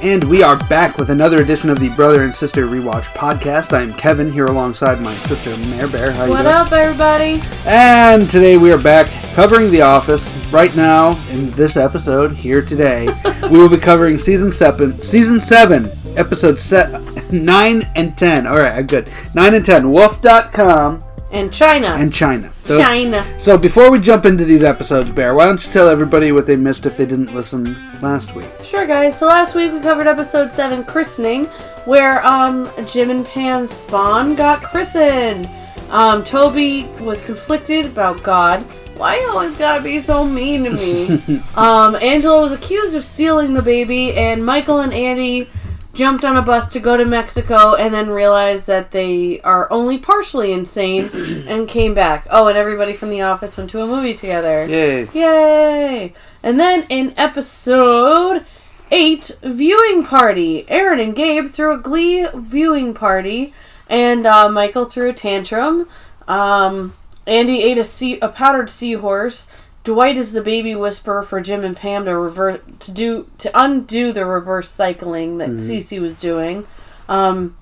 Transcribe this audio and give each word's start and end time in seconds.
And 0.00 0.22
we 0.24 0.44
are 0.44 0.56
back 0.68 0.96
with 0.96 1.10
another 1.10 1.42
edition 1.42 1.70
of 1.70 1.80
the 1.80 1.88
Brother 1.90 2.22
and 2.22 2.32
Sister 2.32 2.66
Rewatch 2.66 3.02
podcast. 3.14 3.72
I 3.76 3.82
am 3.82 3.92
Kevin 3.94 4.30
here 4.32 4.46
alongside 4.46 5.00
my 5.00 5.18
sister 5.18 5.56
Mare 5.56 5.88
Bear. 5.88 6.12
How 6.12 6.24
you 6.26 6.30
What 6.30 6.46
up, 6.46 6.70
everybody? 6.70 7.42
And 7.66 8.30
today 8.30 8.56
we 8.56 8.70
are 8.70 8.78
back 8.78 9.10
covering 9.34 9.72
The 9.72 9.80
Office. 9.82 10.32
Right 10.52 10.74
now, 10.76 11.18
in 11.30 11.50
this 11.50 11.76
episode, 11.76 12.32
here 12.32 12.62
today, 12.64 13.06
we 13.50 13.58
will 13.58 13.68
be 13.68 13.76
covering 13.76 14.18
season 14.18 14.52
seven, 14.52 15.00
season 15.00 15.40
seven, 15.40 15.90
episode 16.16 16.60
se- 16.60 17.30
nine 17.32 17.82
and 17.96 18.16
ten. 18.16 18.46
All 18.46 18.58
right, 18.58 18.86
good. 18.86 19.10
Nine 19.34 19.54
and 19.54 19.64
ten. 19.66 19.90
Wolf.com 19.90 21.00
And 21.32 21.52
China. 21.52 21.88
and 21.88 22.14
China. 22.14 22.52
Those- 22.68 22.82
China. 22.82 23.24
So 23.38 23.58
before 23.58 23.90
we 23.90 23.98
jump 24.00 24.24
into 24.26 24.44
these 24.44 24.62
episodes, 24.64 25.10
Bear, 25.10 25.34
why 25.34 25.46
don't 25.46 25.64
you 25.64 25.72
tell 25.72 25.88
everybody 25.88 26.32
what 26.32 26.46
they 26.46 26.56
missed 26.56 26.86
if 26.86 26.96
they 26.96 27.06
didn't 27.06 27.34
listen 27.34 27.76
last 28.00 28.34
week? 28.34 28.46
Sure, 28.62 28.86
guys. 28.86 29.18
So 29.18 29.26
last 29.26 29.54
week 29.54 29.72
we 29.72 29.80
covered 29.80 30.06
episode 30.06 30.50
seven, 30.50 30.84
christening, 30.84 31.46
where 31.84 32.24
um 32.26 32.70
Jim 32.86 33.10
and 33.10 33.26
Pam's 33.26 33.70
spawn 33.72 34.34
got 34.34 34.62
christened. 34.62 35.48
Um, 35.90 36.22
Toby 36.22 36.84
was 37.00 37.24
conflicted 37.24 37.86
about 37.86 38.22
God. 38.22 38.62
Why 38.98 39.18
you 39.20 39.28
always 39.30 39.56
gotta 39.56 39.82
be 39.82 40.00
so 40.00 40.24
mean 40.24 40.64
to 40.64 40.70
me? 40.70 41.40
um, 41.54 41.94
Angela 41.96 42.40
was 42.42 42.52
accused 42.52 42.94
of 42.96 43.04
stealing 43.04 43.54
the 43.54 43.62
baby, 43.62 44.12
and 44.14 44.44
Michael 44.44 44.80
and 44.80 44.92
Andy 44.92 45.48
jumped 45.94 46.24
on 46.24 46.36
a 46.36 46.42
bus 46.42 46.68
to 46.68 46.80
go 46.80 46.96
to 46.96 47.04
Mexico 47.04 47.74
and 47.74 47.92
then 47.92 48.10
realized 48.10 48.66
that 48.66 48.90
they 48.92 49.40
are 49.40 49.70
only 49.72 49.98
partially 49.98 50.52
insane 50.52 51.08
and 51.48 51.68
came 51.68 51.94
back. 51.94 52.26
Oh, 52.30 52.46
and 52.46 52.56
everybody 52.56 52.92
from 52.92 53.10
the 53.10 53.22
office 53.22 53.56
went 53.56 53.70
to 53.70 53.80
a 53.82 53.86
movie 53.86 54.14
together. 54.14 54.66
Yay! 54.66 55.08
Yay! 55.12 56.14
And 56.42 56.60
then 56.60 56.86
in 56.88 57.14
episode 57.16 58.44
8, 58.90 59.36
viewing 59.42 60.04
party. 60.04 60.68
Erin 60.68 61.00
and 61.00 61.14
Gabe 61.16 61.48
threw 61.50 61.74
a 61.74 61.78
glee 61.78 62.26
viewing 62.34 62.94
party, 62.94 63.52
and 63.88 64.26
uh, 64.26 64.48
Michael 64.48 64.84
threw 64.84 65.10
a 65.10 65.12
tantrum. 65.12 65.88
Um, 66.26 66.94
Andy 67.26 67.62
ate 67.62 67.78
a, 67.78 67.84
sea- 67.84 68.20
a 68.20 68.28
powdered 68.28 68.70
seahorse. 68.70 69.48
Dwight 69.84 70.16
is 70.16 70.32
the 70.32 70.42
baby 70.42 70.74
whisperer 70.74 71.22
for 71.22 71.40
Jim 71.40 71.64
and 71.64 71.76
Pam 71.76 72.04
to 72.04 72.16
revert 72.16 72.80
to 72.80 72.90
do 72.90 73.30
to 73.38 73.50
undo 73.54 74.12
the 74.12 74.26
reverse 74.26 74.68
cycling 74.68 75.38
that 75.38 75.50
Cece 75.50 76.00
was 76.00 76.18
doing. 76.18 76.66
Um, 77.08 77.56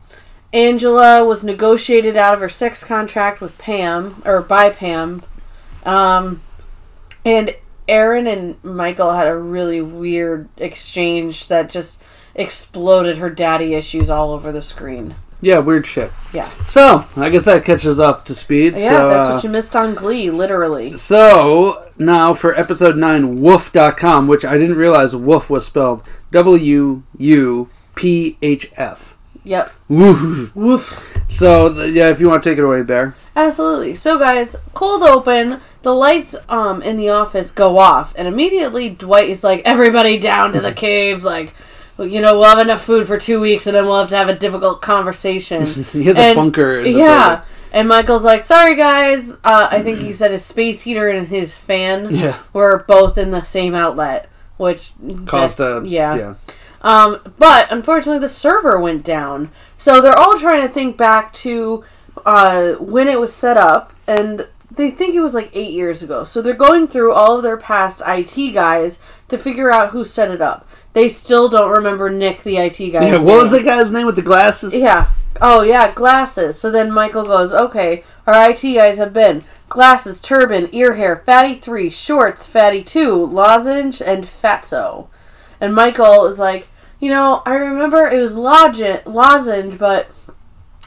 Angela 0.53 1.25
was 1.25 1.45
negotiated 1.45 2.17
out 2.17 2.35
of 2.35 2.41
her 2.41 2.49
sex 2.49 2.83
contract 2.83 3.41
with 3.41 3.59
Pam 3.59 4.23
or 4.25 4.41
by 4.41 4.71
Pam. 4.71 5.23
Um, 5.85 6.41
and 7.25 7.55
Erin 7.89 8.27
and 8.27 8.63
Michael 8.65 9.13
had 9.15 9.29
a 9.29 9.37
really 9.37 9.81
weird 9.81 10.49
exchange 10.57 11.49
that 11.49 11.71
just 11.71 12.03
exploded 12.35 13.19
her 13.19 13.31
daddy 13.31 13.75
issues 13.75 14.11
all 14.11 14.33
over 14.33 14.51
the 14.51 14.63
screen. 14.63 15.15
Yeah, 15.41 15.59
weird 15.59 15.87
shit. 15.87 16.11
Yeah. 16.33 16.49
So 16.67 17.05
I 17.17 17.29
guess 17.29 17.45
that 17.45 17.65
catches 17.65 18.01
up 18.01 18.25
to 18.27 18.35
speed. 18.35 18.79
Yeah, 18.79 18.89
so, 18.89 19.09
that's 19.09 19.29
uh, 19.29 19.33
what 19.35 19.45
you 19.45 19.51
missed 19.51 19.77
on 19.77 19.95
Glee, 19.95 20.31
literally. 20.31 20.97
So 20.97 21.89
now 21.99 22.35
for 22.35 22.55
episode 22.55 22.97
nine, 22.97 23.41
Woof.com, 23.41 24.29
which 24.29 24.45
I 24.45 24.57
didn't 24.57 24.77
realize 24.77 25.15
Woof 25.15 25.51
was 25.51 25.67
spelled 25.67 26.03
W 26.33 27.03
U 27.19 27.69
P 27.95 28.39
H 28.43 28.73
F. 28.77 29.17
Yep. 29.45 29.71
Woof. 29.89 30.57
Woof. 30.57 31.23
So 31.29 31.69
the, 31.69 31.89
yeah, 31.89 32.11
if 32.11 32.21
you 32.21 32.29
want 32.29 32.43
to 32.43 32.51
take 32.51 32.59
it 32.59 32.65
away, 32.65 32.83
Bear. 32.83 33.15
Absolutely. 33.37 33.95
So 33.95 34.19
guys, 34.19 34.57
cold 34.75 35.03
open, 35.03 35.61
the 35.83 35.95
lights 35.95 36.35
um 36.49 36.83
in 36.83 36.97
the 36.97 37.11
office 37.11 37.51
go 37.51 37.79
off 37.79 38.15
and 38.17 38.27
immediately 38.27 38.91
Dwight 38.91 39.29
is 39.29 39.45
like 39.45 39.63
everybody 39.65 40.19
down 40.19 40.53
to 40.53 40.61
the 40.61 40.73
cave 40.75 41.23
like 41.23 41.55
you 41.99 42.21
know, 42.21 42.35
we'll 42.39 42.49
have 42.49 42.59
enough 42.59 42.83
food 42.85 43.07
for 43.07 43.19
two 43.19 43.41
weeks, 43.41 43.67
and 43.67 43.75
then 43.75 43.85
we'll 43.87 43.99
have 44.01 44.11
to 44.11 44.17
have 44.17 44.29
a 44.29 44.35
difficult 44.39 44.83
conversation. 44.83 45.63
He 45.93 46.05
has 46.05 46.19
a 46.19 46.35
bunker. 46.35 46.81
In 46.81 46.93
the 46.93 46.99
yeah. 46.99 47.45
And 47.73 47.89
Michael's 47.89 48.25
like, 48.25 48.45
sorry 48.45 48.75
guys. 48.75 49.31
Uh, 49.45 49.69
I 49.71 49.83
think 49.83 49.99
he 49.99 50.13
said 50.13 50.31
his 50.31 50.45
space 50.45 50.83
heater 50.83 51.09
and 51.09 51.27
his 51.29 51.55
fan. 51.57 52.15
Yeah. 52.15 52.39
were 52.53 52.85
both 52.87 53.19
in 53.19 53.31
the 53.31 53.45
same 53.45 53.75
outlet, 53.75 54.29
which 54.57 54.93
Caused 55.27 55.59
that- 55.59 55.83
a 55.83 55.87
yeah. 55.87 56.15
yeah. 56.17 56.35
Um, 56.83 57.21
but 57.39 57.71
unfortunately, 57.73 58.21
the 58.21 58.29
server 58.29 58.79
went 58.81 59.05
down. 59.05 59.51
So 59.79 60.01
they're 60.01 60.17
all 60.17 60.39
trying 60.39 60.61
to 60.63 60.69
think 60.69 60.97
back 60.97 61.33
to 61.35 61.85
uh, 62.25 62.75
when 62.75 63.09
it 63.09 63.19
was 63.21 63.33
set 63.33 63.57
up, 63.57 63.93
and 64.07 64.47
they 64.77 64.91
think 64.91 65.15
it 65.15 65.21
was 65.21 65.35
like 65.35 65.51
eight 65.55 65.73
years 65.73 66.03
ago. 66.03 66.23
So 66.23 66.41
they're 66.41 66.55
going 66.55 66.87
through 66.87 67.13
all 67.13 67.37
of 67.37 67.43
their 67.43 67.57
past 67.57 68.03
IT 68.07 68.53
guys 68.53 68.99
to 69.29 69.39
figure 69.39 69.71
out 69.71 69.91
who 69.91 70.05
set 70.05 70.31
it 70.31 70.41
up. 70.41 70.69
They 70.93 71.09
still 71.09 71.49
don't 71.49 71.71
remember 71.71 72.09
Nick, 72.09 72.43
the 72.43 72.59
IT 72.59 72.79
guy. 72.91 73.09
Yeah. 73.09 73.19
What 73.21 73.43
was 73.43 73.51
the 73.51 73.63
guy's 73.63 73.91
name 73.91 74.07
with 74.07 74.17
the 74.17 74.23
glasses? 74.23 74.75
Yeah. 74.75 75.09
Oh, 75.41 75.63
yeah, 75.63 75.93
glasses. 75.93 76.59
So 76.59 76.71
then 76.71 76.91
Michael 76.91 77.25
goes, 77.25 77.53
okay, 77.53 78.05
our 78.27 78.51
IT 78.51 78.63
guys 78.63 78.97
have 78.97 79.13
been 79.13 79.43
glasses, 79.69 80.21
turban, 80.21 80.69
ear 80.73 80.95
hair, 80.95 81.17
fatty 81.17 81.55
3, 81.55 81.91
shorts, 81.91 82.47
fatty 82.47 82.83
2, 82.83 83.15
lozenge, 83.27 84.01
and 84.01 84.25
fatso. 84.25 85.09
And 85.61 85.75
Michael 85.75 86.27
is 86.27 86.39
like, 86.39 86.69
you 87.01 87.11
know, 87.11 87.43
I 87.45 87.55
remember 87.57 88.07
it 88.07 88.21
was 88.21 88.35
lozenge, 88.35 89.05
lozenge 89.05 89.79
but 89.79 90.11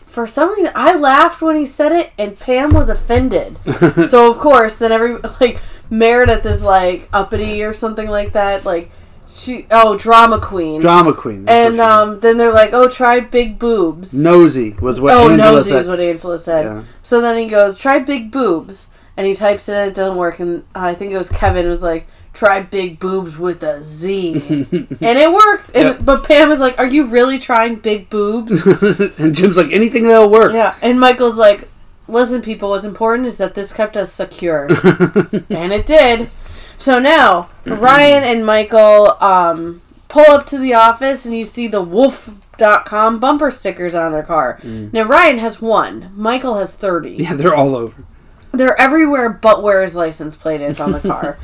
for 0.09 0.25
some 0.25 0.49
reason 0.49 0.71
I 0.75 0.95
laughed 0.95 1.41
when 1.41 1.55
he 1.55 1.65
said 1.65 1.91
it, 1.91 2.11
and 2.17 2.37
Pam 2.37 2.73
was 2.73 2.89
offended. 2.89 3.57
so, 4.09 4.31
of 4.31 4.39
course, 4.39 4.77
then 4.79 4.91
every, 4.91 5.17
like, 5.39 5.61
Meredith 5.89 6.45
is 6.45 6.61
like 6.61 7.07
uppity 7.13 7.63
or 7.63 7.73
something 7.73 8.07
like 8.09 8.33
that. 8.33 8.65
Like, 8.65 8.91
she, 9.27 9.67
oh, 9.69 9.97
drama 9.97 10.39
queen. 10.39 10.81
Drama 10.81 11.13
queen. 11.13 11.47
And 11.47 11.79
um, 11.79 12.19
then 12.19 12.37
they're 12.37 12.53
like, 12.53 12.73
"Oh, 12.73 12.89
try 12.89 13.19
big 13.19 13.59
boobs." 13.59 14.13
nosy 14.13 14.71
was 14.81 14.99
what 14.99 15.13
oh, 15.13 15.29
Angela 15.29 15.51
nosy 15.51 15.69
said. 15.69 15.81
is 15.81 15.87
what 15.87 15.99
Angela 15.99 16.37
said. 16.37 16.65
Yeah. 16.65 16.83
So 17.03 17.21
then 17.21 17.37
he 17.37 17.47
goes, 17.47 17.77
"Try 17.77 17.99
big 17.99 18.31
boobs," 18.31 18.87
and 19.15 19.27
he 19.27 19.35
types 19.35 19.69
it 19.69 19.73
in. 19.73 19.89
It 19.89 19.95
doesn't 19.95 20.17
work, 20.17 20.39
and 20.39 20.63
uh, 20.75 20.79
I 20.79 20.95
think 20.95 21.11
it 21.11 21.17
was 21.17 21.29
Kevin 21.29 21.69
was 21.69 21.83
like, 21.83 22.07
"Try 22.33 22.61
big 22.61 22.99
boobs 22.99 23.37
with 23.37 23.63
a 23.63 23.81
Z. 23.81 24.33
And 25.01 25.17
it 25.17 25.31
worked. 25.31 25.71
And, 25.75 25.89
Yep. 25.89 25.99
But 26.05 26.23
Pam 26.27 26.49
was 26.49 26.59
like, 26.59 26.77
"Are 26.79 26.85
you 26.87 27.07
really 27.07 27.39
trying 27.39 27.75
big 27.75 28.09
boobs?" 28.09 28.65
and 29.19 29.35
Jim's 29.35 29.57
like 29.57 29.71
anything 29.71 30.03
that'll 30.03 30.29
work. 30.29 30.53
yeah, 30.53 30.75
and 30.81 30.99
Michael's 30.99 31.37
like, 31.37 31.67
"Listen, 32.07 32.41
people, 32.41 32.69
what's 32.69 32.85
important 32.85 33.27
is 33.27 33.37
that 33.37 33.55
this 33.55 33.73
kept 33.73 33.95
us 33.97 34.11
secure," 34.13 34.67
and 35.49 35.73
it 35.73 35.85
did. 35.85 36.29
So 36.77 36.97
now 36.99 37.49
Ryan 37.65 38.23
and 38.23 38.45
Michael 38.45 39.17
um, 39.21 39.81
pull 40.07 40.29
up 40.31 40.47
to 40.47 40.57
the 40.57 40.73
office, 40.73 41.25
and 41.25 41.35
you 41.37 41.45
see 41.45 41.67
the 41.67 41.81
Wolf.com 41.81 43.19
bumper 43.19 43.51
stickers 43.51 43.93
on 43.95 44.11
their 44.11 44.23
car. 44.23 44.59
Now 44.63 45.03
Ryan 45.03 45.39
has 45.39 45.61
one. 45.61 46.11
Michael 46.15 46.57
has 46.57 46.71
thirty. 46.73 47.17
Yeah, 47.19 47.33
they're 47.33 47.55
all 47.55 47.75
over. 47.75 48.05
They're 48.53 48.79
everywhere 48.79 49.29
but 49.29 49.61
where 49.61 49.83
his 49.83 49.93
license 49.95 50.35
plate 50.35 50.61
is 50.61 50.79
on 50.79 50.91
the 50.93 50.99
car. 51.01 51.37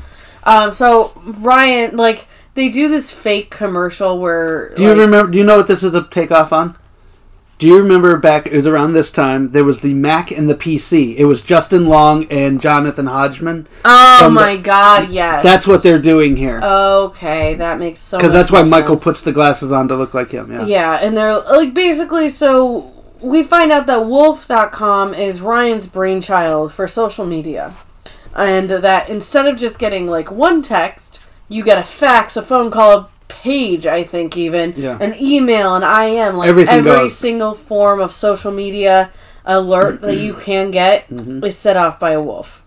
Um, 0.46 0.72
so 0.72 1.12
Ryan, 1.24 1.96
like, 1.96 2.26
they 2.54 2.68
do 2.70 2.88
this 2.88 3.10
fake 3.10 3.50
commercial 3.50 4.18
where. 4.18 4.70
Do 4.74 4.82
you 4.82 4.88
like- 4.90 4.98
remember? 4.98 5.30
Do 5.32 5.38
you 5.38 5.44
know 5.44 5.56
what 5.58 5.66
this 5.66 5.82
is 5.82 5.94
a 5.94 6.02
takeoff 6.04 6.52
on? 6.52 6.76
Do 7.58 7.66
you 7.66 7.78
remember 7.78 8.14
back? 8.18 8.46
It 8.46 8.54
was 8.54 8.66
around 8.66 8.92
this 8.92 9.10
time. 9.10 9.48
There 9.48 9.64
was 9.64 9.80
the 9.80 9.94
Mac 9.94 10.30
and 10.30 10.46
the 10.48 10.54
PC. 10.54 11.16
It 11.16 11.24
was 11.24 11.40
Justin 11.40 11.86
Long 11.86 12.26
and 12.30 12.60
Jonathan 12.60 13.06
Hodgman. 13.06 13.66
Oh 13.82 14.16
from 14.20 14.34
the- 14.34 14.40
my 14.42 14.56
god, 14.58 15.08
yes. 15.08 15.42
That's 15.42 15.66
what 15.66 15.82
they're 15.82 15.98
doing 15.98 16.36
here. 16.36 16.60
Okay, 16.62 17.54
that 17.54 17.78
makes 17.78 18.00
so. 18.00 18.18
Because 18.18 18.32
that's 18.34 18.52
why 18.52 18.62
Michael 18.62 18.96
sense. 18.96 19.04
puts 19.04 19.20
the 19.22 19.32
glasses 19.32 19.72
on 19.72 19.88
to 19.88 19.94
look 19.96 20.12
like 20.12 20.32
him. 20.32 20.52
Yeah. 20.52 20.66
Yeah, 20.66 20.92
and 21.00 21.16
they're 21.16 21.38
like 21.40 21.72
basically 21.72 22.28
so 22.28 22.92
we 23.22 23.42
find 23.42 23.72
out 23.72 23.86
that 23.86 24.04
wolf.com 24.06 25.14
is 25.14 25.40
Ryan's 25.40 25.86
brainchild 25.86 26.74
for 26.74 26.86
social 26.86 27.24
media. 27.24 27.72
And 28.36 28.68
that 28.70 29.08
instead 29.08 29.46
of 29.46 29.56
just 29.56 29.78
getting 29.78 30.06
like 30.06 30.30
one 30.30 30.62
text, 30.62 31.22
you 31.48 31.64
get 31.64 31.78
a 31.78 31.84
fax, 31.84 32.36
a 32.36 32.42
phone 32.42 32.70
call, 32.70 32.92
a 32.98 33.08
page, 33.28 33.86
I 33.86 34.04
think 34.04 34.36
even, 34.36 34.74
Yeah. 34.76 34.98
an 35.00 35.14
email, 35.20 35.74
an 35.74 35.82
IM, 35.82 36.36
like 36.36 36.48
Everything 36.48 36.74
every 36.74 36.90
goes. 36.90 37.16
single 37.16 37.54
form 37.54 38.00
of 38.00 38.12
social 38.12 38.52
media 38.52 39.10
alert 39.44 40.00
that 40.02 40.16
you 40.16 40.34
can 40.40 40.70
get 40.70 41.08
Mm-hmm. 41.08 41.44
is 41.44 41.56
set 41.56 41.76
off 41.76 41.98
by 41.98 42.10
a 42.12 42.22
wolf. 42.22 42.62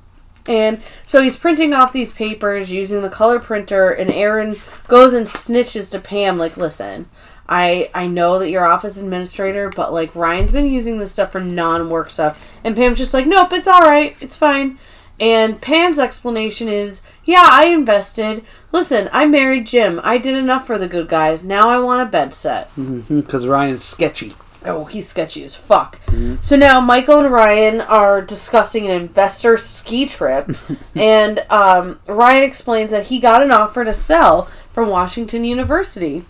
And 0.48 0.82
so 1.06 1.22
he's 1.22 1.38
printing 1.38 1.74
off 1.74 1.94
these 1.94 2.12
papers 2.12 2.72
using 2.72 3.04
the 3.04 3.10
color 3.10 3.40
printer, 3.40 3.92
and 3.92 4.10
Erin 4.10 4.56
goes 4.88 5.14
and 5.14 5.28
snitches 5.28 5.92
to 5.92 6.00
Pam, 6.00 6.40
like, 6.40 6.58
listen, 6.58 7.08
I 7.48 7.92
I 7.94 8.08
know 8.08 8.40
that 8.40 8.50
you're 8.50 8.66
office 8.66 8.98
administrator, 8.98 9.70
but 9.70 9.94
like 9.94 10.16
Ryan's 10.16 10.52
been 10.52 10.66
using 10.72 10.98
this 10.98 11.12
stuff 11.12 11.34
for 11.34 11.40
non-work 11.40 12.10
stuff, 12.10 12.40
and 12.64 12.76
Pam's 12.76 12.98
just 12.98 13.14
like, 13.14 13.28
nope, 13.28 13.54
it's 13.54 13.68
all 13.68 13.82
right, 13.82 14.16
it's 14.22 14.36
fine. 14.36 14.80
And 15.20 15.62
Pam's 15.62 16.00
explanation 16.00 16.68
is, 16.68 17.02
yeah, 17.26 17.48
I 17.50 17.66
invested. 17.66 18.44
Listen, 18.72 19.10
I 19.12 19.26
married 19.26 19.66
Jim. 19.68 20.00
I 20.04 20.18
did 20.18 20.36
enough 20.36 20.66
for 20.66 20.78
the 20.78 20.88
good 20.88 21.10
guys. 21.10 21.44
Now 21.44 21.70
I 21.70 21.80
want 21.80 22.02
a 22.08 22.12
bed 22.12 22.34
set. 22.34 22.70
Because 22.76 23.46
Ryan's 23.46 23.84
sketchy. 23.84 24.34
Oh, 24.66 24.86
he's 24.86 25.08
sketchy 25.08 25.44
as 25.44 25.56
fuck. 25.56 26.00
So 26.42 26.56
now 26.58 26.82
Michael 26.82 27.20
and 27.20 27.32
Ryan 27.32 27.80
are 27.82 28.22
discussing 28.22 28.86
an 28.88 28.92
investor 28.92 29.56
ski 29.56 30.06
trip, 30.06 30.50
and 30.96 31.46
um, 31.50 32.00
Ryan 32.08 32.44
explains 32.44 32.92
that 32.92 33.08
he 33.08 33.20
got 33.20 33.42
an 33.42 33.52
offer 33.52 33.86
to 33.86 33.94
sell 33.94 34.44
from 34.44 34.90
Washington 34.90 35.46
University. 35.46 36.24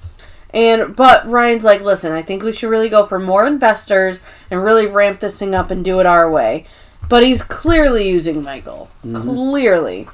And 0.52 0.96
but 0.96 1.26
Ryan's 1.26 1.64
like, 1.64 1.82
listen, 1.82 2.12
I 2.12 2.22
think 2.22 2.44
we 2.44 2.52
should 2.52 2.70
really 2.70 2.90
go 2.90 3.06
for 3.06 3.20
more 3.20 3.48
investors 3.48 4.22
and 4.52 4.64
really 4.64 4.86
ramp 4.86 5.20
this 5.20 5.40
thing 5.40 5.56
up 5.56 5.72
and 5.72 5.84
do 5.84 6.00
it 6.00 6.06
our 6.06 6.30
way. 6.30 6.66
But 7.10 7.24
he's 7.24 7.42
clearly 7.42 8.08
using 8.08 8.44
Michael. 8.44 8.90
Mm-hmm. 9.04 9.16
Clearly. 9.16 10.08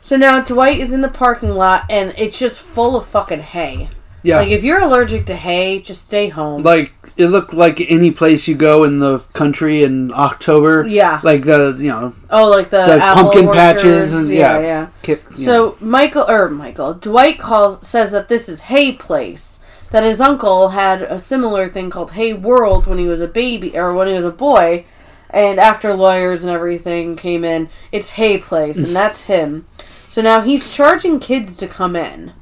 So 0.00 0.16
now 0.16 0.40
Dwight 0.42 0.80
is 0.80 0.92
in 0.92 1.00
the 1.00 1.08
parking 1.08 1.50
lot 1.50 1.84
and 1.88 2.14
it's 2.18 2.38
just 2.38 2.60
full 2.60 2.96
of 2.96 3.06
fucking 3.06 3.40
hay. 3.40 3.88
Yeah. 4.22 4.38
Like 4.38 4.48
if 4.48 4.62
you're 4.62 4.80
allergic 4.80 5.26
to 5.26 5.36
hay, 5.36 5.80
just 5.80 6.04
stay 6.04 6.28
home. 6.28 6.62
like 6.62 6.92
it 7.16 7.28
looked 7.28 7.54
like 7.54 7.80
any 7.80 8.10
place 8.10 8.46
you 8.48 8.54
go 8.54 8.84
in 8.84 8.98
the 8.98 9.18
country 9.32 9.82
in 9.82 10.12
October. 10.12 10.86
Yeah. 10.86 11.20
Like 11.22 11.42
the 11.42 11.76
you 11.78 11.88
know 11.88 12.14
oh, 12.28 12.48
like 12.48 12.70
the, 12.70 12.86
the 12.86 12.98
pumpkin 12.98 13.46
orchards. 13.46 13.82
patches 13.82 14.14
and 14.14 14.28
yeah, 14.28 14.58
yeah, 14.58 14.60
yeah. 14.60 14.88
kick. 15.02 15.32
So 15.32 15.76
Michael 15.80 16.28
or 16.28 16.50
Michael 16.50 16.94
Dwight 16.94 17.38
calls 17.38 17.86
says 17.86 18.10
that 18.10 18.28
this 18.28 18.48
is 18.48 18.62
Hay 18.62 18.92
Place. 18.92 19.60
That 19.90 20.04
his 20.04 20.20
uncle 20.20 20.68
had 20.68 21.02
a 21.02 21.18
similar 21.18 21.68
thing 21.68 21.90
called 21.90 22.12
Hay 22.12 22.32
World 22.32 22.86
when 22.86 22.98
he 22.98 23.08
was 23.08 23.20
a 23.20 23.26
baby 23.26 23.76
or 23.76 23.92
when 23.92 24.06
he 24.06 24.14
was 24.14 24.24
a 24.24 24.30
boy, 24.30 24.84
and 25.32 25.58
after 25.60 25.94
lawyers 25.94 26.42
and 26.44 26.52
everything 26.52 27.16
came 27.16 27.44
in, 27.44 27.68
it's 27.92 28.10
Hay 28.10 28.38
Place, 28.38 28.76
and 28.78 28.94
that's 28.94 29.22
him. 29.22 29.66
So 30.08 30.22
now 30.22 30.40
he's 30.40 30.74
charging 30.74 31.20
kids 31.20 31.56
to 31.58 31.66
come 31.68 31.94
in. 31.96 32.32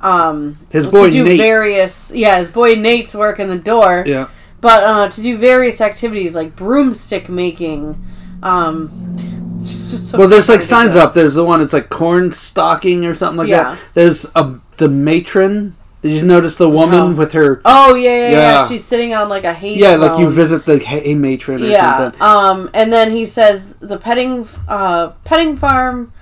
Um, 0.00 0.58
His 0.70 0.86
boy 0.86 1.06
to 1.06 1.10
do 1.10 1.24
Nate. 1.24 1.40
various 1.40 2.12
yeah, 2.14 2.38
his 2.38 2.50
boy 2.50 2.74
Nate's 2.74 3.14
working 3.14 3.48
the 3.48 3.58
door. 3.58 4.04
yeah. 4.06 4.28
but 4.60 4.84
uh, 4.84 5.08
to 5.08 5.22
do 5.22 5.38
various 5.38 5.80
activities 5.80 6.34
like 6.34 6.54
broomstick 6.54 7.28
making. 7.28 8.00
Um, 8.42 9.16
so 9.66 10.18
Well, 10.18 10.28
there's 10.28 10.48
like 10.48 10.62
signs 10.62 10.94
up. 10.96 11.14
There's 11.14 11.34
the 11.34 11.44
one. 11.44 11.60
It's 11.60 11.72
like 11.72 11.88
corn 11.88 12.30
stalking 12.32 13.04
or 13.06 13.14
something 13.14 13.38
like 13.38 13.48
Yeah. 13.48 13.74
that. 13.74 13.80
There's 13.94 14.26
a 14.36 14.60
the 14.76 14.88
matron. 14.88 15.74
Did 16.06 16.20
you 16.20 16.26
notice 16.26 16.56
the 16.56 16.68
woman 16.68 17.00
Oh. 17.00 17.12
with 17.12 17.32
her? 17.32 17.60
Oh 17.64 17.94
yeah, 17.94 18.10
yeah, 18.10 18.30
yeah, 18.30 18.30
Yeah. 18.62 18.68
She's 18.68 18.84
sitting 18.84 19.14
on 19.14 19.28
like 19.28 19.44
a 19.44 19.52
hay. 19.52 19.74
Yeah, 19.74 19.96
like 19.96 20.18
you 20.18 20.28
visit 20.30 20.64
the 20.66 20.78
hay 20.78 21.14
matron 21.14 21.62
or 21.62 21.66
Yeah. 21.66 21.96
something. 21.98 22.22
Um, 22.22 22.70
and 22.74 22.92
then 22.92 23.10
he 23.12 23.24
says 23.24 23.74
the 23.80 23.98
petting 23.98 24.46
uh 24.68 25.08
petting 25.24 25.56
farm. 25.56 26.12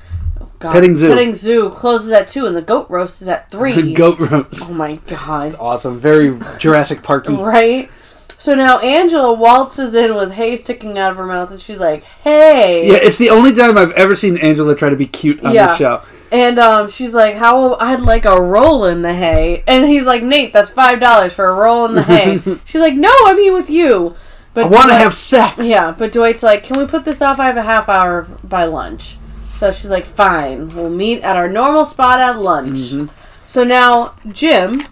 oh, 0.40 0.48
God, 0.58 0.72
Petting 0.72 0.96
zoo. 0.96 1.08
Petting 1.08 1.34
zoo 1.34 1.70
closes 1.70 2.10
at 2.12 2.28
two, 2.28 2.46
and 2.46 2.56
the 2.56 2.62
goat 2.62 2.86
roast 2.88 3.20
is 3.22 3.28
at 3.28 3.50
three. 3.52 3.92
Goat 3.92 4.18
roast. 4.18 4.70
Oh 4.70 4.74
my 4.74 4.96
god! 5.06 5.54
Awesome. 5.60 5.98
Very 6.00 6.36
Jurassic 6.58 7.02
Parky. 7.02 7.34
Right. 7.36 7.90
So 8.36 8.54
now 8.54 8.78
Angela 8.80 9.32
waltzes 9.32 9.94
in 9.94 10.14
with 10.16 10.32
hay 10.32 10.56
sticking 10.56 10.98
out 10.98 11.12
of 11.12 11.16
her 11.16 11.24
mouth, 11.24 11.50
and 11.50 11.60
she's 11.60 11.78
like, 11.78 12.04
"Hey." 12.04 12.88
Yeah, 12.90 12.98
it's 13.00 13.16
the 13.16 13.30
only 13.30 13.54
time 13.54 13.78
I've 13.78 13.92
ever 13.92 14.14
seen 14.16 14.36
Angela 14.38 14.74
try 14.74 14.90
to 14.90 14.96
be 14.96 15.06
cute 15.06 15.42
on 15.44 15.54
Yeah. 15.54 15.68
the 15.68 15.76
show. 15.76 16.02
And 16.34 16.58
um, 16.58 16.90
she's 16.90 17.14
like, 17.14 17.36
"How 17.36 17.76
I'd 17.76 18.00
like 18.00 18.24
a 18.24 18.40
roll 18.40 18.86
in 18.86 19.02
the 19.02 19.14
hay," 19.14 19.62
and 19.68 19.86
he's 19.86 20.02
like, 20.02 20.24
"Nate, 20.24 20.52
that's 20.52 20.68
five 20.70 20.98
dollars 20.98 21.32
for 21.32 21.46
a 21.46 21.54
roll 21.54 21.84
in 21.86 21.94
the 21.94 22.02
hay." 22.02 22.38
she's 22.64 22.80
like, 22.80 22.94
"No, 22.94 23.12
I'm 23.24 23.38
here 23.38 23.52
with 23.52 23.70
you." 23.70 24.16
But 24.52 24.64
I 24.64 24.68
want 24.68 24.88
to 24.88 24.96
have 24.96 25.14
sex. 25.14 25.64
Yeah, 25.64 25.94
but 25.96 26.12
Dwight's 26.12 26.42
like, 26.42 26.64
"Can 26.64 26.76
we 26.78 26.86
put 26.86 27.04
this 27.04 27.22
off? 27.22 27.38
I 27.38 27.46
have 27.46 27.56
a 27.56 27.62
half 27.62 27.88
hour 27.88 28.22
by 28.42 28.64
lunch." 28.64 29.16
So 29.52 29.70
she's 29.70 29.90
like, 29.90 30.04
"Fine, 30.04 30.70
we'll 30.74 30.90
meet 30.90 31.22
at 31.22 31.36
our 31.36 31.48
normal 31.48 31.84
spot 31.84 32.18
at 32.18 32.40
lunch." 32.40 32.78
Mm-hmm. 32.78 33.06
So 33.46 33.62
now 33.62 34.14
Jim 34.32 34.82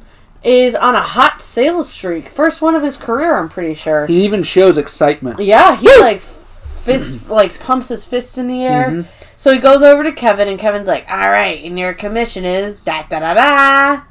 is 0.45 0.75
on 0.75 0.95
a 0.95 1.01
hot 1.01 1.43
sales 1.43 1.91
streak, 1.91 2.29
first 2.29 2.63
one 2.63 2.75
of 2.75 2.83
his 2.83 2.97
career, 2.97 3.37
I'm 3.37 3.49
pretty 3.49 3.75
sure. 3.75 4.07
He 4.07 4.25
even 4.25 4.43
shows 4.43 4.79
excitement. 4.79 5.41
Yeah, 5.41 5.77
he 5.77 5.89
like 5.99 6.21
fist 6.21 7.29
like 7.29 7.59
pumps 7.61 7.89
his 7.89 8.05
fist 8.05 8.39
in 8.39 8.49
the 8.49 8.63
air. 8.63 8.91
Mm-hmm. 8.91 9.22
So 9.43 9.53
he 9.53 9.59
goes 9.59 9.83
over 9.83 10.05
to 10.05 10.13
Kevin, 10.13 10.47
and 10.47 10.57
Kevin's 10.57 10.87
like, 10.87 11.05
"All 11.11 11.29
right, 11.29 11.65
and 11.65 11.77
your 11.77 11.95
commission 11.95 12.45
is 12.45 12.77
da 12.77 13.03
da 13.11 13.19
da 13.19 13.35
da 13.35 14.03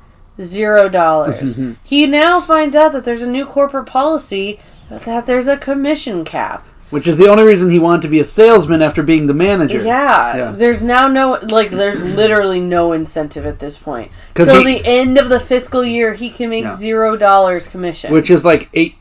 zero 0.42 0.90
dollars." 0.90 1.58
he 1.86 2.06
now 2.06 2.42
finds 2.42 2.76
out 2.76 2.92
that 2.92 3.06
there's 3.06 3.22
a 3.22 3.28
new 3.30 3.46
corporate 3.46 3.86
policy 3.86 4.60
that 4.90 5.26
there's 5.28 5.48
a 5.48 5.56
commission 5.56 6.26
cap. 6.26 6.68
Which 6.90 7.08
is 7.08 7.16
the 7.16 7.30
only 7.30 7.44
reason 7.46 7.70
he 7.70 7.80
wanted 7.80 8.02
to 8.02 8.08
be 8.10 8.20
a 8.20 8.26
salesman 8.26 8.82
after 8.82 9.02
being 9.02 9.28
the 9.28 9.34
manager. 9.34 9.82
Yeah, 9.82 10.36
Yeah. 10.36 10.52
there's 10.52 10.84
now 10.84 11.08
no 11.08 11.40
like 11.44 11.70
there's 11.70 12.04
literally 12.04 12.60
no 12.60 12.92
incentive 12.92 13.46
at 13.46 13.60
this 13.60 13.78
point. 13.78 14.12
'Cause 14.34 14.48
Till 14.48 14.66
he- 14.66 14.80
the 14.80 14.86
end 14.86 15.18
of 15.18 15.30
the 15.30 15.40
fiscal 15.40 15.86
year, 15.86 16.14
he 16.14 16.30
can 16.30 16.50
make 16.50 16.66
Yeah. 16.66 16.76
zero 16.76 17.16
dollars 17.16 17.70
commission. 17.70 18.12
Which 18.12 18.30
is 18.30 18.44
like 18.44 18.68
eight 18.74 18.96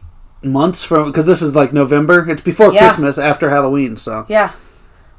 months 0.44 0.80
from 0.84 1.06
because 1.10 1.26
this 1.26 1.42
is 1.42 1.56
like 1.56 1.72
November. 1.72 2.30
It's 2.30 2.40
before 2.40 2.72
Yeah. 2.72 2.82
Christmas, 2.86 3.18
after 3.18 3.50
Halloween. 3.50 3.96
So 3.96 4.26
yeah, 4.28 4.50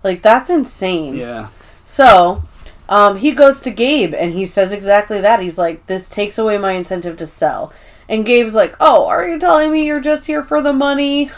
like 0.03 0.21
that's 0.21 0.49
insane. 0.49 1.15
yeah, 1.15 1.47
So, 1.85 2.43
um, 2.89 3.17
he 3.17 3.31
goes 3.31 3.59
to 3.61 3.71
Gabe 3.71 4.13
and 4.13 4.33
he 4.33 4.45
says 4.45 4.71
exactly 4.71 5.21
that. 5.21 5.39
He's 5.41 5.57
like, 5.57 5.85
"This 5.87 6.09
takes 6.09 6.37
away 6.37 6.57
my 6.57 6.73
incentive 6.73 7.17
to 7.17 7.27
sell." 7.27 7.71
And 8.09 8.25
Gabe's 8.25 8.55
like, 8.55 8.75
"Oh, 8.81 9.05
are 9.07 9.25
you 9.25 9.39
telling 9.39 9.71
me 9.71 9.85
you're 9.85 10.01
just 10.01 10.27
here 10.27 10.43
for 10.43 10.61
the 10.61 10.73
money?" 10.73 11.25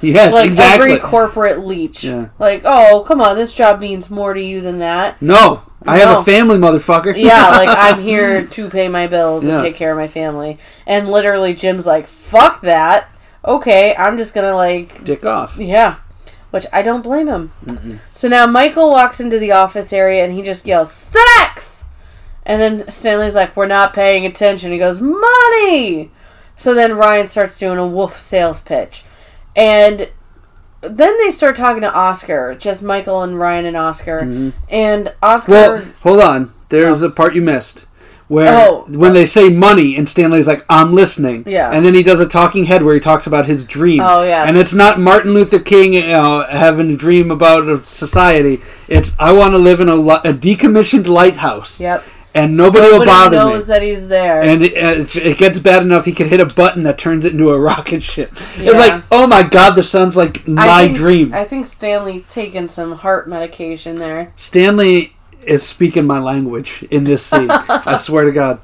Yes, 0.00 0.32
like 0.32 0.46
exactly. 0.48 0.92
every 0.92 0.98
corporate 0.98 1.64
leech. 1.66 2.04
Yeah. 2.04 2.28
Like, 2.38 2.62
"Oh, 2.64 3.04
come 3.08 3.20
on, 3.20 3.36
this 3.36 3.52
job 3.52 3.80
means 3.80 4.08
more 4.10 4.32
to 4.34 4.40
you 4.40 4.60
than 4.60 4.78
that." 4.78 5.20
no, 5.20 5.62
I 5.86 5.98
have 5.98 6.18
a 6.20 6.22
family, 6.24 6.56
motherfucker. 6.58 7.14
Yeah, 7.16 7.48
like 7.56 7.68
I'm 7.70 8.00
here 8.00 8.44
to 8.46 8.68
pay 8.70 8.88
my 8.88 9.06
bills 9.08 9.44
Yeah. 9.44 9.54
and 9.54 9.62
take 9.64 9.74
care 9.74 9.90
of 9.92 9.98
my 9.98 10.06
family. 10.08 10.58
And 10.86 11.08
literally, 11.08 11.54
Jim's 11.54 11.86
like, 11.86 12.06
"Fuck 12.06 12.60
that." 12.60 13.08
Okay, 13.44 13.96
I'm 13.96 14.18
just 14.18 14.34
gonna 14.34 14.54
like 14.54 15.02
dick 15.04 15.24
off. 15.24 15.56
yeah, 15.56 15.96
which 16.50 16.66
I 16.72 16.82
don't 16.82 17.02
blame 17.02 17.28
him. 17.28 17.52
So 18.14 18.28
now 18.28 18.46
Michael 18.46 18.90
walks 18.90 19.20
into 19.20 19.38
the 19.38 19.52
office 19.52 19.92
area 19.92 20.24
and 20.24 20.32
he 20.32 20.42
just 20.42 20.66
yells, 20.66 20.92
"Stacks!" 20.92 21.84
And 22.44 22.60
then 22.60 22.90
Stanley's 22.90 23.34
like, 23.34 23.56
"We're 23.56 23.66
not 23.66 23.92
paying 23.92 24.24
attention." 24.24 24.72
He 24.72 24.78
goes, 24.78 25.00
"Money!" 25.00 26.10
So 26.56 26.74
then 26.74 26.96
Ryan 26.96 27.26
starts 27.26 27.58
doing 27.58 27.78
a 27.78 27.86
wolf 27.86 28.18
sales 28.18 28.60
pitch, 28.60 29.04
and 29.54 30.08
then 30.80 31.18
they 31.18 31.30
start 31.30 31.56
talking 31.56 31.82
to 31.82 31.92
Oscar, 31.92 32.54
just 32.54 32.82
Michael 32.82 33.22
and 33.22 33.38
Ryan 33.38 33.66
and 33.66 33.76
Oscar, 33.76 34.22
mm-hmm. 34.22 34.50
and 34.68 35.12
Oscar. 35.22 35.52
Well, 35.52 35.84
hold 36.02 36.20
on. 36.20 36.52
There's 36.68 37.02
a 37.02 37.10
part 37.10 37.34
you 37.34 37.42
missed. 37.42 37.86
Where 38.28 38.68
Oh. 38.68 38.84
when 38.88 39.14
they 39.14 39.24
say 39.24 39.48
money 39.48 39.96
and 39.96 40.06
Stanley's 40.06 40.46
like, 40.46 40.64
I'm 40.68 40.92
listening. 40.94 41.44
Yeah. 41.46 41.70
And 41.70 41.84
then 41.84 41.94
he 41.94 42.02
does 42.02 42.20
a 42.20 42.28
talking 42.28 42.64
head 42.64 42.82
where 42.82 42.92
he 42.94 43.00
talks 43.00 43.26
about 43.26 43.46
his 43.46 43.64
dream. 43.64 44.00
Oh, 44.02 44.22
yes. 44.22 44.46
And 44.48 44.56
it's 44.58 44.74
not 44.74 45.00
Martin 45.00 45.32
Luther 45.32 45.58
King 45.58 45.94
you 45.94 46.06
know, 46.08 46.44
having 46.48 46.90
a 46.92 46.96
dream 46.96 47.30
about 47.30 47.68
a 47.68 47.84
society. 47.86 48.60
It's 48.86 49.14
I 49.18 49.32
want 49.32 49.52
to 49.52 49.58
live 49.58 49.80
in 49.80 49.88
a, 49.88 49.96
li- 49.96 50.20
a 50.24 50.34
decommissioned 50.34 51.06
lighthouse. 51.06 51.80
Yep. 51.80 52.04
And 52.34 52.56
nobody, 52.56 52.84
will 52.84 52.92
Nobody 52.98 53.10
bother 53.10 53.36
knows 53.36 53.66
me. 53.66 53.72
that 53.72 53.82
he's 53.82 54.06
there. 54.08 54.42
And 54.42 54.62
it, 54.62 54.76
uh, 54.76 55.04
it 55.28 55.38
gets 55.38 55.58
bad 55.58 55.82
enough, 55.82 56.04
he 56.04 56.12
can 56.12 56.28
hit 56.28 56.38
a 56.40 56.46
button 56.46 56.82
that 56.82 56.98
turns 56.98 57.24
it 57.24 57.32
into 57.32 57.50
a 57.50 57.58
rocket 57.70 58.02
ship. 58.02 58.30
Yeah. 58.58 58.64
It's 58.64 58.74
like, 58.74 59.02
oh 59.10 59.26
my 59.26 59.42
god, 59.42 59.70
this 59.74 59.88
sounds 59.90 60.16
like 60.16 60.46
my 60.46 60.68
I 60.68 60.84
think, 60.84 60.96
dream. 60.98 61.32
I 61.32 61.44
think 61.44 61.64
Stanley's 61.64 62.30
taken 62.32 62.68
some 62.68 62.92
heart 62.92 63.26
medication 63.28 63.96
there. 63.96 64.32
Stanley 64.36 65.14
is 65.48 65.62
speaking 65.66 66.06
my 66.06 66.18
language 66.18 66.84
in 66.90 67.04
this 67.04 67.24
scene. 67.24 67.50
I 67.50 67.96
swear 67.96 68.24
to 68.24 68.32
God. 68.32 68.60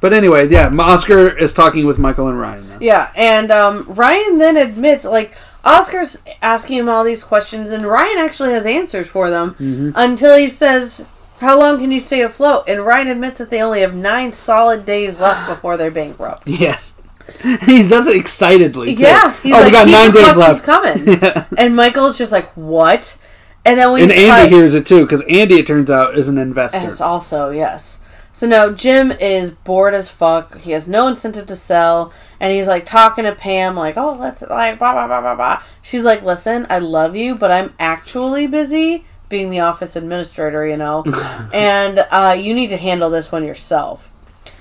But 0.00 0.12
anyway, 0.12 0.48
yeah, 0.48 0.68
Oscar 0.80 1.28
is 1.36 1.52
talking 1.52 1.86
with 1.86 1.98
Michael 1.98 2.26
and 2.28 2.38
Ryan 2.38 2.68
now. 2.68 2.78
Yeah, 2.80 3.12
and 3.14 3.52
um, 3.52 3.84
Ryan 3.86 4.38
then 4.38 4.56
admits, 4.56 5.04
like, 5.04 5.32
Oscar's 5.64 6.20
asking 6.42 6.78
him 6.80 6.88
all 6.88 7.04
these 7.04 7.22
questions, 7.22 7.70
and 7.70 7.84
Ryan 7.86 8.18
actually 8.18 8.52
has 8.52 8.66
answers 8.66 9.08
for 9.08 9.30
them 9.30 9.54
Mm-hmm. 9.54 9.90
until 9.94 10.36
he 10.36 10.48
says, 10.48 11.06
How 11.38 11.56
long 11.56 11.78
can 11.78 11.92
you 11.92 12.00
stay 12.00 12.20
afloat? 12.22 12.64
And 12.66 12.84
Ryan 12.84 13.06
admits 13.08 13.38
that 13.38 13.48
they 13.50 13.62
only 13.62 13.80
have 13.82 13.94
nine 13.94 14.32
solid 14.32 14.84
days 14.84 15.20
left 15.20 15.48
before 15.54 15.76
they're 15.76 15.92
bankrupt. 15.92 16.48
Yes. 16.48 16.98
he 17.64 17.86
does 17.86 18.08
it 18.08 18.16
excitedly. 18.16 18.96
too. 18.96 19.02
Yeah, 19.02 19.32
he's 19.40 19.54
oh, 19.54 19.58
like, 19.60 19.66
we 19.66 19.70
got 19.70 19.86
nine 19.88 20.10
days 20.10 20.36
left. 20.36 20.64
coming. 20.64 21.20
And 21.56 21.76
Michael's 21.76 22.18
just 22.18 22.32
like, 22.32 22.50
What? 22.56 23.16
And 23.64 23.78
then 23.78 23.92
we 23.92 24.02
and 24.02 24.12
Andy 24.12 24.54
hears 24.54 24.74
it 24.74 24.86
too, 24.86 25.04
because 25.04 25.22
Andy, 25.22 25.56
it 25.56 25.66
turns 25.66 25.90
out, 25.90 26.18
is 26.18 26.28
an 26.28 26.38
investor. 26.38 26.80
Yes, 26.80 27.00
also, 27.00 27.50
yes. 27.50 28.00
So 28.32 28.46
now 28.46 28.70
Jim 28.70 29.12
is 29.12 29.50
bored 29.50 29.94
as 29.94 30.08
fuck. 30.08 30.58
He 30.58 30.72
has 30.72 30.88
no 30.88 31.06
incentive 31.06 31.46
to 31.46 31.56
sell. 31.56 32.12
And 32.40 32.52
he's 32.52 32.66
like 32.66 32.86
talking 32.86 33.24
to 33.24 33.34
Pam, 33.34 33.76
like, 33.76 33.96
oh, 33.96 34.14
let's, 34.18 34.42
like, 34.42 34.78
blah, 34.78 34.92
blah, 34.92 35.06
blah, 35.06 35.20
blah, 35.20 35.36
blah. 35.36 35.62
She's 35.80 36.02
like, 36.02 36.22
listen, 36.22 36.66
I 36.68 36.78
love 36.78 37.14
you, 37.14 37.36
but 37.36 37.50
I'm 37.50 37.74
actually 37.78 38.46
busy 38.46 39.04
being 39.28 39.50
the 39.50 39.60
office 39.60 39.94
administrator, 39.96 40.66
you 40.66 40.76
know. 40.76 41.04
and 41.52 42.06
uh, 42.10 42.36
you 42.36 42.54
need 42.54 42.68
to 42.68 42.76
handle 42.76 43.10
this 43.10 43.30
one 43.30 43.44
yourself. 43.44 44.10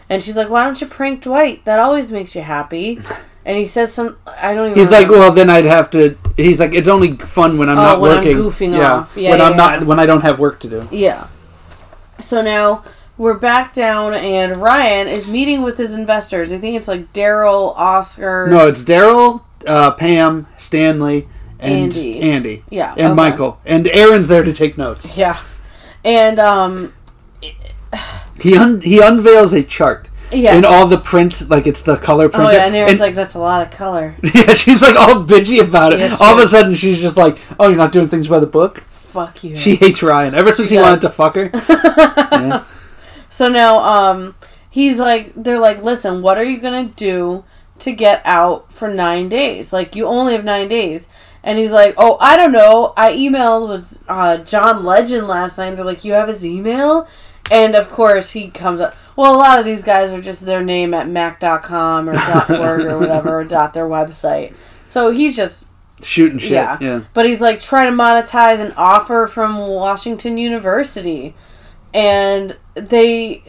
And 0.10 0.22
she's 0.22 0.36
like, 0.36 0.50
why 0.50 0.64
don't 0.66 0.80
you 0.80 0.88
prank 0.88 1.24
Dwight? 1.24 1.66
That 1.66 1.80
always 1.80 2.12
makes 2.12 2.36
you 2.36 2.42
happy. 2.42 3.00
And 3.46 3.58
he 3.58 3.66
says 3.66 3.92
some, 3.92 4.18
I 4.28 4.54
don't 4.54 4.68
even 4.72 4.78
He's 4.80 4.92
like, 4.92 5.10
well, 5.10 5.32
then 5.32 5.50
I'd 5.50 5.66
have 5.66 5.90
to. 5.92 6.16
He's 6.38 6.60
like, 6.60 6.74
it's 6.74 6.88
only 6.88 7.14
fun 7.14 7.58
when 7.58 7.70
I'm 7.70 7.78
Oh, 7.78 7.82
not 7.82 8.00
when 8.02 8.12
I'm 8.12 8.18
working. 8.18 8.38
goofing 8.38 8.78
yeah, 8.78 8.94
off. 8.94 9.18
Yeah, 9.18 9.32
when 9.32 9.40
yeah, 9.40 9.46
I'm 9.46 9.52
yeah. 9.54 9.58
not, 9.58 9.84
when 9.86 10.00
I 10.00 10.06
don't 10.06 10.22
have 10.22 10.40
work 10.40 10.60
to 10.62 10.70
do. 10.70 10.88
Yeah. 10.92 11.28
So 12.20 12.42
now 12.44 12.84
we're 13.18 13.38
back 13.38 13.74
down, 13.74 14.14
and 14.14 14.58
Ryan 14.58 15.08
is 15.08 15.28
meeting 15.28 15.64
with 15.64 15.78
his 15.78 15.94
investors. 15.94 16.52
I 16.52 16.60
think 16.60 16.76
it's 16.76 16.88
like 16.88 17.12
Daryl, 17.14 17.74
Oscar. 17.76 18.48
No, 18.48 18.68
it's 18.68 18.84
Daryl, 18.84 19.42
uh, 19.66 19.92
Pam, 19.92 20.46
Stanley, 20.56 21.28
and 21.60 21.74
Andy. 21.96 22.20
Andy. 22.22 22.64
Yeah, 22.70 22.92
And 22.92 23.08
okay. 23.08 23.14
Michael. 23.16 23.60
And 23.66 23.88
Erin's 23.88 24.28
there 24.28 24.44
to 24.44 24.54
take 24.54 24.78
notes. 24.78 25.18
Yeah. 25.18 25.40
And, 26.04 26.40
um, 26.40 26.94
He 28.40 28.56
un- 28.58 28.82
he 28.82 29.00
unveils 29.02 29.54
a 29.54 29.62
chart. 29.64 30.10
Yes. 30.32 30.58
In 30.58 30.66
all 30.66 30.88
the 30.88 30.98
print, 30.98 31.50
like 31.50 31.68
it's 31.68 31.82
the 31.82 31.98
color 31.98 32.30
Oh, 32.34 32.50
yeah, 32.52 32.66
and 32.66 32.76
Erin's 32.76 33.00
like, 33.00 33.16
that's 33.16 33.36
a 33.36 33.40
lot 33.40 33.66
of 33.66 33.72
color. 33.72 34.16
yeah, 34.24 34.54
she's 34.54 34.82
like 34.82 34.96
all 34.96 35.26
bitchy 35.26 35.62
about 35.62 35.94
it. 35.94 36.00
Yeah, 36.00 36.16
she 36.16 36.24
all 36.24 36.38
of 36.38 36.44
a 36.44 36.48
sudden, 36.48 36.74
she's 36.76 37.02
just 37.02 37.18
like, 37.18 37.38
"Oh, 37.60 37.68
you're 37.68 37.78
not 37.78 37.92
doing 37.92 38.08
things 38.08 38.28
by 38.28 38.40
the 38.40 38.48
book." 38.48 38.80
Fuck 38.80 39.44
you. 39.44 39.58
She 39.58 39.76
hates 39.76 40.02
Ryan 40.02 40.34
ever 40.34 40.54
since 40.54 40.70
he 40.70 40.78
does. 40.78 40.84
wanted 40.84 41.02
to 41.02 41.10
fuck 41.10 41.36
her. 41.36 41.52
yeah. 42.32 42.64
So 43.30 43.50
now, 43.50 43.80
um, 43.80 44.36
he's 44.70 45.00
like, 45.00 45.34
they're 45.36 45.60
like, 45.60 45.84
listen, 45.84 46.22
what 46.22 46.38
are 46.38 46.44
you 46.44 46.60
gonna 46.60 46.86
do 46.86 47.44
to 47.80 47.92
get 47.92 48.22
out 48.24 48.72
for 48.72 48.88
nine 48.88 49.28
days? 49.28 49.74
Like, 49.74 49.96
you 49.96 50.06
only 50.06 50.34
have 50.34 50.46
nine 50.46 50.70
days. 50.70 51.08
And 51.44 51.58
he's 51.58 51.72
like, 51.72 51.96
oh, 51.98 52.18
I 52.20 52.38
don't 52.38 52.52
know. 52.52 52.94
I 52.96 53.14
emailed 53.14 53.68
with 53.68 54.02
uh, 54.08 54.38
John 54.38 54.84
Legend 54.84 55.28
last 55.28 55.58
night. 55.58 55.72
They're 55.72 55.84
like, 55.84 56.06
you 56.06 56.14
have 56.14 56.28
his 56.28 56.46
email? 56.46 57.08
And 57.50 57.76
of 57.76 57.90
course, 57.90 58.32
he 58.32 58.50
comes 58.50 58.80
up. 58.80 58.96
Well, 59.22 59.36
a 59.36 59.38
lot 59.38 59.60
of 59.60 59.66
these 59.66 59.84
guys 59.84 60.12
are 60.12 60.20
just 60.20 60.48
their 60.48 60.64
name 60.64 60.96
at 60.96 61.08
mac.com 61.08 62.10
or 62.10 62.14
.org 62.50 62.86
or 62.86 62.98
whatever, 63.00 63.42
or 63.42 63.44
dot 63.44 63.72
their 63.76 63.86
website. 63.88 64.56
So 64.88 65.12
he's 65.12 65.36
just 65.36 65.64
Shooting 66.02 66.40
shit. 66.40 66.54
Yeah. 66.54 66.80
Yeah. 66.82 67.02
but 67.14 67.28
he's 67.28 67.40
like 67.40 67.62
trying 67.62 67.86
to 67.86 67.96
monetize 67.96 68.60
an 68.60 68.74
offer 68.76 69.28
from 69.28 69.60
Washington 69.60 70.40
University, 70.40 71.36
and 71.94 72.58
they, 72.74 73.44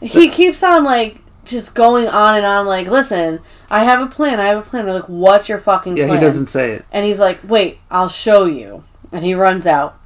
he 0.00 0.28
keeps 0.28 0.62
on 0.62 0.84
like 0.84 1.18
just 1.44 1.74
going 1.74 2.06
on 2.06 2.36
and 2.36 2.46
on. 2.46 2.64
Like, 2.64 2.86
listen, 2.86 3.40
I 3.68 3.82
have 3.82 4.00
a 4.00 4.06
plan. 4.06 4.38
I 4.38 4.46
have 4.46 4.58
a 4.58 4.62
plan. 4.70 4.84
They're 4.84 4.94
like, 4.94 5.08
what's 5.08 5.48
your 5.48 5.58
fucking 5.58 5.96
Yeah, 5.96 6.04
plan? 6.04 6.14
Yeah, 6.14 6.20
he 6.20 6.26
doesn't 6.26 6.46
say 6.46 6.74
it. 6.74 6.84
And 6.92 7.04
he's 7.04 7.18
like, 7.18 7.40
wait, 7.42 7.80
I'll 7.90 8.08
show 8.08 8.44
you. 8.44 8.84
And 9.10 9.24
he 9.24 9.34
runs 9.34 9.66
out. 9.66 9.97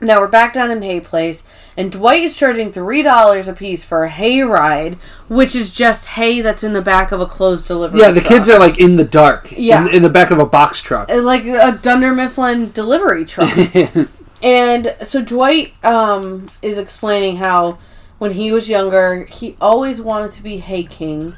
Now 0.00 0.20
we're 0.20 0.28
back 0.28 0.54
down 0.54 0.70
in 0.70 0.82
Hay 0.82 1.00
Place, 1.00 1.42
and 1.76 1.92
Dwight 1.92 2.22
is 2.22 2.36
charging 2.36 2.72
three 2.72 3.02
dollars 3.02 3.48
a 3.48 3.52
piece 3.52 3.84
for 3.84 4.04
a 4.04 4.08
hay 4.08 4.42
ride, 4.42 4.94
which 5.28 5.54
is 5.54 5.70
just 5.70 6.06
hay 6.06 6.40
that's 6.40 6.64
in 6.64 6.72
the 6.72 6.82
back 6.82 7.12
of 7.12 7.20
a 7.20 7.26
closed 7.26 7.66
delivery. 7.66 8.00
Yeah, 8.00 8.10
the 8.10 8.20
truck. 8.20 8.28
kids 8.28 8.48
are 8.48 8.58
like 8.58 8.78
in 8.78 8.96
the 8.96 9.04
dark. 9.04 9.52
Yeah. 9.56 9.86
In, 9.86 9.96
in 9.96 10.02
the 10.02 10.08
back 10.08 10.30
of 10.30 10.38
a 10.38 10.46
box 10.46 10.80
truck. 10.80 11.10
Uh, 11.10 11.20
like 11.20 11.44
a 11.44 11.78
Dunder 11.82 12.14
Mifflin 12.14 12.72
delivery 12.72 13.24
truck. 13.24 13.50
And 14.42 14.96
so 15.02 15.22
Dwight 15.22 15.74
um, 15.84 16.50
is 16.62 16.78
explaining 16.78 17.36
how 17.36 17.78
when 18.18 18.32
he 18.32 18.52
was 18.52 18.68
younger, 18.68 19.24
he 19.24 19.56
always 19.60 20.00
wanted 20.00 20.32
to 20.32 20.42
be 20.42 20.58
Hay 20.58 20.84
King, 20.84 21.34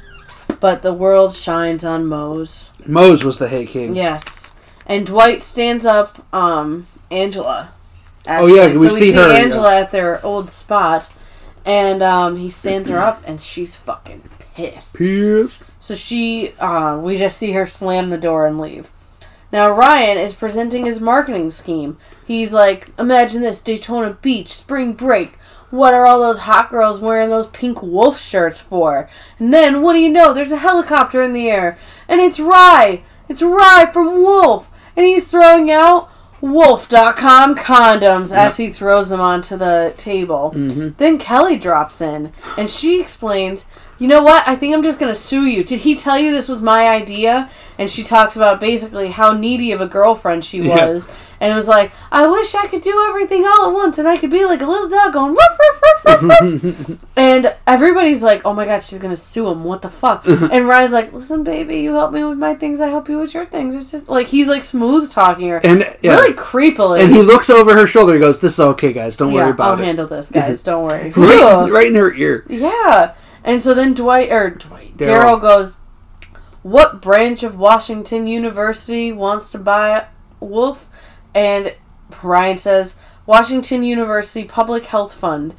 but 0.59 0.81
the 0.81 0.93
world 0.93 1.35
shines 1.35 1.83
on 1.83 2.05
Mose. 2.05 2.71
Mose 2.85 3.23
was 3.23 3.39
the 3.39 3.49
Hay 3.49 3.65
King. 3.65 3.95
Yes. 3.95 4.53
And 4.85 5.05
Dwight 5.05 5.43
stands 5.43 5.85
up 5.85 6.25
um, 6.33 6.87
Angela. 7.11 7.71
Oh, 8.27 8.45
yeah, 8.45 8.67
we 8.67 8.89
so 8.89 8.95
see 8.95 9.11
her, 9.11 9.29
yeah. 9.29 9.39
Angela 9.39 9.81
at 9.81 9.91
their 9.91 10.25
old 10.25 10.49
spot, 10.49 11.11
and 11.65 12.01
um, 12.01 12.37
he 12.37 12.49
stands 12.49 12.89
her 12.89 12.97
up, 12.97 13.21
and 13.25 13.39
she's 13.39 13.75
fucking 13.75 14.29
pissed. 14.55 14.97
Pierce. 14.97 15.59
So 15.79 15.95
she, 15.95 16.53
uh, 16.59 16.97
we 16.97 17.17
just 17.17 17.37
see 17.37 17.51
her 17.51 17.65
slam 17.65 18.09
the 18.09 18.17
door 18.17 18.45
and 18.45 18.59
leave. 18.59 18.89
Now 19.51 19.69
Ryan 19.69 20.17
is 20.17 20.33
presenting 20.33 20.85
his 20.85 20.99
marketing 20.99 21.51
scheme. 21.51 21.97
He's 22.25 22.51
like, 22.51 22.89
imagine 22.97 23.41
this 23.41 23.61
Daytona 23.61 24.17
Beach, 24.21 24.53
spring 24.53 24.93
break. 24.93 25.35
What 25.69 25.93
are 25.93 26.05
all 26.05 26.19
those 26.19 26.39
hot 26.39 26.69
girls 26.69 27.01
wearing 27.01 27.29
those 27.29 27.47
pink 27.47 27.81
wolf 27.81 28.19
shirts 28.19 28.61
for? 28.61 29.09
And 29.39 29.53
then, 29.53 29.81
what 29.81 29.93
do 29.93 29.99
you 29.99 30.09
know? 30.09 30.33
There's 30.33 30.51
a 30.51 30.57
helicopter 30.57 31.21
in 31.21 31.33
the 31.33 31.49
air. 31.49 31.77
And 32.07 32.21
it's 32.21 32.39
Rye. 32.39 33.03
It's 33.27 33.41
Rye 33.41 33.89
from 33.91 34.21
Wolf. 34.21 34.69
And 34.95 35.05
he's 35.05 35.25
throwing 35.25 35.71
out 35.71 36.11
wolf.com 36.43 37.55
condoms 37.55 38.35
as 38.35 38.57
he 38.57 38.69
throws 38.69 39.07
them 39.07 39.21
onto 39.21 39.55
the 39.55 39.93
table. 39.95 40.51
Mm-hmm. 40.53 40.89
Then 40.97 41.17
Kelly 41.17 41.55
drops 41.55 42.01
in 42.01 42.33
and 42.57 42.69
she 42.69 42.99
explains, 42.99 43.65
You 44.03 44.09
know 44.09 44.21
what? 44.21 44.45
I 44.45 44.57
think 44.57 44.75
I'm 44.75 44.83
just 44.83 44.99
going 44.99 45.13
to 45.13 45.17
sue 45.17 45.45
you. 45.45 45.63
Did 45.63 45.79
he 45.79 45.95
tell 45.95 46.19
you 46.19 46.31
this 46.31 46.49
was 46.49 46.61
my 46.61 46.89
idea? 46.89 47.49
And 47.79 47.89
she 47.89 48.03
talks 48.03 48.35
about 48.35 48.59
basically 48.59 49.07
how 49.07 49.31
needy 49.31 49.71
of 49.71 49.79
a 49.79 49.87
girlfriend 49.87 50.43
she 50.43 50.61
Yeah. 50.61 50.89
was. 50.89 51.09
And 51.39 51.53
it 51.53 51.55
was 51.55 51.69
like, 51.69 51.93
I 52.11 52.27
wish 52.27 52.53
I 52.53 52.67
could 52.67 52.81
do 52.81 53.05
everything 53.07 53.45
all 53.45 53.69
at 53.69 53.73
once 53.73 53.97
and 53.97 54.05
I 54.07 54.17
could 54.17 54.29
be 54.29 54.43
like 54.43 54.61
a 54.61 54.65
little 54.65 54.89
dog 54.89 55.13
going 55.13 55.31
woof, 55.31 55.57
woof, 55.59 56.21
woof, 56.21 56.51
woof, 56.53 56.99
and 57.17 57.55
everybody's 57.65 58.21
like, 58.21 58.41
oh 58.45 58.53
my 58.53 58.65
god, 58.65 58.83
she's 58.83 58.99
going 58.99 59.15
to 59.15 59.21
sue 59.21 59.47
him. 59.47 59.63
What 59.63 59.81
the 59.81 59.89
fuck? 59.89 60.25
and 60.27 60.67
Ryan's 60.67 60.91
like, 60.91 61.13
listen, 61.13 61.45
baby, 61.45 61.77
you 61.79 61.93
help 61.93 62.11
me 62.11 62.25
with 62.25 62.37
my 62.37 62.55
things. 62.55 62.81
I 62.81 62.89
help 62.89 63.07
you 63.07 63.19
with 63.19 63.33
your 63.33 63.45
things. 63.45 63.73
It's 63.73 63.91
just 63.91 64.09
like, 64.09 64.27
he's 64.27 64.47
like 64.47 64.63
smooth 64.63 65.11
talking 65.11 65.47
her. 65.47 65.57
And 65.65 65.79
yeah. 66.01 66.11
Really 66.11 66.33
creepily. 66.33 67.01
And 67.01 67.13
he 67.13 67.21
looks 67.21 67.49
over 67.49 67.73
her 67.73 67.87
shoulder. 67.87 68.13
He 68.13 68.19
goes, 68.19 68.39
"This 68.39 68.53
is 68.53 68.59
okay, 68.59 68.91
guys. 68.93 69.15
Don't 69.17 69.33
worry 69.33 69.45
yeah, 69.45 69.53
about 69.53 69.75
I'll 69.75 69.79
it." 69.81 69.85
handle 69.85 70.07
this, 70.07 70.29
guys. 70.29 70.61
Don't 70.63 70.83
worry. 70.83 71.09
right, 71.17 71.67
right 71.71 71.87
in 71.87 71.95
her 71.95 72.13
ear. 72.13 72.45
Yeah. 72.49 73.15
And 73.43 73.61
so 73.61 73.73
then 73.73 73.93
Dwight 73.93 74.31
or 74.31 74.49
Dwight 74.51 74.97
Daryl. 74.97 75.39
Goes, 75.41 75.77
"What 76.61 77.01
branch 77.01 77.43
of 77.43 77.57
Washington 77.57 78.25
University 78.27 79.11
wants 79.11 79.51
to 79.51 79.57
buy 79.57 80.05
Wolf?" 80.39 80.87
And 81.35 81.73
Ryan 82.21 82.57
says, 82.57 82.95
"Washington 83.25 83.83
University 83.83 84.45
Public 84.45 84.85
Health 84.85 85.13
Fund." 85.13 85.53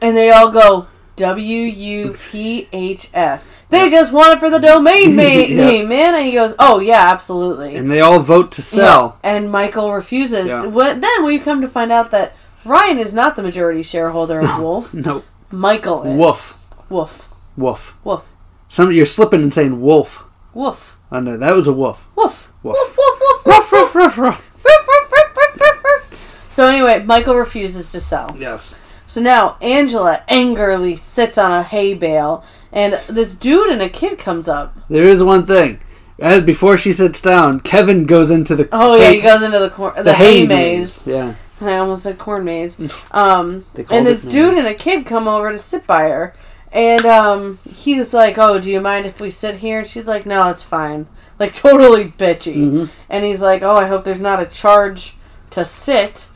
And 0.00 0.16
they 0.16 0.30
all 0.30 0.50
go, 0.52 0.86
"W 1.16 1.62
U 1.62 2.14
P 2.30 2.68
H 2.72 3.10
F." 3.12 3.44
They 3.70 3.90
just 3.90 4.12
want 4.12 4.34
it 4.34 4.38
for 4.38 4.48
the 4.48 4.60
domain 4.60 5.16
ma- 5.16 5.22
Yep. 5.22 5.48
name, 5.50 5.88
man. 5.88 6.14
And 6.14 6.24
he 6.26 6.32
goes, 6.32 6.54
"Oh 6.60 6.78
yeah, 6.78 7.10
absolutely." 7.10 7.74
And 7.76 7.90
they 7.90 8.00
all 8.00 8.20
vote 8.20 8.52
to 8.52 8.62
sell. 8.62 9.18
Yeah, 9.24 9.30
And 9.30 9.50
Michael 9.50 9.92
refuses. 9.92 10.46
Yeah. 10.46 10.66
What, 10.66 11.00
then 11.00 11.24
we 11.24 11.38
come 11.40 11.60
to 11.60 11.68
find 11.68 11.90
out 11.90 12.12
that 12.12 12.34
Ryan 12.64 12.98
is 12.98 13.14
not 13.14 13.34
the 13.34 13.42
majority 13.42 13.82
shareholder 13.82 14.38
of 14.40 14.60
Wolf. 14.60 14.94
No, 15.08 15.24
Michael 15.50 16.04
is. 16.04 16.16
woof, 16.18 16.58
Woof. 16.88 17.28
woof. 17.56 17.96
Woof. 18.04 18.28
Some 18.68 18.92
you're 18.92 19.06
slipping 19.06 19.42
and 19.42 19.52
saying 19.52 19.80
wolf. 19.80 20.24
Woof. 20.54 20.96
I 21.10 21.20
know 21.20 21.36
that 21.36 21.54
was 21.56 21.68
a 21.68 21.72
wolf. 21.72 22.06
Woof. 22.16 22.52
Woof. 22.62 22.76
Woof. 22.76 23.20
Woof. 23.46 23.72
Woof. 23.72 23.94
Woof. 23.94 24.16
Woof, 24.16 24.16
woof, 24.16 24.56
woof, 24.64 25.10
woof, 25.10 25.60
woof, 25.60 25.84
woof. 25.84 26.48
So 26.50 26.66
anyway, 26.66 27.02
Michael 27.04 27.36
refuses 27.36 27.90
to 27.92 28.00
sell. 28.00 28.34
Yes. 28.38 28.78
So 29.06 29.20
now 29.22 29.56
Angela 29.62 30.22
angrily 30.28 30.96
sits 30.96 31.38
on 31.38 31.50
a 31.52 31.62
hay 31.62 31.94
bale, 31.94 32.44
and 32.72 32.94
this 33.08 33.34
dude 33.34 33.70
and 33.70 33.80
a 33.80 33.88
kid 33.88 34.18
comes 34.18 34.48
up. 34.48 34.76
There 34.90 35.04
is 35.08 35.22
one 35.22 35.46
thing. 35.46 35.80
As 36.18 36.42
before 36.42 36.76
she 36.76 36.92
sits 36.92 37.22
down, 37.22 37.60
Kevin 37.60 38.04
goes 38.04 38.30
into 38.30 38.54
the 38.56 38.68
Oh 38.72 38.96
yeah, 38.96 39.04
hay- 39.04 39.16
he 39.16 39.20
goes 39.22 39.42
into 39.42 39.58
the 39.60 39.70
cor- 39.70 39.94
the, 39.96 40.02
the 40.02 40.12
hay, 40.14 40.40
hay 40.40 40.46
maze. 40.46 41.06
Yeah. 41.06 41.34
I 41.60 41.76
almost 41.78 42.02
said 42.02 42.18
corn 42.18 42.44
maze. 42.44 42.76
Um, 43.12 43.64
and 43.90 44.06
this 44.06 44.22
dude 44.22 44.50
maze. 44.54 44.58
and 44.58 44.68
a 44.68 44.74
kid 44.74 45.06
come 45.06 45.26
over 45.26 45.50
to 45.52 45.58
sit 45.58 45.86
by 45.86 46.08
her, 46.08 46.34
and 46.72 47.04
um, 47.06 47.58
he's 47.68 48.12
like, 48.14 48.36
"Oh, 48.38 48.58
do 48.58 48.70
you 48.70 48.80
mind 48.80 49.06
if 49.06 49.20
we 49.20 49.30
sit 49.30 49.56
here?" 49.56 49.80
And 49.80 49.88
she's 49.88 50.06
like, 50.08 50.26
"No, 50.26 50.48
it's 50.50 50.62
fine." 50.62 51.06
Like 51.38 51.54
totally 51.54 52.06
bitchy. 52.06 52.56
Mhm. 52.56 52.88
And 53.08 53.24
he's 53.24 53.40
like, 53.40 53.62
"Oh, 53.62 53.76
I 53.76 53.86
hope 53.86 54.02
there's 54.02 54.20
not 54.20 54.42
a 54.42 54.46
charge 54.46 55.16
to 55.50 55.64
sit." 55.64 56.26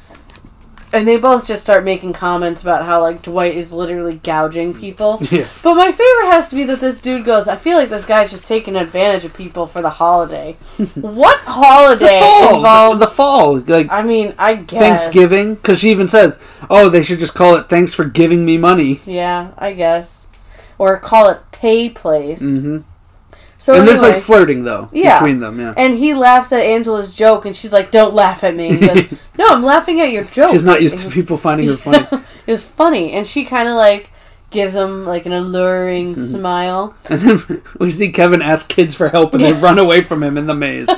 And 0.92 1.08
they 1.08 1.16
both 1.16 1.46
just 1.48 1.62
start 1.62 1.82
making 1.84 2.12
comments 2.12 2.62
about 2.62 2.84
how 2.84 3.00
like 3.00 3.20
Dwight 3.22 3.56
is 3.56 3.72
literally 3.72 4.20
gouging 4.22 4.74
people. 4.74 5.18
Yeah. 5.32 5.46
But 5.64 5.74
my 5.74 5.90
favorite 5.90 6.30
has 6.30 6.50
to 6.50 6.54
be 6.54 6.62
that 6.64 6.78
this 6.80 7.00
dude 7.00 7.24
goes, 7.24 7.48
I 7.48 7.56
feel 7.56 7.78
like 7.78 7.88
this 7.88 8.04
guy's 8.04 8.30
just 8.30 8.46
taking 8.46 8.76
advantage 8.76 9.24
of 9.24 9.34
people 9.34 9.66
for 9.66 9.80
the 9.82 9.90
holiday. 9.90 10.52
what 11.00 11.38
holiday 11.40 12.20
the 12.20 12.20
Fall. 12.20 12.56
involves 12.56 12.98
The, 13.00 13.06
the 13.06 13.10
fall. 13.10 13.58
Like 13.58 13.88
I 13.90 14.02
mean, 14.02 14.34
I 14.38 14.54
guess 14.54 14.78
Thanksgiving. 14.80 15.54
Because 15.56 15.80
she 15.80 15.90
even 15.90 16.08
says, 16.08 16.38
oh, 16.70 16.88
they 16.90 17.02
should 17.02 17.18
just 17.18 17.34
call 17.34 17.56
it 17.56 17.68
thanks 17.68 17.92
for 17.94 18.04
giving 18.04 18.44
me 18.44 18.56
money. 18.58 19.00
Yeah, 19.04 19.50
I 19.58 19.72
guess. 19.72 20.21
Or 20.82 20.98
call 20.98 21.28
it 21.30 21.38
pay 21.52 21.88
place. 21.90 22.40
hmm 22.42 22.78
So 23.58 23.74
and 23.76 23.86
there's 23.86 24.02
like 24.02 24.20
flirting, 24.20 24.64
though, 24.64 24.88
Yeah. 24.92 25.18
between 25.20 25.38
them. 25.40 25.60
Yeah. 25.60 25.74
and 25.76 25.94
he 25.94 26.14
laughs 26.14 26.50
at 26.52 26.60
Angela's 26.66 27.14
joke, 27.14 27.46
and 27.46 27.54
she's 27.54 27.72
like, 27.72 27.90
"Don't 27.92 28.14
laugh 28.14 28.42
at 28.42 28.56
me." 28.56 28.76
Goes, 28.78 29.04
no, 29.38 29.46
I'm 29.48 29.62
laughing 29.62 30.00
at 30.00 30.10
your 30.10 30.24
joke. 30.24 30.50
She's 30.50 30.64
not 30.64 30.82
used 30.82 30.96
It 30.96 30.98
to 31.02 31.04
was- 31.06 31.14
people 31.14 31.36
finding 31.36 31.68
her 31.68 31.76
funny. 31.76 32.04
it 32.46 32.50
was 32.52 32.64
funny, 32.64 33.12
and 33.12 33.24
she 33.26 33.44
kind 33.44 33.68
of 33.68 33.76
like 33.76 34.10
gives 34.50 34.74
him 34.74 35.06
like 35.06 35.24
an 35.26 35.32
alluring 35.32 36.14
Mm-hmm. 36.16 36.24
smile. 36.36 36.94
And 37.10 37.20
then 37.20 37.62
we 37.78 37.90
see 37.92 38.10
Kevin 38.10 38.42
ask 38.42 38.68
kids 38.68 38.94
for 38.96 39.08
help, 39.10 39.32
and 39.34 39.40
they 39.44 39.52
run 39.52 39.78
away 39.78 40.02
from 40.02 40.22
him 40.22 40.36
in 40.36 40.46
the 40.46 40.54
maze. 40.54 40.88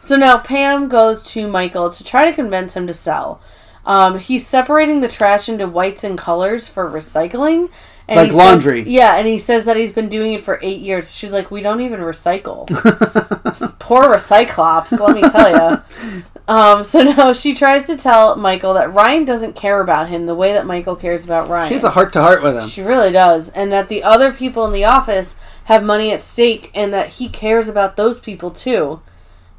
So 0.00 0.16
now 0.16 0.38
Pam 0.38 0.88
goes 0.88 1.22
to 1.34 1.46
Michael 1.48 1.90
to 1.90 2.02
try 2.04 2.26
to 2.26 2.32
convince 2.32 2.74
him 2.74 2.86
to 2.86 2.94
sell. 2.94 3.40
Um, 3.84 4.18
he's 4.18 4.46
separating 4.46 5.00
the 5.00 5.08
trash 5.08 5.48
into 5.48 5.66
whites 5.68 6.02
and 6.04 6.18
colors 6.18 6.68
for 6.68 6.90
recycling. 6.90 7.70
And 8.08 8.16
Like 8.18 8.26
he 8.26 8.32
says- 8.32 8.36
laundry. 8.38 8.82
yeah, 8.84 9.16
and 9.16 9.26
he 9.26 9.38
says 9.38 9.64
that 9.64 9.76
he's 9.76 9.92
been 9.92 10.08
doing 10.08 10.32
it 10.32 10.40
for 10.40 10.60
eight 10.62 10.80
years. 10.80 11.12
She's 11.12 11.32
like, 11.32 11.50
we 11.50 11.60
don't 11.60 11.80
even 11.80 11.98
recycle. 12.00 12.66
Poor 13.80 14.04
Recyclops, 14.04 14.98
let 15.00 15.14
me 15.14 15.28
tell 15.28 15.50
you. 15.50 16.22
Um, 16.48 16.84
so 16.84 17.02
now 17.02 17.32
she 17.32 17.54
tries 17.56 17.88
to 17.88 17.96
tell 17.96 18.36
Michael 18.36 18.74
that 18.74 18.92
Ryan 18.94 19.24
doesn't 19.24 19.56
care 19.56 19.80
about 19.80 20.08
him 20.08 20.26
the 20.26 20.34
way 20.36 20.52
that 20.52 20.64
Michael 20.64 20.94
cares 20.94 21.24
about 21.24 21.48
Ryan. 21.48 21.66
She 21.66 21.74
has 21.74 21.82
a 21.82 21.90
heart 21.90 22.12
to 22.12 22.22
heart 22.22 22.40
with 22.40 22.56
him. 22.56 22.68
She 22.68 22.82
really 22.82 23.10
does. 23.10 23.48
And 23.50 23.72
that 23.72 23.88
the 23.88 24.04
other 24.04 24.32
people 24.32 24.64
in 24.64 24.72
the 24.72 24.84
office 24.84 25.34
have 25.64 25.82
money 25.82 26.12
at 26.12 26.20
stake 26.20 26.70
and 26.72 26.94
that 26.94 27.14
he 27.14 27.28
cares 27.28 27.68
about 27.68 27.96
those 27.96 28.20
people 28.20 28.52
too. 28.52 29.00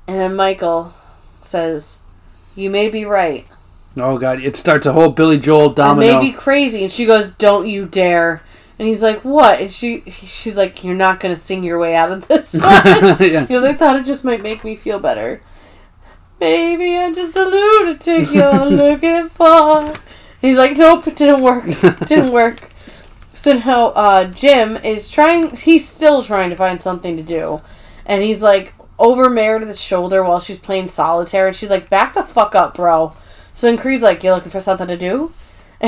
And 0.07 0.17
then 0.17 0.33
Michael 0.37 0.93
says, 1.41 1.97
You 2.55 2.69
may 2.69 2.87
be 2.87 3.03
right. 3.03 3.45
Oh 3.99 4.17
god, 4.17 4.39
it 4.39 4.55
starts 4.55 4.85
a 4.85 4.93
whole 4.93 5.09
Billy 5.09 5.37
Joel 5.39 5.69
domino. 5.71 6.19
may 6.19 6.31
be 6.31 6.33
crazy. 6.35 6.83
And 6.83 6.91
she 6.91 7.05
goes, 7.05 7.31
Don't 7.31 7.67
you 7.67 7.85
dare. 7.85 8.41
And 8.79 8.87
he's 8.87 9.01
like, 9.01 9.21
What? 9.23 9.59
And 9.61 9.71
she 9.71 10.01
she's 10.09 10.55
like, 10.57 10.83
You're 10.83 10.95
not 10.95 11.19
gonna 11.19 11.35
sing 11.35 11.63
your 11.63 11.79
way 11.79 11.95
out 11.95 12.11
of 12.11 12.27
this 12.27 12.53
one. 12.61 12.63
yeah. 12.63 13.41
He 13.41 13.47
goes, 13.47 13.63
I 13.63 13.73
thought 13.73 13.95
it 13.95 14.05
just 14.05 14.23
might 14.25 14.41
make 14.43 14.63
me 14.63 14.75
feel 14.75 14.99
better. 14.99 15.41
Maybe 16.39 16.95
I'm 16.97 17.15
just 17.15 17.35
a 17.35 17.43
lunatic 17.45 18.31
you're 18.31 18.65
looking 18.69 19.29
for. 19.29 19.79
And 19.87 19.97
he's 20.41 20.57
like, 20.57 20.77
nope, 20.77 21.07
it 21.07 21.15
didn't 21.15 21.41
work. 21.41 21.63
It 21.65 21.99
didn't 22.07 22.31
work. 22.31 22.59
So 23.33 23.53
now 23.53 23.87
uh, 23.87 24.25
Jim 24.25 24.77
is 24.77 25.09
trying, 25.09 25.55
he's 25.55 25.87
still 25.87 26.21
trying 26.23 26.49
to 26.51 26.55
find 26.55 26.79
something 26.79 27.17
to 27.17 27.23
do. 27.23 27.61
And 28.05 28.21
he's 28.21 28.41
like 28.43 28.73
over 28.99 29.29
Meredith's 29.29 29.81
shoulder 29.81 30.23
while 30.23 30.39
she's 30.39 30.59
playing 30.59 30.87
solitaire. 30.89 31.47
And 31.47 31.55
she's 31.55 31.69
like, 31.71 31.89
back 31.89 32.13
the 32.13 32.23
fuck 32.23 32.53
up, 32.55 32.75
bro. 32.75 33.13
So 33.57 33.65
then 33.65 33.75
Creed's 33.75 34.03
like, 34.03 34.23
you 34.23 34.29
looking 34.31 34.51
for 34.51 34.59
something 34.59 34.87
to 34.87 34.95
do? 34.95 35.31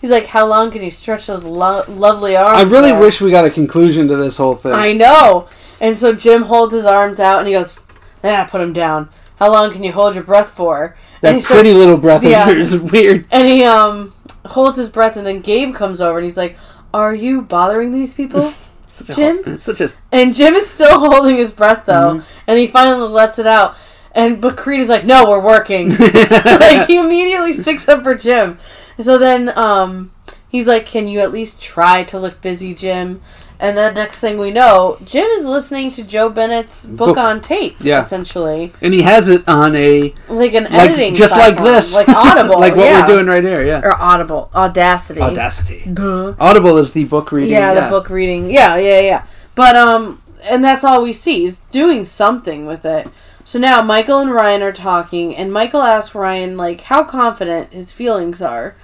he's 0.00 0.10
like, 0.10 0.26
how 0.26 0.46
long 0.46 0.70
can 0.70 0.80
you 0.80 0.92
stretch 0.92 1.26
those 1.26 1.42
lo- 1.42 1.82
lovely 1.88 2.36
arms? 2.36 2.56
I 2.56 2.62
really 2.62 2.92
there?" 2.92 3.00
wish 3.00 3.20
we 3.20 3.32
got 3.32 3.44
a 3.44 3.50
conclusion 3.50 4.06
to 4.06 4.16
this 4.16 4.36
whole 4.36 4.54
thing. 4.54 4.72
I 4.72 4.92
know. 4.92 5.48
And 5.80 5.98
so 5.98 6.14
Jim 6.14 6.42
holds 6.42 6.72
his 6.72 6.86
arms 6.86 7.18
out 7.18 7.40
and 7.40 7.48
he 7.48 7.54
goes, 7.54 7.74
ah, 8.22 8.46
put 8.48 8.60
him 8.60 8.72
down. 8.72 9.08
How 9.40 9.50
long 9.50 9.72
can 9.72 9.82
you 9.82 9.90
hold 9.90 10.14
your 10.14 10.22
breath 10.22 10.50
for? 10.50 10.96
that 11.20 11.30
pretty 11.30 11.40
starts- 11.44 11.68
little 11.72 11.96
breath 11.96 12.22
Yeah. 12.22 12.48
of 12.48 12.56
yours 12.56 12.72
is 12.74 12.80
weird. 12.80 13.24
And 13.32 13.48
he 13.48 13.64
um 13.64 14.12
holds 14.46 14.78
his 14.78 14.88
breath 14.88 15.16
and 15.16 15.26
then 15.26 15.40
Gabe 15.40 15.74
comes 15.74 16.00
over 16.00 16.18
and 16.18 16.24
he's 16.24 16.36
like, 16.36 16.56
Are 16.94 17.12
you 17.12 17.42
bothering 17.42 17.90
these 17.90 18.14
people? 18.14 18.42
Such 18.88 19.10
a, 19.10 19.14
Jim? 19.14 19.60
Such 19.60 19.80
a 19.80 19.90
and 20.12 20.32
Jim 20.32 20.54
is 20.54 20.68
still 20.68 21.00
holding 21.10 21.38
his 21.38 21.50
breath 21.50 21.86
though. 21.86 22.18
Mm-hmm. 22.18 22.40
And 22.46 22.58
he 22.60 22.68
finally 22.68 23.08
lets 23.08 23.40
it 23.40 23.48
out. 23.48 23.74
And 24.14 24.40
but 24.40 24.56
Creed 24.56 24.80
is 24.80 24.88
like, 24.88 25.04
No, 25.04 25.28
we're 25.28 25.40
working. 25.40 25.90
like 25.98 26.86
he 26.86 26.98
immediately 26.98 27.52
sticks 27.54 27.88
up 27.88 28.02
for 28.02 28.14
Jim. 28.14 28.58
So 29.00 29.18
then 29.18 29.56
um 29.56 30.12
he's 30.48 30.66
like, 30.66 30.86
Can 30.86 31.08
you 31.08 31.20
at 31.20 31.32
least 31.32 31.60
try 31.62 32.04
to 32.04 32.18
look 32.18 32.40
busy, 32.40 32.74
Jim? 32.74 33.20
And 33.58 33.78
then 33.78 33.94
next 33.94 34.18
thing 34.18 34.38
we 34.38 34.50
know, 34.50 34.96
Jim 35.04 35.24
is 35.28 35.46
listening 35.46 35.92
to 35.92 36.02
Jo 36.02 36.28
Bennett's 36.28 36.84
book, 36.84 37.10
Book. 37.10 37.16
on 37.16 37.40
tape, 37.40 37.76
Yeah. 37.78 38.00
essentially. 38.02 38.72
and 38.82 38.92
he 38.92 39.02
has 39.02 39.28
it 39.28 39.46
on 39.48 39.76
a 39.76 40.12
Like 40.28 40.54
an 40.54 40.64
like 40.64 40.72
editing 40.72 41.14
just 41.14 41.36
like 41.36 41.56
this, 41.58 41.94
Like 41.94 42.08
Audible. 42.08 42.58
like 42.58 42.74
what 42.74 42.86
yeah. 42.86 43.00
we're 43.02 43.06
doing 43.06 43.26
right 43.26 43.44
here. 43.44 43.64
Yeah, 43.64 43.80
Or 43.84 43.94
Audible. 43.94 44.50
Audacity. 44.52 45.20
Audacity. 45.20 45.88
Duh. 45.94 46.34
Audible 46.40 46.76
is 46.78 46.90
the 46.90 47.04
book 47.04 47.30
reading. 47.30 47.52
Yeah, 47.52 47.72
the 47.74 47.88
book 47.88 48.10
reading. 48.10 48.50
Yeah, 48.50 48.76
yeah, 48.76 49.00
yeah. 49.00 49.26
But 49.54 49.76
um 49.76 50.20
and 50.50 50.64
that's 50.64 50.82
all 50.82 51.00
we 51.00 51.12
see. 51.12 51.42
He's 51.42 51.60
doing 51.70 52.04
something 52.04 52.66
with 52.66 52.84
it. 52.84 53.06
So 53.44 53.58
now 53.58 53.82
Michael 53.82 54.20
and 54.20 54.30
Ryan 54.30 54.62
are 54.62 54.72
talking 54.72 55.34
and 55.36 55.52
Michael 55.52 55.82
asks 55.82 56.14
Ryan 56.14 56.56
like 56.56 56.82
how 56.82 57.04
confident 57.04 57.72
his 57.72 57.92
feelings 57.92 58.40
are 58.40 58.76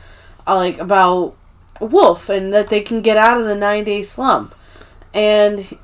uh, 0.47 0.57
like 0.57 0.79
about 0.79 1.35
Wolf 1.81 2.29
and 2.29 2.53
that 2.53 2.69
they 2.69 2.81
can 2.81 3.03
get 3.03 3.17
out 3.17 3.39
of 3.39 3.47
the 3.47 3.55
9-day 3.55 4.03
slump. 4.03 4.55
And 5.15 5.61
he- 5.61 5.79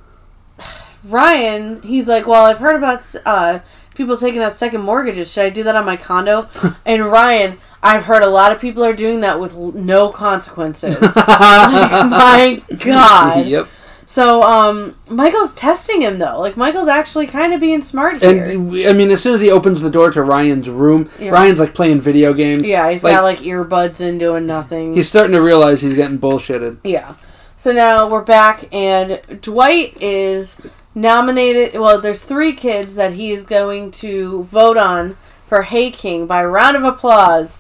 Ryan, 1.07 1.83
he's 1.83 2.09
like, 2.09 2.27
"Well, 2.27 2.45
I've 2.45 2.59
heard 2.59 2.77
about 2.77 3.03
uh 3.27 3.61
people 3.95 4.17
taking 4.17 4.43
out 4.43 4.53
second 4.53 4.81
mortgages. 4.81 5.31
Should 5.31 5.45
I 5.45 5.51
do 5.51 5.63
that 5.65 5.77
on 5.77 5.85
my 5.85 5.97
condo?" 5.97 6.49
and 6.87 7.05
Ryan, 7.07 7.59
I've 7.83 8.05
heard 8.05 8.23
a 8.23 8.29
lot 8.29 8.53
of 8.53 8.61
people 8.61 8.85
are 8.85 8.95
doing 8.95 9.21
that 9.21 9.39
with 9.39 9.55
no 9.55 10.09
consequences. 10.09 10.99
like, 11.17 11.17
my 11.27 12.63
God. 12.83 13.47
Yep. 13.47 13.69
So, 14.07 14.43
um, 14.43 14.95
Michael's 15.09 15.55
testing 15.55 16.03
him 16.03 16.19
though. 16.19 16.39
Like 16.39 16.57
Michael's 16.57 16.89
actually 16.89 17.27
kind 17.27 17.53
of 17.55 17.61
being 17.61 17.81
smart 17.81 18.19
here. 18.23 18.45
And 18.45 18.87
I 18.87 18.93
mean, 18.93 19.11
as 19.11 19.23
soon 19.23 19.35
as 19.35 19.41
he 19.41 19.51
opens 19.51 19.81
the 19.81 19.91
door 19.91 20.11
to 20.11 20.23
Ryan's 20.23 20.69
room, 20.69 21.09
Yeah. 21.19 21.31
Ryan's 21.31 21.59
like 21.61 21.75
playing 21.75 22.01
video 22.01 22.33
games. 22.35 22.69
yeah, 22.69 22.91
he's 22.91 23.03
got 23.03 23.23
like 23.25 23.39
earbuds 23.39 24.01
in 24.01 24.19
doing 24.19 24.45
nothing. 24.47 24.95
he's 24.95 25.09
starting 25.09 25.33
to 25.33 25.41
realize 25.43 25.81
he's 25.81 25.95
getting 25.95 26.19
bullshitted. 26.19 26.79
Yeah. 26.85 27.15
So 27.57 27.73
now 27.73 28.09
we're 28.11 28.21
back, 28.23 28.69
and 28.75 29.21
Dwight 29.41 29.97
is 30.03 30.61
nominated. 30.95 31.81
Well, 31.81 31.99
there's 32.01 32.23
three 32.23 32.53
kids 32.53 32.97
that 32.97 33.15
he 33.15 33.31
is 33.33 33.45
going 33.45 33.91
to 33.93 34.43
vote 34.43 34.77
on 34.77 35.17
for 35.47 35.63
Hay 35.63 35.91
King 35.91 36.27
by 36.27 36.45
round 36.45 36.77
of 36.77 36.85
applause. 36.85 37.59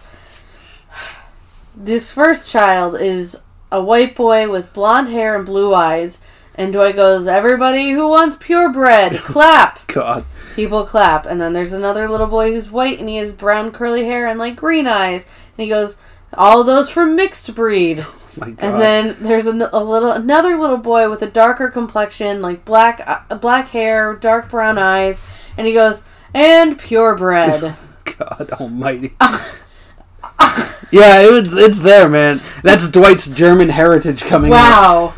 This 1.76 2.12
first 2.12 2.50
child 2.50 3.00
is 3.00 3.40
a 3.72 3.82
white 3.82 4.14
boy 4.14 4.50
with 4.50 4.72
blonde 4.72 5.08
hair 5.08 5.34
and 5.34 5.46
blue 5.46 5.72
eyes. 5.74 6.20
And 6.56 6.72
Dwight 6.72 6.96
goes, 6.96 7.26
Everybody 7.26 7.90
who 7.90 8.08
wants 8.08 8.36
purebred, 8.36 9.14
clap. 9.18 9.86
God. 9.88 10.24
People 10.54 10.84
clap. 10.84 11.26
And 11.26 11.40
then 11.40 11.52
there's 11.52 11.72
another 11.72 12.08
little 12.08 12.28
boy 12.28 12.52
who's 12.52 12.70
white 12.70 13.00
and 13.00 13.08
he 13.08 13.16
has 13.16 13.32
brown 13.32 13.72
curly 13.72 14.04
hair 14.04 14.26
and 14.26 14.38
like 14.38 14.56
green 14.56 14.86
eyes. 14.86 15.24
And 15.24 15.64
he 15.64 15.68
goes, 15.68 15.96
All 16.32 16.62
those 16.62 16.88
from 16.90 17.16
mixed 17.16 17.54
breed. 17.54 18.04
Oh 18.36 18.40
My 18.40 18.50
God. 18.50 18.64
And 18.64 18.80
then 18.80 19.16
there's 19.20 19.46
a, 19.46 19.52
a 19.72 19.84
little 19.84 20.10
another 20.10 20.56
little 20.58 20.76
boy 20.76 21.08
with 21.08 21.22
a 21.22 21.28
darker 21.28 21.70
complexion, 21.70 22.42
like 22.42 22.64
black 22.64 23.00
uh, 23.06 23.36
black 23.36 23.68
hair, 23.68 24.12
dark 24.16 24.50
brown 24.50 24.76
eyes, 24.76 25.24
and 25.56 25.68
he 25.68 25.72
goes, 25.72 26.02
"And 26.34 26.76
purebred." 26.76 27.76
God 28.18 28.50
Almighty. 28.60 29.14
yeah, 30.90 31.20
it 31.20 31.30
was, 31.30 31.56
it's 31.56 31.82
there, 31.82 32.08
man. 32.08 32.42
That's 32.64 32.88
Dwight's 32.88 33.28
German 33.28 33.68
heritage 33.68 34.22
coming 34.24 34.52
out. 34.52 34.56
wow, 34.56 35.14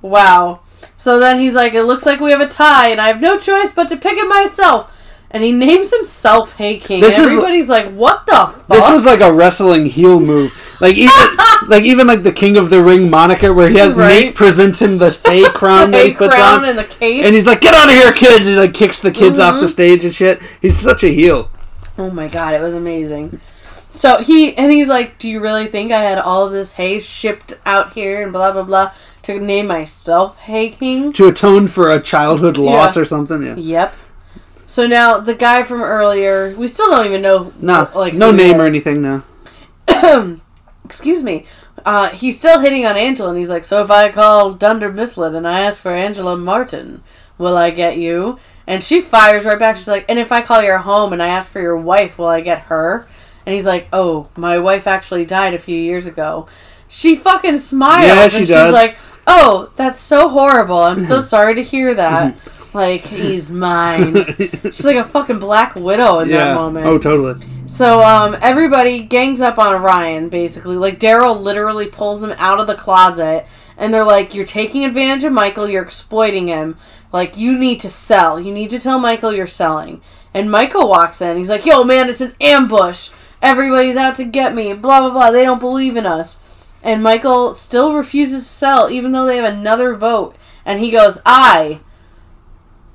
wow. 0.00 0.60
So 1.02 1.18
then 1.18 1.40
he's 1.40 1.52
like, 1.52 1.74
"It 1.74 1.82
looks 1.82 2.06
like 2.06 2.20
we 2.20 2.30
have 2.30 2.40
a 2.40 2.46
tie, 2.46 2.88
and 2.90 3.00
I 3.00 3.08
have 3.08 3.20
no 3.20 3.36
choice 3.36 3.72
but 3.72 3.88
to 3.88 3.96
pick 3.96 4.16
it 4.16 4.28
myself." 4.28 4.88
And 5.32 5.42
he 5.42 5.50
names 5.50 5.90
himself 5.92 6.52
Hay 6.58 6.78
King. 6.78 7.00
This 7.00 7.16
and 7.16 7.24
is- 7.24 7.32
everybody's 7.32 7.68
like, 7.68 7.92
"What 7.92 8.24
the 8.26 8.32
fuck?" 8.32 8.68
This 8.68 8.88
was 8.88 9.04
like 9.04 9.20
a 9.20 9.32
wrestling 9.32 9.86
heel 9.86 10.20
move. 10.20 10.52
Like 10.80 10.94
even 10.94 11.36
like 11.66 11.82
even 11.82 12.06
like 12.06 12.22
the 12.22 12.30
King 12.30 12.56
of 12.56 12.70
the 12.70 12.80
Ring 12.82 13.10
moniker 13.10 13.52
where 13.52 13.68
he 13.68 13.78
has 13.78 13.94
Right. 13.94 14.26
Nate 14.26 14.34
presents 14.36 14.80
him 14.80 14.98
the 14.98 15.10
hay 15.26 15.42
crown 15.60 15.90
that 15.90 16.04
he 16.04 16.10
Hey 16.10 16.16
puts 16.16 16.34
crown 16.36 16.62
on. 16.62 16.68
and 16.68 16.78
the 16.78 16.84
cape. 16.84 17.24
And 17.24 17.34
he's 17.34 17.48
like, 17.48 17.60
"Get 17.62 17.74
out 17.74 17.88
of 17.88 17.94
here, 17.96 18.12
kids!" 18.12 18.46
He 18.46 18.54
like 18.56 18.72
kicks 18.72 19.00
the 19.00 19.10
kids 19.10 19.40
off 19.40 19.54
Mm-hmm. 19.54 19.62
the 19.62 19.68
stage 19.68 20.04
and 20.04 20.14
shit. 20.14 20.40
He's 20.60 20.78
such 20.78 21.02
a 21.02 21.08
heel. 21.08 21.50
Oh 21.98 22.10
my 22.10 22.28
god, 22.28 22.54
it 22.54 22.60
was 22.60 22.74
amazing. 22.74 23.40
So 23.92 24.18
he 24.22 24.56
and 24.56 24.72
he's 24.72 24.88
like, 24.88 25.18
"Do 25.18 25.28
you 25.28 25.40
really 25.40 25.66
think 25.66 25.92
I 25.92 26.00
had 26.02 26.18
all 26.18 26.46
of 26.46 26.52
this 26.52 26.72
hay 26.72 26.98
shipped 27.00 27.54
out 27.66 27.92
here 27.92 28.22
and 28.22 28.32
blah 28.32 28.52
blah 28.52 28.62
blah 28.62 28.92
to 29.22 29.38
name 29.38 29.66
myself 29.66 30.38
Hay 30.38 30.70
King?" 30.70 31.12
To 31.14 31.28
atone 31.28 31.68
for 31.68 31.90
a 31.90 32.00
childhood 32.00 32.56
loss 32.56 32.96
Yeah. 32.96 33.02
or 33.02 33.04
something. 33.04 33.42
Yeah. 33.42 33.54
Yep. 33.56 33.94
So 34.66 34.86
now 34.86 35.18
the 35.18 35.34
guy 35.34 35.62
from 35.62 35.82
earlier, 35.82 36.54
we 36.56 36.66
still 36.68 36.88
don't 36.90 37.06
even 37.06 37.20
know. 37.20 37.52
No, 37.60 37.88
like 37.94 38.14
no 38.14 38.30
name 38.30 38.60
or 38.60 38.66
anything. 38.66 39.02
No. 39.02 39.22
Excuse 40.84 41.22
me. 41.22 41.44
Uh, 41.84 42.10
he's 42.10 42.38
still 42.38 42.60
hitting 42.60 42.86
on 42.86 42.96
Angela, 42.96 43.30
and 43.30 43.38
he's 43.38 43.50
like, 43.50 43.64
"So 43.64 43.82
if 43.82 43.90
I 43.90 44.10
call 44.10 44.52
Dunder 44.54 44.90
Mifflin 44.92 45.34
and 45.34 45.46
I 45.46 45.60
ask 45.60 45.80
for 45.80 45.90
Angela 45.92 46.36
Martin, 46.36 47.02
will 47.38 47.56
I 47.56 47.70
get 47.70 47.98
you?" 47.98 48.38
And 48.66 48.82
she 48.82 49.00
fires 49.00 49.44
right 49.44 49.58
back. 49.58 49.76
She's 49.76 49.88
like, 49.88 50.04
"And 50.08 50.18
if 50.18 50.30
I 50.32 50.42
call 50.42 50.62
your 50.62 50.78
home 50.78 51.12
and 51.12 51.22
I 51.22 51.28
ask 51.28 51.50
for 51.50 51.60
your 51.60 51.76
wife, 51.76 52.16
will 52.18 52.26
I 52.28 52.40
get 52.40 52.60
her?" 52.62 53.06
And 53.44 53.54
he's 53.54 53.66
like, 53.66 53.88
"Oh, 53.92 54.28
my 54.36 54.58
wife 54.58 54.86
actually 54.86 55.26
died 55.26 55.54
a 55.54 55.58
few 55.58 55.76
years 55.76 56.06
ago." 56.06 56.46
She 56.88 57.16
fucking 57.16 57.58
smiles. 57.58 58.06
Yeah, 58.06 58.22
and 58.22 58.32
she 58.32 58.38
she's 58.40 58.48
like, 58.48 58.96
"Oh, 59.26 59.70
that's 59.76 59.98
so 60.00 60.28
horrible. 60.28 60.82
I'm 60.82 61.00
so 61.00 61.20
sorry 61.20 61.54
to 61.54 61.62
hear 61.62 61.94
that." 61.94 62.36
like 62.74 63.02
he's 63.02 63.50
mine. 63.50 64.24
She's 64.62 64.84
like 64.84 64.96
a 64.96 65.04
fucking 65.04 65.38
black 65.38 65.74
widow 65.74 66.20
in 66.20 66.30
that 66.30 66.54
moment. 66.54 66.86
Oh, 66.86 66.98
totally. 66.98 67.44
So 67.66 68.02
um, 68.02 68.36
everybody 68.40 69.02
gangs 69.02 69.40
up 69.40 69.58
on 69.58 69.80
Ryan 69.82 70.28
basically. 70.28 70.76
Like 70.76 70.98
Daryl 70.98 71.40
literally 71.40 71.88
pulls 71.88 72.22
him 72.22 72.34
out 72.38 72.60
of 72.60 72.66
the 72.66 72.74
closet, 72.74 73.46
and 73.76 73.92
they're 73.92 74.04
like, 74.04 74.34
"You're 74.34 74.46
taking 74.46 74.84
advantage 74.84 75.24
of 75.24 75.32
Michael. 75.32 75.68
You're 75.68 75.82
exploiting 75.82 76.48
him. 76.48 76.76
Like 77.12 77.36
you 77.36 77.58
need 77.58 77.80
to 77.80 77.88
sell. 77.90 78.40
You 78.40 78.52
need 78.52 78.70
to 78.70 78.78
tell 78.78 78.98
Michael 78.98 79.32
you're 79.32 79.46
selling." 79.46 80.00
And 80.34 80.50
Michael 80.50 80.88
walks 80.88 81.20
in. 81.20 81.36
He's 81.36 81.50
like, 81.50 81.66
"Yo, 81.66 81.84
man, 81.84 82.08
it's 82.08 82.20
an 82.20 82.34
ambush. 82.40 83.10
Everybody's 83.42 83.96
out 83.96 84.14
to 84.14 84.24
get 84.24 84.54
me. 84.54 84.72
Blah 84.72 85.00
blah 85.00 85.10
blah. 85.10 85.30
They 85.30 85.44
don't 85.44 85.60
believe 85.60 85.96
in 85.96 86.06
us." 86.06 86.38
And 86.82 87.02
Michael 87.02 87.54
still 87.54 87.94
refuses 87.94 88.42
to 88.44 88.48
sell, 88.48 88.90
even 88.90 89.12
though 89.12 89.24
they 89.26 89.36
have 89.36 89.52
another 89.52 89.94
vote. 89.94 90.34
And 90.64 90.80
he 90.80 90.90
goes, 90.90 91.18
"I." 91.26 91.80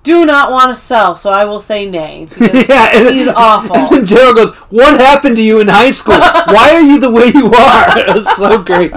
Do 0.04 0.26
not 0.26 0.52
want 0.52 0.72
to 0.72 0.82
sell, 0.82 1.18
so 1.18 1.32
I 1.32 1.44
will 1.44 1.60
say 1.60 1.86
nay. 1.90 2.28
Yeah, 2.40 2.92
and- 2.96 3.14
he's 3.14 3.28
awful. 3.28 3.76
And 3.76 4.08
Gerald 4.14 4.38
goes, 4.38 4.54
"What 4.70 5.00
happened 5.02 5.36
to 5.36 5.42
you 5.42 5.60
in 5.60 5.68
high 5.68 5.92
school? 5.92 6.14
Why 6.48 6.72
are 6.76 6.82
you 6.82 6.98
the 7.00 7.12
way 7.12 7.26
you 7.28 7.52
are?" 7.54 7.98
It 8.00 8.16
was 8.16 8.26
so 8.38 8.62
great. 8.64 8.94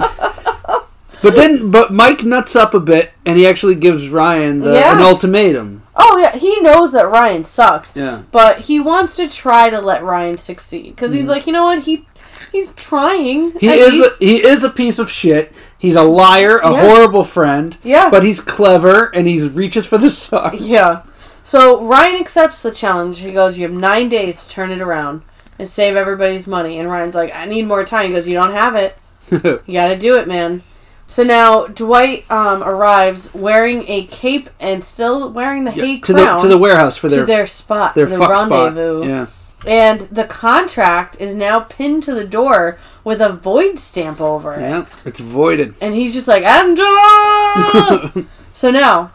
But 1.21 1.35
then, 1.35 1.69
but 1.71 1.91
Mike 1.93 2.23
nuts 2.23 2.55
up 2.55 2.73
a 2.73 2.79
bit, 2.79 3.11
and 3.25 3.37
he 3.37 3.45
actually 3.45 3.75
gives 3.75 4.09
Ryan 4.09 4.61
the, 4.61 4.73
Yeah. 4.73 4.95
an 4.95 5.01
ultimatum. 5.01 5.83
Oh 5.95 6.17
yeah, 6.17 6.35
he 6.35 6.59
knows 6.61 6.93
that 6.93 7.09
Ryan 7.09 7.43
sucks, 7.43 7.95
Yeah. 7.95 8.23
but 8.31 8.61
he 8.61 8.79
wants 8.79 9.15
to 9.17 9.29
try 9.29 9.69
to 9.69 9.79
let 9.79 10.03
Ryan 10.03 10.37
succeed 10.37 10.95
because 10.95 11.13
he's 11.13 11.25
mm. 11.25 11.29
like, 11.29 11.45
you 11.45 11.53
know 11.53 11.65
what, 11.65 11.83
he 11.83 12.07
he's 12.51 12.71
trying. 12.73 13.51
He 13.59 13.67
is 13.67 13.93
least. 13.93 14.21
a, 14.21 14.25
he 14.25 14.43
is 14.43 14.63
a 14.63 14.69
piece 14.69 14.99
of 14.99 15.11
shit. 15.11 15.53
He's 15.77 15.95
a 15.95 16.03
liar, 16.03 16.57
a 16.59 16.71
Yeah. 16.71 16.81
horrible 16.81 17.23
friend. 17.23 17.77
Yeah. 17.83 18.09
But 18.09 18.23
he's 18.23 18.39
clever 18.41 19.13
and 19.15 19.27
he 19.27 19.47
reaches 19.47 19.85
for 19.87 19.97
the 19.97 20.09
stars. 20.21 20.65
Yeah. 20.65 21.03
So 21.43 21.85
Ryan 21.85 22.19
accepts 22.19 22.61
the 22.61 22.71
challenge. 22.71 23.19
He 23.19 23.31
goes, 23.31 23.57
"You 23.57 23.63
have 23.67 23.79
nine 23.79 24.09
days 24.09 24.43
to 24.43 24.49
turn 24.49 24.71
it 24.71 24.79
around 24.81 25.23
and 25.59 25.67
save 25.67 25.95
everybody's 25.95 26.47
money." 26.47 26.79
And 26.79 26.89
Ryan's 26.89 27.15
like, 27.15 27.33
"I 27.35 27.45
need 27.45 27.67
more 27.67 27.83
time." 27.83 28.07
He 28.07 28.13
goes, 28.13 28.27
"You 28.27 28.35
don't 28.35 28.53
have 28.53 28.75
it. 28.75 28.97
You 29.31 29.73
got 29.73 29.87
to 29.89 29.97
do 29.97 30.17
it, 30.17 30.27
man." 30.27 30.63
So 31.11 31.23
now 31.23 31.67
Dwight 31.67 32.23
um, 32.31 32.63
arrives 32.63 33.33
wearing 33.33 33.83
a 33.89 34.05
cape 34.05 34.49
and 34.61 34.81
still 34.81 35.29
wearing 35.29 35.65
the 35.65 35.71
hay 35.71 35.99
to 35.99 36.13
the 36.13 36.23
crown 36.23 36.39
to 36.39 36.47
the 36.47 36.57
warehouse 36.57 36.95
for 36.95 37.09
to 37.09 37.17
their 37.17 37.25
their 37.25 37.47
spot, 37.47 37.95
their 37.95 38.05
to 38.05 38.11
the 38.11 38.17
fuck 38.17 38.37
spot. 38.37 38.49
rendezvous. 38.49 39.05
Yeah. 39.05 39.25
And 39.67 40.01
the 40.09 40.23
contract 40.23 41.19
is 41.19 41.35
now 41.35 41.59
pinned 41.59 42.03
to 42.03 42.13
the 42.15 42.25
door 42.25 42.77
with 43.03 43.21
a 43.21 43.33
void 43.33 43.77
stamp 43.77 44.21
over 44.21 44.53
it. 44.53 44.61
Yeah. 44.61 44.85
It's 45.03 45.19
voided. 45.19 45.75
And 45.81 45.93
he's 45.93 46.13
just 46.13 46.29
like, 46.29 46.43
Angela! 46.43 48.25
so 48.53 48.71
now, 48.71 49.11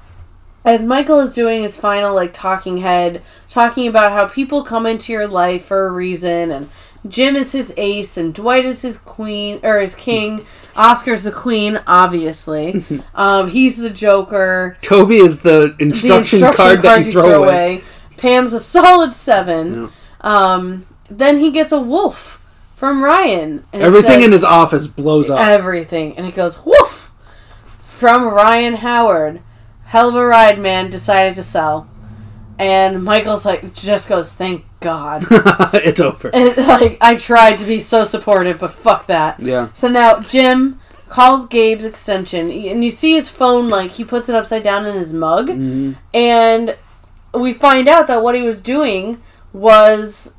as 0.66 0.84
Michael 0.84 1.20
is 1.20 1.32
doing 1.32 1.62
his 1.62 1.76
final, 1.76 2.14
like, 2.14 2.34
talking 2.34 2.76
head, 2.76 3.22
talking 3.48 3.88
about 3.88 4.12
how 4.12 4.28
people 4.28 4.62
come 4.62 4.84
into 4.84 5.14
your 5.14 5.26
life 5.26 5.64
for 5.64 5.86
a 5.86 5.92
reason, 5.92 6.50
and 6.50 6.68
Jim 7.08 7.36
is 7.36 7.52
his 7.52 7.72
ace, 7.76 8.16
and 8.16 8.34
Dwight 8.34 8.64
is 8.66 8.82
his 8.82 8.98
queen, 8.98 9.60
or 9.62 9.80
his 9.80 9.94
king, 9.94 10.44
Oscar's 10.76 11.24
the 11.24 11.32
queen, 11.32 11.80
obviously. 11.86 12.84
um, 13.14 13.48
he's 13.48 13.78
the 13.78 13.90
Joker. 13.90 14.76
Toby 14.82 15.16
is 15.18 15.40
the 15.40 15.74
The 15.78 15.84
instruction, 15.84 16.38
instruction 16.38 16.52
card 16.56 16.82
that 16.82 16.88
cards 16.94 17.06
you 17.06 17.12
throw, 17.12 17.44
away. 17.44 17.82
Pam's 18.16 18.52
a 18.52 18.60
solid 18.60 19.12
seven. 19.14 19.90
Um, 20.20 20.86
then 21.10 21.38
he 21.40 21.50
gets 21.50 21.72
a 21.72 21.80
wolf 21.80 22.42
from 22.74 23.02
Ryan. 23.02 23.64
And 23.72 23.82
Everything 23.82 24.12
says- 24.16 24.24
in 24.24 24.32
his 24.32 24.44
office 24.44 24.86
blows 24.86 25.30
up. 25.30 25.40
everything. 25.40 26.16
And 26.16 26.26
it 26.26 26.34
goes, 26.34 26.64
woof! 26.64 27.10
From 27.84 28.24
Ryan 28.28 28.74
Howard. 28.74 29.40
Hell 29.86 30.08
of 30.10 30.14
a 30.16 30.26
ride, 30.26 30.58
man. 30.58 30.90
Decided 30.90 31.36
to 31.36 31.42
sell. 31.42 31.88
And 32.58 33.04
Michael's 33.04 33.44
like, 33.46 33.72
just 33.74 34.08
goes, 34.08 34.32
thank 34.32 34.64
God. 34.86 35.24
it's 35.74 36.00
over. 36.00 36.30
and 36.32 36.56
like, 36.56 36.96
I 37.00 37.16
tried 37.16 37.56
to 37.56 37.64
be 37.64 37.80
so 37.80 38.04
supportive, 38.04 38.60
but 38.60 38.70
fuck 38.70 39.06
that. 39.06 39.40
Yeah. 39.40 39.70
So 39.74 39.88
now 39.88 40.20
Jim 40.20 40.80
calls 41.08 41.44
Gabe's 41.48 41.84
extension, 41.84 42.52
and 42.52 42.84
you 42.84 42.92
see 42.92 43.14
his 43.14 43.28
phone, 43.28 43.68
like, 43.68 43.90
he 43.90 44.04
puts 44.04 44.28
it 44.28 44.36
upside 44.36 44.62
down 44.62 44.86
in 44.86 44.94
his 44.94 45.12
mug. 45.12 45.48
Mm-hmm. 45.48 45.94
And 46.14 46.76
we 47.34 47.52
find 47.52 47.88
out 47.88 48.06
that 48.06 48.22
what 48.22 48.36
he 48.36 48.42
was 48.42 48.60
doing 48.60 49.20
was 49.52 50.34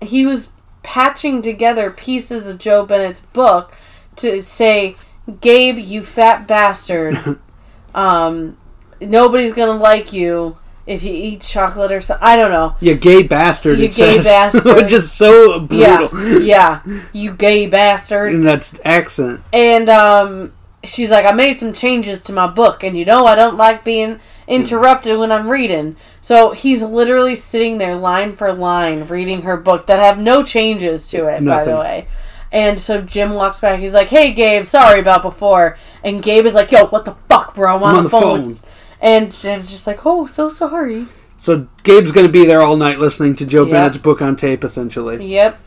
he 0.00 0.24
was 0.24 0.48
patching 0.82 1.42
together 1.42 1.90
pieces 1.90 2.46
of 2.48 2.56
Jo 2.56 2.86
Bennett's 2.86 3.20
book 3.20 3.74
to 4.16 4.42
say, 4.42 4.96
Gabe, 5.42 5.76
you 5.78 6.02
fat 6.02 6.46
bastard. 6.46 7.38
um, 7.94 8.56
nobody's 8.98 9.52
gonna 9.52 9.78
like 9.78 10.14
you 10.14 10.56
if 10.86 11.02
you 11.04 11.12
eat 11.12 11.40
chocolate 11.42 11.92
or 11.92 12.00
something. 12.00 12.26
I 12.26 12.36
don't 12.36 12.50
know. 12.50 12.76
You 12.80 12.94
gay 12.94 13.22
bastard, 13.22 13.78
You 13.78 13.88
gay 13.88 14.20
says. 14.20 14.24
bastard. 14.52 14.76
Which 14.76 14.92
is 14.92 15.10
so 15.12 15.60
brutal. 15.60 16.10
Yeah, 16.38 16.38
yeah. 16.84 17.02
You 17.12 17.32
gay 17.32 17.66
bastard. 17.66 18.34
And 18.34 18.46
that's 18.46 18.78
accent. 18.84 19.40
And 19.52 19.88
um, 19.88 20.52
she's 20.84 21.10
like, 21.10 21.24
I 21.26 21.32
made 21.32 21.58
some 21.58 21.72
changes 21.72 22.22
to 22.24 22.32
my 22.32 22.46
book, 22.48 22.82
and 22.82 22.96
you 22.96 23.04
know 23.04 23.26
I 23.26 23.34
don't 23.34 23.56
like 23.56 23.84
being 23.84 24.20
interrupted 24.48 25.18
when 25.18 25.30
I'm 25.30 25.48
reading. 25.48 25.96
So 26.20 26.52
he's 26.52 26.82
literally 26.82 27.36
sitting 27.36 27.78
there 27.78 27.94
line 27.96 28.34
for 28.36 28.52
line 28.52 29.06
reading 29.06 29.42
her 29.42 29.56
book 29.56 29.86
that 29.86 30.00
have 30.00 30.18
no 30.18 30.42
changes 30.42 31.08
to 31.10 31.26
it, 31.28 31.44
by 31.44 31.64
the 31.64 31.76
way. 31.76 32.06
And 32.52 32.80
so 32.80 33.00
Jim 33.00 33.34
walks 33.34 33.60
back. 33.60 33.78
He's 33.78 33.92
like, 33.92 34.08
"Hey, 34.08 34.32
Gabe, 34.32 34.64
sorry 34.64 34.98
about 34.98 35.22
before." 35.22 35.78
And 36.02 36.20
Gabe 36.20 36.46
is 36.46 36.54
like, 36.54 36.72
"Yo, 36.72 36.86
what 36.86 37.04
the 37.04 37.14
fuck, 37.28 37.54
bro? 37.54 37.76
I'm 37.76 37.82
on, 37.82 37.90
I'm 37.90 37.96
on 37.98 38.02
the, 38.02 38.08
the 38.08 38.20
phone. 38.20 38.58
And 39.00 39.32
Jim's 39.32 39.70
just 39.70 39.86
like, 39.86 40.04
"Oh, 40.04 40.26
so 40.26 40.50
sorry." 40.50 41.06
So 41.38 41.68
Gabe's 41.84 42.12
going 42.12 42.26
to 42.26 42.32
be 42.32 42.44
there 42.44 42.60
all 42.60 42.76
night 42.76 42.98
listening 42.98 43.34
to 43.36 43.46
Jo 43.46 43.64
Yeah. 43.64 43.72
Bennett's 43.72 43.96
book 43.96 44.20
on 44.20 44.36
tape, 44.36 44.62
essentially. 44.62 45.24
Yep, 45.24 45.58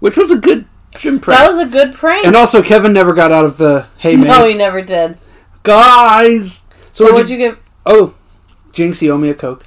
Which 0.00 0.16
was 0.16 0.30
a 0.30 0.38
good 0.38 0.64
Jim 0.96 1.20
prank. 1.20 1.38
that 1.38 1.50
was 1.50 1.58
a 1.60 1.66
good 1.66 1.92
prank. 1.94 2.24
and 2.26 2.34
also, 2.34 2.62
Kevin 2.62 2.94
never 2.94 3.12
got 3.12 3.30
out 3.30 3.44
of 3.44 3.58
the 3.58 3.88
hay 3.98 4.16
maze. 4.16 4.26
no, 4.28 4.44
he 4.46 4.56
never 4.56 4.80
did. 4.80 5.18
Guys! 5.64 6.66
So, 6.92 7.04
So 7.04 7.04
what'd 7.04 7.14
what'd 7.16 7.30
you, 7.30 7.36
you 7.36 7.48
give? 7.50 7.58
Oh, 7.84 8.14
Jinx, 8.72 9.02
you 9.02 9.12
owe 9.12 9.18
me 9.18 9.28
a 9.28 9.34
Coke. 9.34 9.64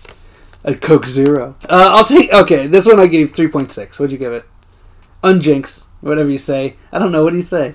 A 0.64 0.74
Coke 0.74 1.06
Zero. 1.06 1.56
Uh, 1.70 1.90
I'll 1.94 2.06
take. 2.06 2.32
Okay, 2.34 2.66
this 2.68 2.86
one 2.88 3.00
I 3.00 3.06
gave 3.08 3.32
3.6. 3.32 4.00
What'd 4.00 4.12
you 4.12 4.18
give 4.18 4.34
it? 4.34 4.46
Unjinx. 5.24 5.86
Whatever 6.02 6.30
you 6.30 6.38
say. 6.40 6.76
I 6.92 6.98
don't 7.00 7.12
know. 7.12 7.24
What 7.24 7.32
do 7.32 7.36
you 7.38 7.42
say? 7.44 7.74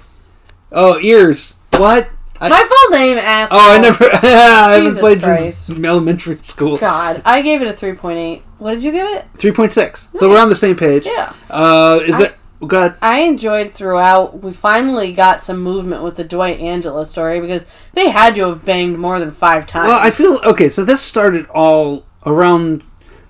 Oh, 0.72 0.98
ears. 1.00 1.54
What? 1.76 2.10
I, 2.40 2.48
My 2.48 2.64
full 2.68 2.98
name, 2.98 3.18
asshole. 3.18 3.58
oh, 3.58 3.72
I 3.72 3.78
never. 3.78 4.04
I 4.12 4.16
haven't 4.26 4.84
Jesus 4.86 5.00
played 5.00 5.22
Christ. 5.22 5.66
since 5.66 5.80
elementary 5.80 6.36
school. 6.38 6.76
God, 6.78 7.22
I 7.24 7.42
gave 7.42 7.62
it 7.62 7.68
a 7.68 7.72
three 7.72 7.94
point 7.94 8.18
eight. 8.18 8.42
What 8.58 8.72
did 8.72 8.82
you 8.82 8.92
give 8.92 9.06
it? 9.06 9.26
3.6. 9.34 10.16
So 10.16 10.30
we're 10.30 10.40
on 10.40 10.48
the 10.48 10.54
same 10.54 10.76
page. 10.76 11.04
Yeah. 11.04 11.34
Uh, 11.50 12.00
is 12.04 12.14
I- 12.14 12.24
it. 12.24 12.36
God. 12.66 12.96
I 13.02 13.18
enjoyed 13.20 13.74
throughout. 13.74 14.42
We 14.42 14.50
finally 14.50 15.12
got 15.12 15.42
some 15.42 15.60
movement 15.62 16.02
with 16.02 16.16
the 16.16 16.24
Dwight 16.24 16.58
Angela 16.58 17.04
story 17.04 17.38
because 17.38 17.66
they 17.92 18.08
had 18.08 18.34
to 18.36 18.48
have 18.48 18.64
banged 18.64 18.98
more 18.98 19.18
than 19.18 19.30
five 19.30 19.66
times. 19.66 19.88
Well, 19.88 19.98
I 20.00 20.10
feel. 20.10 20.40
Okay, 20.42 20.70
so 20.70 20.82
this 20.82 21.02
started 21.02 21.46
all 21.50 22.06
around 22.24 22.82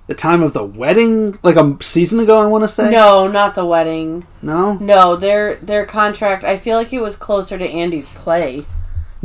the 0.07 0.15
time 0.15 0.45
of 0.45 0.53
the 0.53 0.63
wedding, 0.63 1.37
like 1.43 1.57
a 1.57 1.77
season 1.83 2.21
ago, 2.21 2.41
I 2.41 2.47
want 2.47 2.63
to 2.63 2.69
say. 2.69 2.89
no, 2.93 3.27
not 3.27 3.57
the 3.57 3.67
wedding. 3.67 4.25
No? 4.43 4.75
No, 4.75 5.17
their 5.17 5.57
their 5.57 5.85
contract. 5.85 6.45
I 6.45 6.57
feel 6.57 6.77
like 6.77 6.93
it 6.93 7.01
was 7.01 7.17
closer 7.17 7.59
to 7.59 7.65
Andy's 7.69 8.09
play. 8.11 8.65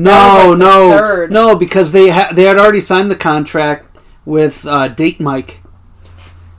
No, 0.04 0.50
like, 0.50 0.60
no, 0.60 1.26
no, 1.28 1.56
because 1.56 1.92
they 1.92 2.10
ha- 2.10 2.32
they 2.34 2.44
had 2.44 2.58
already 2.58 2.82
signed 2.82 3.10
the 3.12 3.16
contract 3.16 3.86
with 4.26 4.66
uh, 4.66 4.88
Date 4.88 5.20
Mike. 5.20 5.60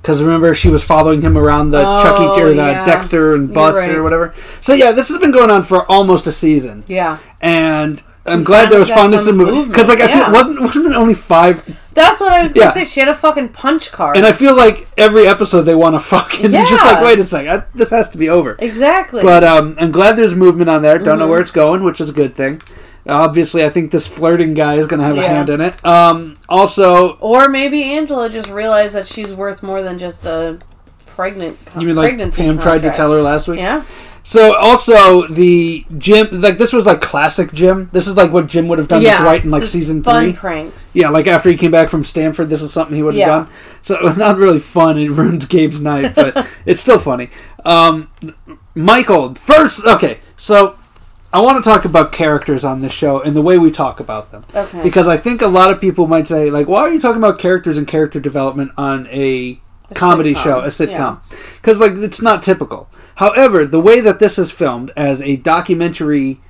Because 0.00 0.20
remember, 0.20 0.52
she 0.54 0.68
was 0.68 0.82
following 0.82 1.20
him 1.22 1.38
around 1.38 1.70
the 1.70 1.78
Oh, 1.86 2.02
Chucky 2.02 2.40
or 2.40 2.48
the 2.48 2.56
yeah. 2.56 2.84
Dexter 2.84 3.34
and 3.36 3.54
Buster 3.54 3.80
right. 3.80 3.94
or 3.96 4.02
whatever. 4.02 4.34
So 4.60 4.74
yeah, 4.74 4.90
this 4.90 5.08
has 5.10 5.18
been 5.20 5.30
going 5.30 5.48
on 5.50 5.62
for 5.62 5.88
almost 5.90 6.26
a 6.26 6.32
season, 6.32 6.82
Yeah, 6.88 7.18
and 7.40 8.02
I'm 8.26 8.42
glad 8.42 8.70
there 8.70 8.80
was 8.80 8.88
fondness 8.90 9.26
got 9.26 9.30
finally 9.30 9.38
some 9.38 9.38
some 9.38 9.54
movement. 9.54 9.68
Because 9.68 9.88
like 9.88 10.00
I 10.00 10.06
movement, 10.06 10.24
feel 10.24 10.32
wasn't 10.32 10.60
wasn't 10.60 10.86
it 10.86 10.96
only 10.96 11.14
five, 11.14 11.78
that's 11.94 12.20
what 12.20 12.32
I 12.32 12.42
was 12.42 12.52
gonna 12.52 12.66
Yeah. 12.66 12.72
say. 12.72 12.84
She 12.84 12.98
had 12.98 13.08
a 13.08 13.14
fucking 13.14 13.50
punch 13.50 13.92
card. 13.92 14.16
and 14.16 14.26
I 14.26 14.32
feel 14.32 14.56
like 14.56 14.88
every 14.98 15.28
episode 15.28 15.62
they 15.62 15.74
want 15.76 15.94
to 15.94 16.00
fucking 16.00 16.46
it's 16.52 16.70
just 16.70 16.84
like 16.84 17.00
wait 17.04 17.20
a 17.20 17.24
second, 17.24 17.50
I, 17.50 17.62
this 17.72 17.90
has 17.90 18.08
to 18.10 18.18
be 18.18 18.28
over. 18.28 18.56
exactly. 18.58 19.22
But 19.22 19.44
um, 19.44 19.76
I'm 19.78 19.92
glad 19.92 20.16
there's 20.16 20.34
movement 20.34 20.68
on 20.68 20.82
there. 20.82 20.98
Don't 20.98 21.20
know 21.20 21.26
Mhm. 21.26 21.30
where 21.30 21.40
it's 21.40 21.50
going, 21.52 21.84
which 21.84 22.00
is 22.00 22.10
a 22.10 22.12
good 22.12 22.34
thing. 22.34 22.60
Obviously, 23.06 23.64
I 23.64 23.70
think 23.70 23.90
this 23.90 24.06
flirting 24.06 24.54
guy 24.54 24.76
is 24.76 24.86
going 24.86 25.00
to 25.00 25.06
have 25.06 25.16
a 25.18 25.26
hand 25.26 25.50
in 25.50 25.60
it. 25.60 25.84
Um, 25.84 26.36
also, 26.48 27.16
or 27.16 27.48
maybe 27.48 27.82
Angela 27.82 28.30
just 28.30 28.48
realized 28.48 28.94
that 28.94 29.06
she's 29.06 29.34
worth 29.34 29.62
more 29.62 29.82
than 29.82 29.98
just 29.98 30.24
a 30.24 30.58
pregnant. 31.06 31.58
you 31.78 31.86
mean 31.88 31.96
like 31.96 32.16
Pam 32.32 32.58
tried 32.58 32.82
to 32.82 32.90
tell 32.90 33.12
her 33.12 33.20
last 33.22 33.48
week? 33.48 33.58
Yeah. 33.58 33.84
So 34.24 34.54
also 34.56 35.26
the 35.26 35.84
Jim, 35.98 36.28
like 36.40 36.56
this 36.56 36.72
was 36.72 36.86
like 36.86 37.00
classic 37.00 37.52
Jim. 37.52 37.90
This 37.92 38.06
is 38.06 38.16
like 38.16 38.30
what 38.32 38.46
Jim 38.46 38.68
would 38.68 38.78
have 38.78 38.86
done 38.86 39.02
yeah. 39.02 39.16
to 39.16 39.22
Dwight 39.24 39.44
in 39.44 39.50
like 39.50 39.64
season 39.64 40.02
fun 40.02 40.26
three. 40.26 40.32
pranks. 40.32 40.94
Yeah, 40.94 41.08
like 41.10 41.26
after 41.26 41.50
he 41.50 41.56
came 41.56 41.72
back 41.72 41.90
from 41.90 42.04
Stamford, 42.04 42.48
this 42.48 42.62
is 42.62 42.72
something 42.72 42.94
he 42.94 43.02
would 43.02 43.14
have 43.14 43.18
Yeah. 43.18 43.26
done. 43.26 43.48
So 43.82 43.96
it 43.96 44.02
was 44.04 44.16
not 44.26 44.36
really 44.36 44.60
fun. 44.60 44.96
It 44.96 45.10
ruins 45.10 45.46
Gabe's 45.46 45.80
night, 45.80 46.14
but 46.14 46.60
it's 46.66 46.80
still 46.80 47.00
funny. 47.00 47.30
Um, 47.64 48.10
Michael, 48.74 49.34
first, 49.34 49.84
okay, 49.84 50.20
so 50.36 50.76
I 51.32 51.40
want 51.40 51.62
to 51.62 51.68
talk 51.70 51.84
about 51.86 52.12
characters 52.12 52.62
on 52.64 52.82
this 52.82 52.92
show 52.92 53.20
and 53.22 53.34
the 53.34 53.40
way 53.42 53.58
we 53.58 53.70
talk 53.70 54.00
about 54.00 54.30
them. 54.30 54.44
Okay. 54.54 54.82
Because 54.82 55.08
I 55.08 55.16
think 55.16 55.40
a 55.40 55.46
lot 55.48 55.70
of 55.70 55.80
people 55.80 56.06
might 56.06 56.28
say, 56.28 56.50
like, 56.50 56.68
why 56.68 56.80
are 56.82 56.90
you 56.92 57.00
talking 57.00 57.18
about 57.22 57.38
characters 57.38 57.78
and 57.78 57.86
character 57.86 58.20
development 58.20 58.72
on 58.76 59.06
a, 59.08 59.58
A 59.90 59.94
comedy 59.94 60.34
sitcom, 60.34 60.42
show, 60.42 60.60
a 60.60 60.66
sitcom? 60.66 61.20
Because, 61.56 61.80
like, 61.80 61.92
it's 61.92 62.20
not 62.20 62.42
typical. 62.42 62.88
However, 63.16 63.64
the 63.64 63.80
way 63.80 64.00
that 64.00 64.18
this 64.18 64.38
is 64.38 64.50
filmed 64.50 64.90
as 64.94 65.22
a 65.22 65.36
documentary 65.36 66.40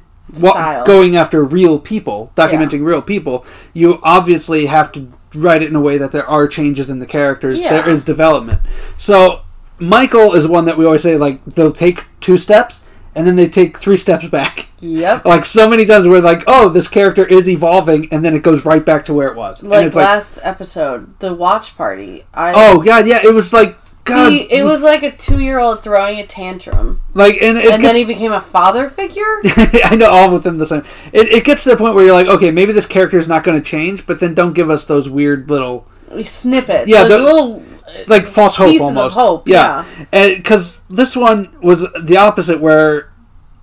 wa- 0.41 0.83
going 0.85 1.15
after 1.17 1.45
real 1.45 1.79
people, 1.79 2.33
documenting 2.37 2.85
real 2.85 3.03
people, 3.03 3.45
you 3.73 4.01
obviously 4.03 4.67
have 4.67 4.91
to 4.93 5.13
write 5.35 5.63
it 5.63 5.69
in 5.69 5.77
a 5.77 5.81
way 5.81 5.97
that 5.97 6.11
there 6.13 6.29
are 6.29 6.49
changes 6.49 6.91
in 6.91 6.99
the 6.99 7.07
characters, 7.07 7.61
Yeah. 7.61 7.71
there 7.71 7.89
is 7.89 8.03
development. 8.05 8.61
So, 8.99 9.43
Michael 9.79 10.35
is 10.35 10.47
one 10.47 10.65
that 10.65 10.77
we 10.77 10.85
always 10.85 11.03
say, 11.03 11.17
like, 11.17 11.45
they'll 11.45 11.73
take 11.73 12.05
two 12.21 12.37
steps 12.39 12.85
and 13.15 13.27
then 13.27 13.37
they 13.37 13.49
take 13.49 13.79
three 13.79 13.97
steps 13.97 14.27
back 14.29 14.69
Yep. 14.83 15.25
like 15.25 15.45
so 15.45 15.71
many 15.71 15.87
times 15.87 16.09
we're 16.09 16.21
like, 16.21 16.43
oh, 16.47 16.69
this 16.69 16.89
character 16.89 17.25
is 17.25 17.49
evolving, 17.49 18.13
and 18.13 18.25
then 18.25 18.35
it 18.35 18.43
goes 18.43 18.67
right 18.67 18.85
back 18.85 19.05
to 19.05 19.15
where 19.15 19.29
it 19.29 19.37
was. 19.37 19.63
Like 19.63 19.87
it's 19.87 19.97
like, 19.97 20.05
last 20.05 20.39
episode, 20.43 21.19
the 21.21 21.33
watch 21.33 21.77
party. 21.77 22.25
I 22.35 22.53
oh 22.55 22.83
god, 22.83 23.07
yeah, 23.07 23.21
it 23.23 23.33
was 23.33 23.53
like 23.53 23.79
God, 24.05 24.33
he, 24.33 24.41
it 24.41 24.65
was 24.65 24.83
like 24.83 25.05
a 25.05 25.13
two-year-old 25.13 25.85
throwing 25.85 26.19
a 26.19 26.27
tantrum, 26.27 27.01
like, 27.15 27.37
and 27.41 27.57
it 27.57 27.73
and 27.73 27.85
then 27.85 27.95
he 27.95 28.05
became 28.05 28.33
a 28.33 28.41
father 28.41 28.91
figure. 28.91 29.23
I 29.85 29.95
know 29.97 30.11
all 30.11 30.33
within 30.33 30.59
the 30.59 30.67
same. 30.67 30.85
It, 31.13 31.29
it 31.29 31.45
gets 31.45 31.63
to 31.65 31.71
the 31.71 31.77
point 31.77 31.95
where 31.95 32.05
you're 32.05 32.13
like, 32.15 32.27
okay, 32.27 32.51
maybe 32.51 32.73
this 32.73 32.87
character 32.87 33.17
is 33.17 33.29
not 33.29 33.45
going 33.45 33.57
to 33.57 33.65
change, 33.65 34.05
but 34.05 34.19
then 34.19 34.35
don't 34.35 34.55
give 34.55 34.69
us 34.71 34.85
those 34.85 35.09
weird 35.09 35.49
little 35.49 35.87
Snippets, 36.23 36.89
Yeah, 36.89 37.03
yeah, 37.03 37.09
the- 37.09 37.19
little 37.19 37.63
like 38.07 38.27
false 38.27 38.57
hope 38.57 38.69
Pieces 38.71 38.91
of 38.91 38.97
almost. 38.97 39.17
hope, 39.17 39.49
yeah, 39.49 39.85
and 40.13 40.37
because 40.37 40.83
this 40.89 41.17
one 41.17 41.55
was 41.63 41.87
the 42.01 42.17
opposite, 42.17 42.61
where 42.61 43.13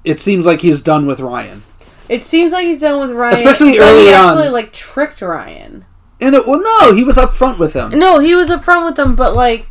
it 0.03 0.19
seems 0.19 0.45
like 0.45 0.61
he's 0.61 0.81
done 0.81 1.05
with 1.05 1.19
Ryan. 1.19 1.63
It 2.07 2.23
seems 2.23 2.51
like 2.51 2.65
he's 2.65 2.81
done 2.81 2.99
with 2.99 3.11
Ryan, 3.11 3.33
Especially 3.33 3.77
but 3.77 3.87
early 3.87 4.05
he 4.07 4.13
on. 4.13 4.29
actually 4.37 4.49
like 4.49 4.73
tricked 4.73 5.21
Ryan. 5.21 5.85
And 6.21 6.35
it, 6.35 6.47
well, 6.47 6.61
no, 6.61 6.93
he 6.93 7.03
was 7.03 7.17
up 7.17 7.29
front 7.31 7.59
with 7.59 7.73
him. 7.73 7.91
No, 7.97 8.19
he 8.19 8.35
was 8.35 8.49
upfront 8.49 8.85
with 8.85 8.95
them, 8.95 9.15
but 9.15 9.35
like 9.35 9.67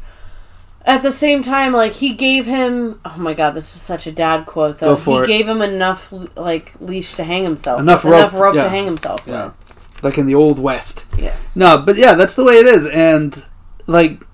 at 0.86 1.02
the 1.02 1.12
same 1.12 1.42
time, 1.42 1.72
like 1.72 1.92
he 1.92 2.14
gave 2.14 2.46
him. 2.46 3.00
Oh 3.04 3.16
my 3.18 3.34
god, 3.34 3.50
this 3.50 3.74
is 3.74 3.82
such 3.82 4.06
a 4.06 4.12
dad 4.12 4.46
quote 4.46 4.78
though. 4.78 4.96
He 4.96 5.16
it. 5.16 5.26
gave 5.26 5.48
him 5.48 5.60
enough 5.60 6.12
like 6.36 6.72
leash 6.80 7.14
to 7.14 7.24
hang 7.24 7.42
himself. 7.44 7.80
Enough 7.80 8.04
with, 8.04 8.14
enough 8.14 8.32
rope, 8.32 8.42
rope 8.42 8.54
yeah. 8.54 8.62
to 8.64 8.68
hang 8.70 8.84
himself 8.86 9.20
Yeah. 9.26 9.46
with. 9.46 10.02
Like 10.02 10.16
in 10.16 10.26
the 10.26 10.34
old 10.36 10.58
west. 10.60 11.06
Yes. 11.18 11.56
No, 11.56 11.76
but 11.78 11.96
yeah, 11.96 12.14
that's 12.14 12.36
the 12.36 12.44
way 12.44 12.54
it 12.54 12.66
is, 12.66 12.86
and 12.86 13.44
like 13.88 14.24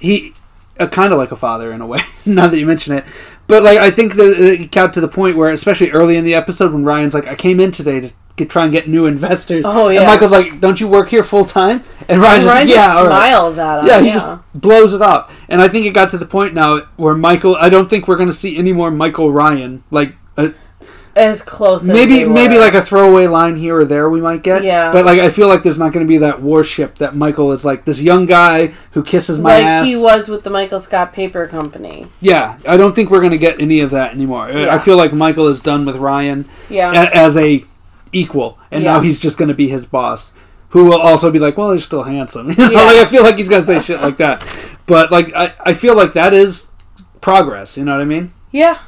he, 0.00 0.34
uh, 0.78 0.86
kind 0.88 1.12
of 1.12 1.18
like 1.18 1.30
a 1.30 1.36
father 1.36 1.72
in 1.72 1.80
a 1.80 1.86
way. 1.86 2.00
now 2.26 2.48
that 2.48 2.58
you 2.58 2.66
mention 2.66 2.94
it, 2.94 3.04
but 3.46 3.62
like 3.62 3.78
I 3.78 3.90
think 3.90 4.14
that 4.16 4.38
it 4.40 4.70
got 4.70 4.92
to 4.94 5.00
the 5.00 5.08
point 5.08 5.36
where, 5.36 5.50
especially 5.50 5.90
early 5.90 6.16
in 6.16 6.24
the 6.24 6.34
episode, 6.34 6.72
when 6.72 6.84
Ryan's 6.84 7.14
like, 7.14 7.26
"I 7.26 7.34
came 7.34 7.60
in 7.60 7.70
today 7.70 8.00
to 8.00 8.12
get, 8.36 8.48
try 8.48 8.64
and 8.64 8.72
get 8.72 8.88
new 8.88 9.06
investors," 9.06 9.64
Oh, 9.66 9.88
and 9.88 9.96
yeah. 9.96 10.06
Michael's 10.06 10.32
like, 10.32 10.60
"Don't 10.60 10.80
you 10.80 10.88
work 10.88 11.10
here 11.10 11.22
full 11.22 11.44
time?" 11.44 11.82
And 12.08 12.20
Ryan's 12.20 12.44
And 12.44 12.52
Ryan 12.52 12.66
like, 12.66 12.68
"Yeah, 12.68 12.74
just 12.76 12.96
all 12.98 13.06
right." 13.06 13.30
smiles 13.30 13.58
at 13.58 13.80
him. 13.80 13.86
Yeah, 13.86 13.98
Yeah, 13.98 14.04
he 14.04 14.10
just 14.12 14.38
blows 14.54 14.94
it 14.94 15.02
off, 15.02 15.44
and 15.48 15.60
I 15.60 15.68
think 15.68 15.86
it 15.86 15.90
got 15.90 16.10
to 16.10 16.18
the 16.18 16.26
point 16.26 16.54
now 16.54 16.80
where 16.96 17.14
Michael. 17.14 17.56
I 17.56 17.68
don't 17.68 17.90
think 17.90 18.08
we're 18.08 18.16
going 18.16 18.28
to 18.30 18.34
see 18.34 18.56
any 18.56 18.72
more 18.72 18.90
Michael 18.90 19.30
Ryan. 19.32 19.84
Like 19.90 20.14
uh, 20.36 20.50
as 21.20 21.42
close. 21.42 21.82
as 21.82 21.88
maybe 21.88 22.24
maybe 22.24 22.58
like 22.58 22.74
a 22.74 22.82
throwaway 22.82 23.26
line 23.26 23.56
here 23.56 23.76
or 23.78 23.84
there 23.84 24.08
we 24.10 24.20
might 24.20 24.42
get. 24.42 24.64
Yeah. 24.64 24.92
But 24.92 25.04
like 25.04 25.18
I 25.20 25.30
feel 25.30 25.48
like 25.48 25.62
there's 25.62 25.78
not 25.78 25.92
going 25.92 26.04
to 26.06 26.08
be 26.08 26.18
that 26.18 26.42
warship 26.42 26.96
that 26.98 27.14
Michael 27.14 27.52
is 27.52 27.64
like 27.64 27.84
this 27.84 28.00
young 28.02 28.26
guy 28.26 28.68
who 28.92 29.02
kisses 29.02 29.38
my 29.38 29.56
like 29.58 29.64
ass. 29.64 29.86
he 29.86 29.96
was 29.96 30.28
with 30.28 30.44
the 30.44 30.50
Michael 30.50 30.80
Scott 30.80 31.12
Paper 31.12 31.46
Company. 31.46 32.06
yeah, 32.20 32.58
I 32.66 32.76
don't 32.76 32.94
think 32.94 33.10
we're 33.10 33.20
going 33.20 33.30
to 33.32 33.38
get 33.38 33.60
any 33.60 33.80
of 33.80 33.90
that 33.90 34.12
anymore. 34.14 34.44
I- 34.46 34.68
I 34.76 34.78
feel 34.78 34.96
like 34.96 35.12
Michael 35.12 35.48
is 35.48 35.60
done 35.60 35.84
with 35.86 35.96
Ryan 35.96 36.48
Yeah. 36.68 36.90
a- 36.92 37.14
as 37.16 37.36
a 37.36 37.64
equal, 38.12 38.58
and 38.70 38.82
now 38.82 39.00
he's 39.00 39.18
just 39.20 39.38
going 39.38 39.48
to 39.48 39.54
be 39.54 39.68
his 39.68 39.86
boss. 39.86 40.32
Who 40.70 40.84
will 40.84 41.00
also 41.00 41.32
be 41.32 41.40
like, 41.40 41.58
well, 41.58 41.72
he's 41.72 41.84
still 41.84 42.04
handsome. 42.04 42.50
You 42.50 42.56
know, 42.56 42.70
Yeah. 42.70 42.82
like 42.82 42.96
I 42.96 43.04
feel 43.04 43.22
like 43.24 43.36
he's 43.38 43.48
gonna 43.48 43.66
say 43.66 43.80
shit 43.80 44.00
like 44.00 44.18
that. 44.18 44.44
But 44.86 45.10
like 45.10 45.34
I, 45.34 45.52
I 45.66 45.74
feel 45.74 45.96
like 45.96 46.12
that 46.12 46.32
is 46.32 46.68
progress. 47.20 47.76
You 47.76 47.84
know 47.84 47.92
what 47.92 48.00
I 48.02 48.04
mean? 48.04 48.30
Yeah. 48.52 48.78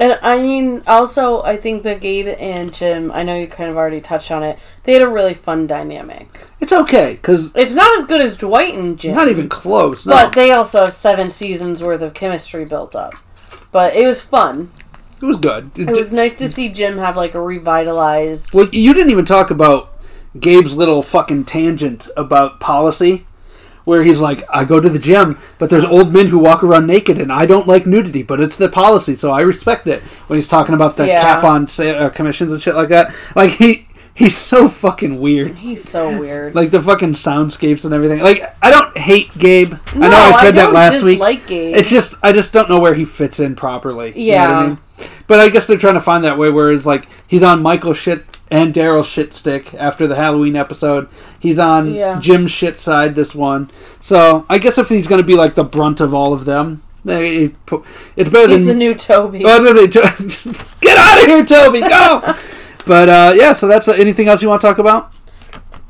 And 0.00 0.18
I 0.22 0.40
mean, 0.40 0.82
also, 0.86 1.42
I 1.42 1.58
think 1.58 1.82
that 1.82 2.00
Gabe 2.00 2.28
and 2.40 2.72
Jim, 2.72 3.12
I 3.12 3.22
know 3.22 3.36
you 3.36 3.46
kind 3.46 3.68
of 3.70 3.76
already 3.76 4.00
touched 4.00 4.30
on 4.30 4.42
it, 4.42 4.58
they 4.84 4.94
had 4.94 5.02
a 5.02 5.08
really 5.08 5.34
fun 5.34 5.66
dynamic. 5.66 6.46
It's 6.58 6.72
okay 6.72 7.12
because 7.12 7.54
It's 7.54 7.74
not 7.74 7.98
as 7.98 8.06
good 8.06 8.22
as 8.22 8.34
Dwight 8.34 8.74
and 8.74 8.98
Jim. 8.98 9.14
not 9.14 9.28
even 9.28 9.50
close. 9.50 10.06
No, 10.06 10.14
But 10.14 10.32
they 10.32 10.52
also 10.52 10.84
have 10.86 10.94
seven 10.94 11.30
seasons 11.30 11.82
worth 11.82 12.00
of 12.00 12.14
chemistry 12.14 12.64
built 12.64 12.96
up. 12.96 13.12
But 13.72 13.94
it 13.94 14.06
was 14.06 14.22
fun. 14.22 14.70
it 15.20 15.26
was 15.26 15.36
good. 15.36 15.70
It 15.76 15.90
It 15.90 15.94
was 15.96 16.10
nice 16.10 16.34
to 16.36 16.48
see 16.48 16.70
Jim 16.70 16.96
have 16.96 17.16
like 17.16 17.34
a 17.34 17.42
revitalized. 17.42 18.54
Well, 18.54 18.70
you 18.72 18.94
didn't 18.94 19.10
even 19.10 19.26
talk 19.26 19.50
about 19.50 19.92
Gabe's 20.38 20.76
little 20.78 21.02
fucking 21.02 21.44
tangent 21.44 22.08
about 22.16 22.58
policy, 22.58 23.26
where 23.84 24.02
he's 24.02 24.20
like, 24.20 24.44
"I 24.50 24.64
go 24.64 24.80
to 24.80 24.88
the 24.88 24.98
gym, 24.98 25.38
but 25.58 25.70
there's 25.70 25.84
old 25.84 26.12
men 26.12 26.26
who 26.28 26.38
walk 26.38 26.62
around 26.62 26.86
naked, 26.86 27.18
and 27.18 27.32
I 27.32 27.46
don't 27.46 27.66
like 27.66 27.86
nudity, 27.86 28.22
but 28.22 28.40
it's 28.40 28.56
the 28.56 28.68
policy, 28.68 29.14
so 29.16 29.30
I 29.30 29.40
respect 29.40 29.86
it." 29.86 30.02
When 30.26 30.36
he's 30.36 30.48
talking 30.48 30.74
about 30.74 30.96
the 30.96 31.06
Yeah. 31.06 31.20
cap 31.22 31.44
on 31.44 31.68
sa- 31.68 31.84
uh, 31.84 32.08
commissions 32.10 32.52
and 32.52 32.60
shit 32.60 32.74
like 32.74 32.88
that, 32.88 33.14
like 33.34 33.52
he 33.52 33.86
he's 34.12 34.36
so 34.36 34.68
fucking 34.68 35.18
weird. 35.20 35.56
He's 35.56 35.88
so 35.88 36.18
weird. 36.18 36.54
Like 36.54 36.70
the 36.72 36.82
fucking 36.82 37.12
soundscapes 37.14 37.84
and 37.84 37.94
everything. 37.94 38.20
Like 38.20 38.44
I 38.60 38.70
don't 38.70 38.96
hate 38.98 39.30
Gabe. 39.38 39.72
I 39.94 39.98
know 39.98 40.10
No, 40.10 40.16
I 40.16 40.32
said 40.32 40.54
that 40.56 40.64
don't 40.66 40.74
last 40.74 41.02
week. 41.02 41.20
Gabe. 41.46 41.74
It's 41.76 41.88
just 41.90 42.14
I 42.22 42.32
just 42.32 42.52
don't 42.52 42.68
know 42.68 42.78
where 42.80 42.94
he 42.94 43.04
fits 43.04 43.40
in 43.40 43.54
properly. 43.56 44.12
You 44.14 44.32
know 44.34 44.40
what 44.40 44.50
I 44.50 44.60
Yeah. 44.62 44.66
mean? 44.66 44.78
But 45.26 45.40
I 45.40 45.48
guess 45.48 45.66
they're 45.66 45.78
trying 45.78 45.94
to 45.94 46.00
find 46.00 46.24
that 46.24 46.36
way 46.36 46.50
where 46.50 46.70
it's 46.70 46.84
like 46.86 47.06
he's 47.26 47.42
on 47.42 47.62
Michael's 47.62 47.96
shit 47.98 48.24
and 48.50 48.74
Daryl's 48.74 49.08
shit 49.08 49.32
stick 49.34 49.72
after 49.74 50.06
the 50.06 50.16
Halloween 50.16 50.56
episode. 50.56 51.08
He's 51.38 51.58
on 51.58 51.94
Yeah. 51.94 52.18
Jim's 52.20 52.50
shit 52.50 52.80
side 52.80 53.14
this 53.14 53.34
one. 53.34 53.70
So 54.00 54.44
I 54.48 54.58
guess 54.58 54.78
if 54.78 54.88
he's 54.88 55.06
going 55.06 55.20
to 55.22 55.26
be 55.26 55.34
like 55.36 55.54
the 55.54 55.64
brunt 55.64 56.00
of 56.00 56.12
all 56.12 56.32
of 56.32 56.44
them, 56.44 56.82
it's 57.04 58.30
better 58.30 58.48
He's 58.48 58.66
the 58.66 58.74
new 58.74 58.94
Toby. 58.94 59.44
Well, 59.44 59.54
I 59.54 59.64
was 59.64 59.90
gonna 59.90 59.90
say, 59.90 60.62
To- 60.62 60.76
get 60.80 60.98
out 60.98 61.22
of 61.22 61.26
here, 61.28 61.44
Toby! 61.44 61.80
Go. 61.80 62.34
but 62.86 63.08
uh, 63.08 63.32
yeah, 63.34 63.52
so 63.52 63.66
that's 63.66 63.88
uh, 63.88 63.92
anything 63.92 64.28
else 64.28 64.42
you 64.42 64.48
want 64.48 64.60
to 64.60 64.66
talk 64.66 64.78
about? 64.78 65.12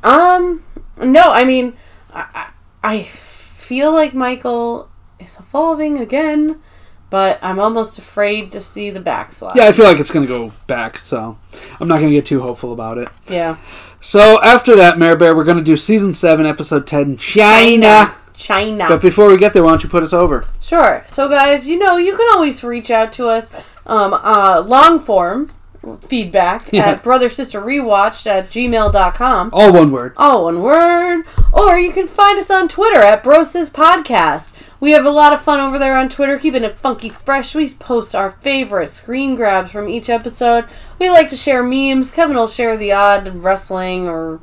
Um, 0.05 0.63
no, 1.03 1.23
I 1.33 1.45
mean, 1.45 1.75
I 2.15 2.51
I 2.83 3.03
feel 3.03 3.93
like 3.93 4.15
Michael 4.15 4.89
is 5.19 5.37
evolving 5.39 5.99
again, 5.99 6.61
but 7.11 7.39
I'm 7.43 7.59
almost 7.59 7.99
afraid 7.99 8.51
to 8.53 8.61
see 8.61 8.91
the 8.91 9.01
backslide. 9.01 9.57
Yeah, 9.57 9.65
I 9.67 9.73
feel 9.73 9.85
like 9.85 9.99
it's 9.99 10.11
going 10.11 10.27
to 10.27 10.33
go 10.33 10.53
back, 10.67 10.99
so 10.99 11.39
I'm 11.81 11.89
not 11.89 11.99
going 11.99 12.11
to 12.11 12.15
get 12.17 12.25
too 12.27 12.41
hopeful 12.41 12.73
about 12.73 12.99
it. 12.99 13.09
Yeah. 13.29 13.59
So 14.01 14.41
after 14.43 14.75
that, 14.77 14.99
Mare 14.99 15.17
Bear, 15.17 15.37
we're 15.37 15.45
going 15.45 15.59
to 15.59 15.65
do 15.65 15.77
season 15.77 16.15
seven, 16.15 16.47
episode 16.47 16.87
ten, 16.87 17.17
China. 17.17 18.15
China. 18.35 18.87
But 18.89 19.03
before 19.03 19.29
we 19.29 19.37
get 19.37 19.53
there, 19.53 19.63
why 19.63 19.71
don't 19.71 19.83
you 19.83 19.91
put 19.91 20.03
us 20.03 20.15
over? 20.15 20.47
Sure. 20.63 21.05
So, 21.07 21.29
guys, 21.29 21.67
you 21.67 21.79
know, 21.79 21.99
you 21.99 22.17
can 22.17 22.27
always 22.33 22.65
reach 22.65 22.91
out 22.91 23.13
to 23.15 23.27
us 23.27 23.51
um, 23.85 24.15
uh, 24.15 24.63
long 24.67 24.99
form 24.99 25.51
feedback 26.07 26.71
Yeah. 26.73 26.91
at 26.91 27.03
brother 27.03 27.29
sister 27.29 27.61
rewatched 27.61 28.27
at 28.27 28.51
gmail.com. 28.51 29.51
All 29.53 29.73
one 29.73 29.91
word. 29.93 30.13
All 30.17 30.45
one 30.45 30.63
word. 30.63 31.25
Or 31.53 31.79
you 31.79 31.93
can 31.93 32.07
find 32.07 32.39
us 32.39 32.51
on 32.51 32.69
Twitter 32.69 33.01
at 33.01 33.23
Brosis 33.25 33.71
Podcast. 33.71 34.53
We 34.81 34.93
have 34.93 35.05
a 35.05 35.11
lot 35.11 35.35
of 35.35 35.43
fun 35.43 35.61
over 35.61 35.79
there 35.79 35.97
on 35.97 36.09
Twitter, 36.09 36.39
keeping 36.39 36.65
it 36.65 36.79
funky 36.79 37.11
fresh. 37.11 37.55
We 37.55 37.69
post 37.69 38.15
our 38.15 38.31
favorite 38.31 38.89
screen 38.91 39.37
grabs 39.37 39.71
from 39.71 39.89
each 39.91 40.09
episode. 40.09 40.65
We 40.99 41.11
like 41.11 41.29
to 41.31 41.37
share 41.37 41.63
memes. 41.63 42.11
Kevin 42.11 42.37
will 42.37 42.49
share 42.49 42.77
the 42.79 42.93
odd 42.93 43.29
wrestling 43.29 44.09
or 44.09 44.41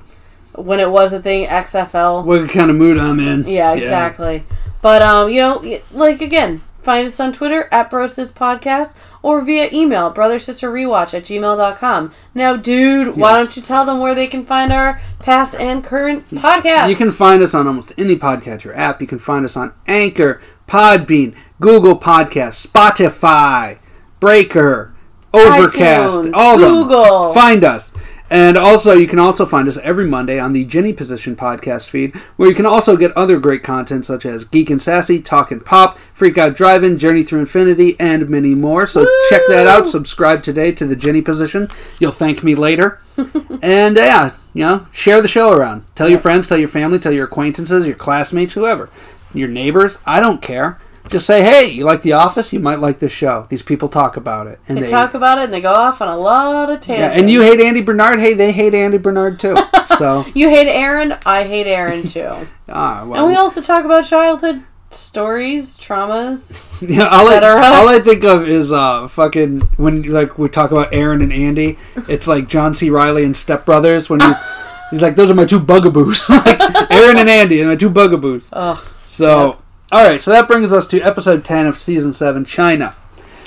when 0.53 0.79
it 0.79 0.91
was 0.91 1.11
a 1.11 1.21
thing, 1.21 1.47
XFL. 1.47 2.23
What 2.23 2.49
kind 2.49 2.69
of 2.69 2.77
mood 2.77 2.99
I'm 2.99 3.19
in? 3.19 3.43
Yeah, 3.47 3.73
exactly. 3.73 4.43
But 4.81 5.01
um, 5.01 5.29
you 5.29 5.41
know, 5.41 5.79
like 5.91 6.21
again, 6.21 6.61
find 6.87 7.05
us 7.05 7.19
on 7.19 7.33
Twitter 7.33 7.67
at 7.69 7.91
Brosis 7.91 8.31
Podcast 8.31 8.93
or 9.21 9.41
via 9.41 9.69
email, 9.73 10.09
brother 10.09 10.39
sister 10.39 10.71
rewatch 10.71 11.13
at 11.13 11.25
gmail.com. 11.25 12.13
Now, 12.33 12.55
dude, 12.55 13.17
why 13.17 13.33
don't 13.33 13.57
you 13.57 13.61
tell 13.61 13.85
them 13.85 13.99
where 13.99 14.15
they 14.15 14.27
can 14.27 14.45
find 14.45 14.71
our 14.71 15.01
past 15.19 15.53
and 15.55 15.83
current 15.83 16.29
podcast? 16.29 16.89
You 16.89 16.95
can 16.95 17.11
find 17.11 17.43
us 17.43 17.53
on 17.53 17.67
almost 17.67 17.91
any 17.97 18.15
podcatcher 18.15 18.73
app. 18.73 19.01
You 19.01 19.07
can 19.07 19.19
find 19.19 19.43
us 19.43 19.57
on 19.57 19.73
Anchor, 19.85 20.41
Podbean, 20.65 21.35
Google 21.59 21.99
Podcasts, 21.99 22.65
Spotify, 22.65 23.79
Breaker, 24.21 24.95
Overcast, 25.33 26.15
iTunes, 26.21 26.31
all 26.33 26.55
of 26.55 26.61
them. 26.61 26.71
Google. 26.71 27.33
Find 27.33 27.65
us. 27.65 27.91
And 28.29 28.57
also, 28.57 28.93
you 28.93 29.07
can 29.07 29.19
also 29.19 29.45
find 29.45 29.67
us 29.67 29.77
every 29.77 30.05
Monday 30.05 30.39
on 30.39 30.53
the 30.53 30.65
Jenny 30.65 30.91
Position 30.91 31.35
podcast 31.35 31.87
feed, 31.87 32.15
where 32.35 32.49
you 32.49 32.55
can 32.55 32.65
also 32.65 32.97
get 32.97 33.15
other 33.15 33.39
great 33.39 33.63
content 33.63 34.05
such 34.05 34.25
as 34.25 34.43
Geek 34.43 34.69
and 34.69 34.81
Sassy, 34.81 35.21
Talk 35.21 35.51
and 35.51 35.65
Pop, 35.65 35.97
Freak 36.13 36.37
Out 36.37 36.55
Driving, 36.55 36.97
Journey 36.97 37.23
Through 37.23 37.39
Infinity, 37.39 37.95
and 37.99 38.29
many 38.29 38.53
more. 38.53 38.85
So 38.85 39.05
check 39.29 39.41
that 39.47 39.67
out. 39.67 39.87
Subscribe 39.87 40.43
today 40.43 40.71
to 40.73 40.85
the 40.85 40.95
Jenny 40.95 41.21
Position. 41.21 41.69
You'll 41.99 42.11
thank 42.11 42.43
me 42.43 42.55
later. 42.55 42.99
and 43.61 43.97
uh, 43.97 44.01
yeah, 44.01 44.35
you 44.53 44.63
know, 44.63 44.87
share 44.91 45.21
the 45.21 45.27
show 45.27 45.51
around. 45.51 45.83
Tell 45.95 46.09
your 46.09 46.19
friends, 46.19 46.47
tell 46.47 46.57
your 46.57 46.67
family, 46.67 46.99
tell 46.99 47.13
your 47.13 47.25
acquaintances, 47.25 47.87
your 47.87 47.95
classmates, 47.95 48.53
whoever, 48.53 48.89
your 49.33 49.47
neighbors. 49.47 49.97
I 50.05 50.19
don't 50.19 50.41
care. 50.41 50.79
Just 51.09 51.25
say, 51.25 51.41
hey, 51.41 51.65
you 51.69 51.83
like 51.85 52.01
The 52.01 52.13
Office? 52.13 52.51
You 52.53 52.59
might 52.59 52.79
like 52.79 52.99
this 52.99 53.11
show. 53.11 53.45
These 53.49 53.61
people 53.63 53.89
talk 53.89 54.17
about 54.17 54.47
it, 54.47 54.59
and 54.67 54.77
they 54.77 54.87
talk 54.87 55.13
about 55.13 55.37
it 55.39 55.45
and 55.45 55.53
they 55.53 55.61
go 55.61 55.71
off 55.73 56.01
on 56.01 56.07
a 56.07 56.17
lot 56.17 56.69
of 56.69 56.79
tangents. 56.81 57.15
yeah, 57.15 57.19
and 57.19 57.29
you 57.29 57.41
hate 57.41 57.59
Andy 57.59 57.81
Bernard. 57.81 58.19
Hey, 58.19 58.33
they 58.33 58.51
hate 58.51 58.73
Andy 58.73 58.97
Bernard 58.97 59.39
too. 59.39 59.55
So, 59.97 60.25
You 60.35 60.49
hate 60.49 60.67
Erin, 60.67 61.17
I 61.25 61.43
hate 61.45 61.65
Erin 61.65 62.03
too. 62.07 62.29
ah, 62.69 63.03
well, 63.03 63.15
and 63.15 63.27
we 63.27 63.35
also 63.35 63.61
talk 63.61 63.83
about 63.83 64.05
childhood 64.05 64.61
stories, 64.91 65.75
traumas. 65.77 66.51
yeah, 66.87 67.07
all, 67.07 67.27
I, 67.27 67.39
all 67.79 67.89
I 67.89 67.97
think 67.99 68.23
of 68.23 68.47
is 68.47 68.71
uh, 68.71 69.07
fucking 69.07 69.61
when 69.77 70.03
like 70.03 70.37
we 70.37 70.49
talk 70.49 70.69
about 70.71 70.93
Erin 70.93 71.23
and 71.23 71.33
Andy. 71.33 71.79
It's 72.07 72.27
like 72.27 72.47
John 72.47 72.75
C. 72.75 72.91
Reilly 72.91 73.23
and 73.25 73.35
Step 73.35 73.65
Brothers 73.65 74.07
when 74.07 74.19
he's 74.19 74.35
he's 74.91 75.01
like, 75.01 75.15
those 75.15 75.31
are 75.31 75.35
my 75.35 75.45
two 75.45 75.59
bugaboos, 75.59 76.29
like 76.29 76.59
Erin 76.91 77.17
and 77.17 77.29
Andy, 77.29 77.59
and 77.61 77.69
my 77.69 77.75
two 77.75 77.89
bugaboos. 77.89 78.51
Ugh. 78.53 78.77
So, 79.07 79.57
all 79.91 80.03
right, 80.07 80.21
so 80.21 80.31
that 80.31 80.47
brings 80.47 80.73
us 80.73 80.87
to 80.87 81.01
episode 81.01 81.45
ten 81.45 81.65
of 81.65 81.79
season 81.79 82.13
seven, 82.13 82.43
China. 82.45 82.95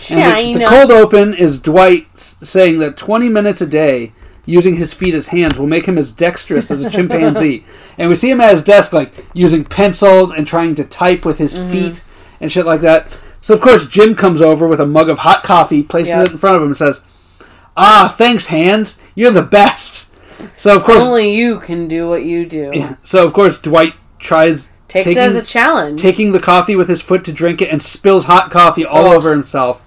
And 0.09 0.23
China. 0.23 0.53
the, 0.55 0.59
the 0.61 0.65
cold 0.67 0.91
open 0.91 1.35
is 1.35 1.59
Dwight 1.61 2.17
saying 2.17 2.79
that 2.79 2.97
20 2.97 3.29
minutes 3.29 3.61
a 3.61 3.67
day 3.67 4.13
using 4.47 4.77
his 4.77 4.95
feet 4.95 5.13
as 5.15 5.29
hands 5.29 5.59
will 5.59 5.67
make 5.67 5.85
him 5.87 5.99
as 5.99 6.11
dexterous 6.11 6.71
as 6.71 6.83
a 6.83 6.89
chimpanzee. 6.97 7.65
And 7.99 8.09
we 8.09 8.15
see 8.15 8.31
him 8.31 8.41
at 8.41 8.53
his 8.55 8.65
desk, 8.65 8.93
like 8.95 9.13
using 9.35 9.65
pencils 9.65 10.33
and 10.33 10.47
trying 10.47 10.75
to 10.77 10.85
type 10.85 11.25
with 11.27 11.37
his 11.39 11.57
Mm-hmm. 11.59 11.71
feet. 11.71 12.03
and 12.41 12.51
shit 12.51 12.65
like 12.65 12.81
that. 12.81 13.19
So 13.43 13.53
of 13.55 13.61
course 13.61 13.85
Jim 13.87 14.15
comes 14.15 14.41
over 14.41 14.67
with 14.67 14.81
a 14.81 14.87
mug 14.87 15.11
of 15.11 15.19
hot 15.19 15.43
coffee, 15.45 15.83
places 15.83 16.15
Yep. 16.15 16.27
it 16.27 16.33
in 16.33 16.39
front 16.39 16.57
of 16.57 16.63
him, 16.63 16.69
and 16.69 16.77
says, 16.77 17.03
"Ah, 17.77 18.13
thanks, 18.17 18.47
Hands. 18.47 18.99
You're 19.15 19.31
the 19.31 19.43
best." 19.43 20.11
So 20.57 20.75
of 20.75 20.85
course, 20.85 21.03
Only 21.05 21.35
you 21.37 21.59
can 21.61 21.87
do 21.87 22.09
what 22.09 22.25
you 22.25 22.47
do. 22.47 22.97
so 23.05 23.25
of 23.27 23.35
course 23.35 23.61
Dwight 23.61 23.93
tries 24.19 24.73
Takes 24.91 25.05
taking, 25.05 25.23
it 25.23 25.27
as 25.27 25.35
a 25.37 25.43
challenge. 25.43 26.01
taking 26.01 26.33
the 26.33 26.41
coffee 26.41 26.75
with 26.75 26.89
his 26.89 27.01
foot 27.01 27.25
to 27.27 27.33
drink 27.33 27.63
it 27.63 27.71
and 27.71 27.81
spills 27.81 28.25
hot 28.25 28.51
coffee 28.51 28.85
all 28.85 29.07
over 29.07 29.31
himself. 29.31 29.81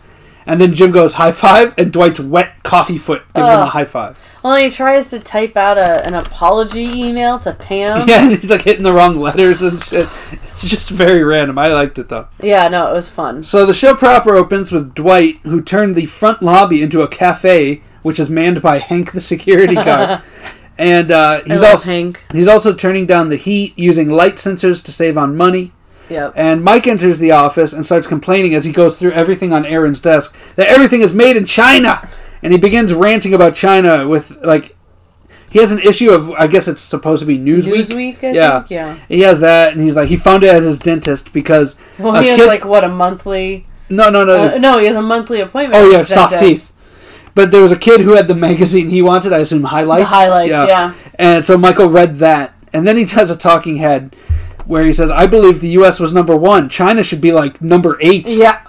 And 0.46 0.62
then 0.62 0.74
Jim 0.74 0.92
goes 0.92 1.16
high 1.16 1.34
five, 1.34 1.74
and 1.78 1.92
Dwight's 1.92 2.22
wet 2.22 2.64
coffee 2.64 2.98
foot 2.98 3.24
gives 3.34 3.48
him 3.48 3.60
a 3.60 3.66
high 3.66 3.84
five. 3.84 4.18
Well, 4.44 4.56
he 4.56 4.70
tries 4.70 5.10
to 5.10 5.20
type 5.20 5.58
out 5.58 5.78
a, 5.78 6.06
an 6.06 6.14
apology 6.14 6.84
email 6.84 7.38
to 7.40 7.54
Pam. 7.54 8.08
Yeah, 8.08 8.24
and 8.24 8.32
he's 8.32 8.50
like 8.50 8.62
hitting 8.62 8.84
the 8.84 8.94
wrong 8.94 9.20
letters 9.20 9.62
and 9.62 9.84
shit. 9.84 10.08
It's 10.32 10.68
just 10.68 10.90
very 10.90 11.24
random. 11.24 11.58
I 11.58 11.68
liked 11.68 12.00
it 12.00 12.08
though. 12.10 12.28
Yeah, 12.42 12.70
no, 12.70 12.90
it 12.90 12.94
was 12.94 13.10
fun. 13.10 13.44
So 13.44 13.66
the 13.66 13.74
show 13.74 13.96
proper 13.96 14.36
opens 14.36 14.72
with 14.72 14.94
Dwight, 14.94 15.40
who 15.40 15.62
turned 15.62 15.96
the 15.96 16.06
front 16.06 16.42
lobby 16.42 16.82
into 16.82 17.02
a 17.02 17.08
cafe, 17.10 17.82
which 18.02 18.20
is 18.20 18.30
manned 18.30 18.62
by 18.62 18.80
Hank 18.80 19.12
the 19.12 19.22
security 19.22 19.76
guard. 19.76 20.22
and 20.78 21.12
uh, 21.12 21.42
he's 21.46 21.62
also 21.62 21.92
Hank. 21.92 22.22
he's 22.32 22.48
also 22.48 22.74
turning 22.74 23.06
down 23.06 23.30
the 23.30 23.36
heat 23.36 23.78
using 23.78 24.10
light 24.10 24.36
sensors 24.36 24.84
to 24.86 24.92
save 24.92 25.18
on 25.18 25.36
money. 25.38 25.72
Yep. 26.10 26.34
And 26.36 26.64
Mike 26.64 26.86
enters 26.86 27.20
the 27.20 27.32
office 27.32 27.72
and 27.74 27.86
starts 27.86 28.08
complaining 28.08 28.54
as 28.54 28.66
he 28.66 28.72
goes 28.72 28.98
through 29.00 29.14
everything 29.14 29.54
on 29.54 29.66
Erin's 29.66 30.02
desk 30.02 30.36
that 30.56 30.68
everything 30.68 31.02
is 31.02 31.14
made 31.14 31.38
in 31.38 31.46
China. 31.46 32.08
And 32.44 32.52
he 32.52 32.60
begins 32.60 32.94
ranting 32.94 33.34
about 33.34 33.56
China 33.56 34.06
with 34.08 34.32
like 34.44 34.76
he 35.50 35.60
has 35.60 35.72
an 35.72 35.80
issue 35.80 36.12
of 36.12 36.30
I 36.32 36.48
guess 36.48 36.68
it's 36.68 36.82
supposed 36.82 37.22
to 37.22 37.26
be 37.26 37.38
Newsweek. 37.40 37.74
Newsweek, 37.74 38.24
I 38.24 38.32
Yeah. 38.34 38.60
think. 38.60 38.72
Yeah. 38.72 38.98
He 39.08 39.22
has 39.22 39.40
that, 39.40 39.74
and 39.74 39.82
he's 39.82 39.96
like 39.96 40.10
he 40.10 40.18
found 40.18 40.44
it 40.44 40.48
at 40.54 40.62
his 40.62 40.78
dentist 40.78 41.32
because 41.32 41.78
Well, 41.98 42.22
he 42.22 42.28
has 42.30 42.40
kid- 42.40 42.48
like 42.48 42.66
what 42.66 42.84
a 42.84 42.90
monthly. 42.90 43.66
no 43.90 44.10
no 44.10 44.26
no 44.26 44.34
Uh, 44.56 44.58
no, 44.60 44.80
he 44.80 44.88
has 44.88 44.96
a 44.98 45.02
monthly 45.02 45.40
appointment. 45.40 45.82
oh 45.82 45.90
yeah 45.90 46.04
soft 46.04 46.32
dentist. 46.34 46.66
teeth. 46.68 46.73
But 47.36 47.52
there 47.52 47.62
was 47.62 47.72
a 47.72 47.78
kid 47.78 48.02
who 48.02 48.16
had 48.16 48.28
the 48.28 48.36
magazine 48.36 48.90
he 48.90 49.02
wanted. 49.02 49.34
I 49.34 49.40
assume 49.40 49.64
highlights. 49.64 50.10
The 50.10 50.16
highlights, 50.16 50.52
yeah. 50.52 50.94
And 51.16 51.44
so 51.44 51.58
Michael 51.58 51.88
read 51.90 52.18
that, 52.18 52.54
and 52.72 52.88
then 52.88 52.98
he 52.98 53.06
does 53.06 53.32
a 53.32 53.38
talking 53.38 53.78
head 53.78 54.16
where 54.66 54.84
he 54.84 54.94
says, 54.94 55.10
"I 55.10 55.26
believe 55.28 55.60
the 55.60 55.70
U.S. 55.70 56.00
was 56.00 56.14
number 56.14 56.36
one. 56.36 56.70
China 56.70 57.04
should 57.04 57.22
be 57.22 57.32
like 57.32 57.62
number 57.62 57.98
eight. 58.02 58.30
Yeah. 58.30 58.62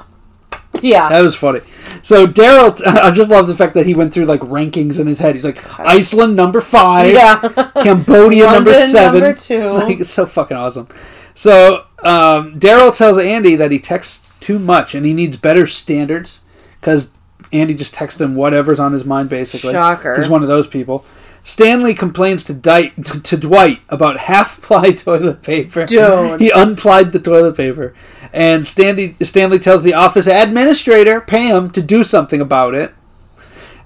Yeah. 0.82 1.08
That 1.08 1.20
was 1.20 1.36
funny. 1.36 1.60
So 2.02 2.26
Darryl, 2.26 2.80
I 2.86 3.10
just 3.10 3.30
love 3.30 3.46
the 3.46 3.54
fact 3.54 3.74
that 3.74 3.86
he 3.86 3.94
went 3.94 4.12
through 4.12 4.24
like 4.24 4.40
rankings 4.40 5.00
in 5.00 5.06
his 5.06 5.20
head. 5.20 5.34
He's 5.34 5.44
like 5.44 5.78
Iceland 5.80 6.36
number 6.36 6.60
five, 6.60 7.14
yeah. 7.14 7.70
Cambodia 7.82 8.46
number 8.46 8.74
seven. 8.74 9.20
number 9.20 9.38
two. 9.38 9.64
Like 9.74 10.00
it's 10.00 10.10
so 10.10 10.26
fucking 10.26 10.56
awesome. 10.56 10.88
So 11.34 11.86
um, 12.02 12.58
Darryl 12.60 12.96
tells 12.96 13.18
Andy 13.18 13.56
that 13.56 13.70
he 13.70 13.78
texts 13.78 14.32
too 14.40 14.58
much 14.58 14.94
and 14.94 15.04
he 15.04 15.12
needs 15.12 15.36
better 15.36 15.66
standards 15.66 16.42
because 16.80 17.10
Andy 17.54 17.74
just 17.74 17.94
texts 17.94 18.20
him 18.20 18.34
whatever's 18.34 18.80
on 18.80 18.92
his 18.92 19.04
mind. 19.04 19.28
Basically, 19.30 19.72
Shocker. 19.72 20.16
He's 20.16 20.28
one 20.28 20.42
of 20.42 20.48
those 20.48 20.66
people. 20.66 21.04
Stanley 21.46 21.92
complains 21.94 22.42
to, 22.44 22.54
Dwight 22.54 23.04
to 23.24 23.36
Dwight 23.36 23.80
about 23.90 24.18
half-ply 24.18 24.92
toilet 24.92 25.42
paper. 25.42 25.84
Dude. 25.86 26.40
he 26.40 26.50
unplied 26.50 27.12
the 27.12 27.20
toilet 27.20 27.56
paper, 27.56 27.94
and 28.32 28.66
Stanley 28.66 29.14
Stanley 29.22 29.58
tells 29.58 29.84
the 29.84 29.94
office 29.94 30.26
administrator 30.26 31.20
Pam 31.20 31.70
to 31.70 31.82
do 31.82 32.02
something 32.02 32.40
about 32.40 32.74
it. 32.74 32.94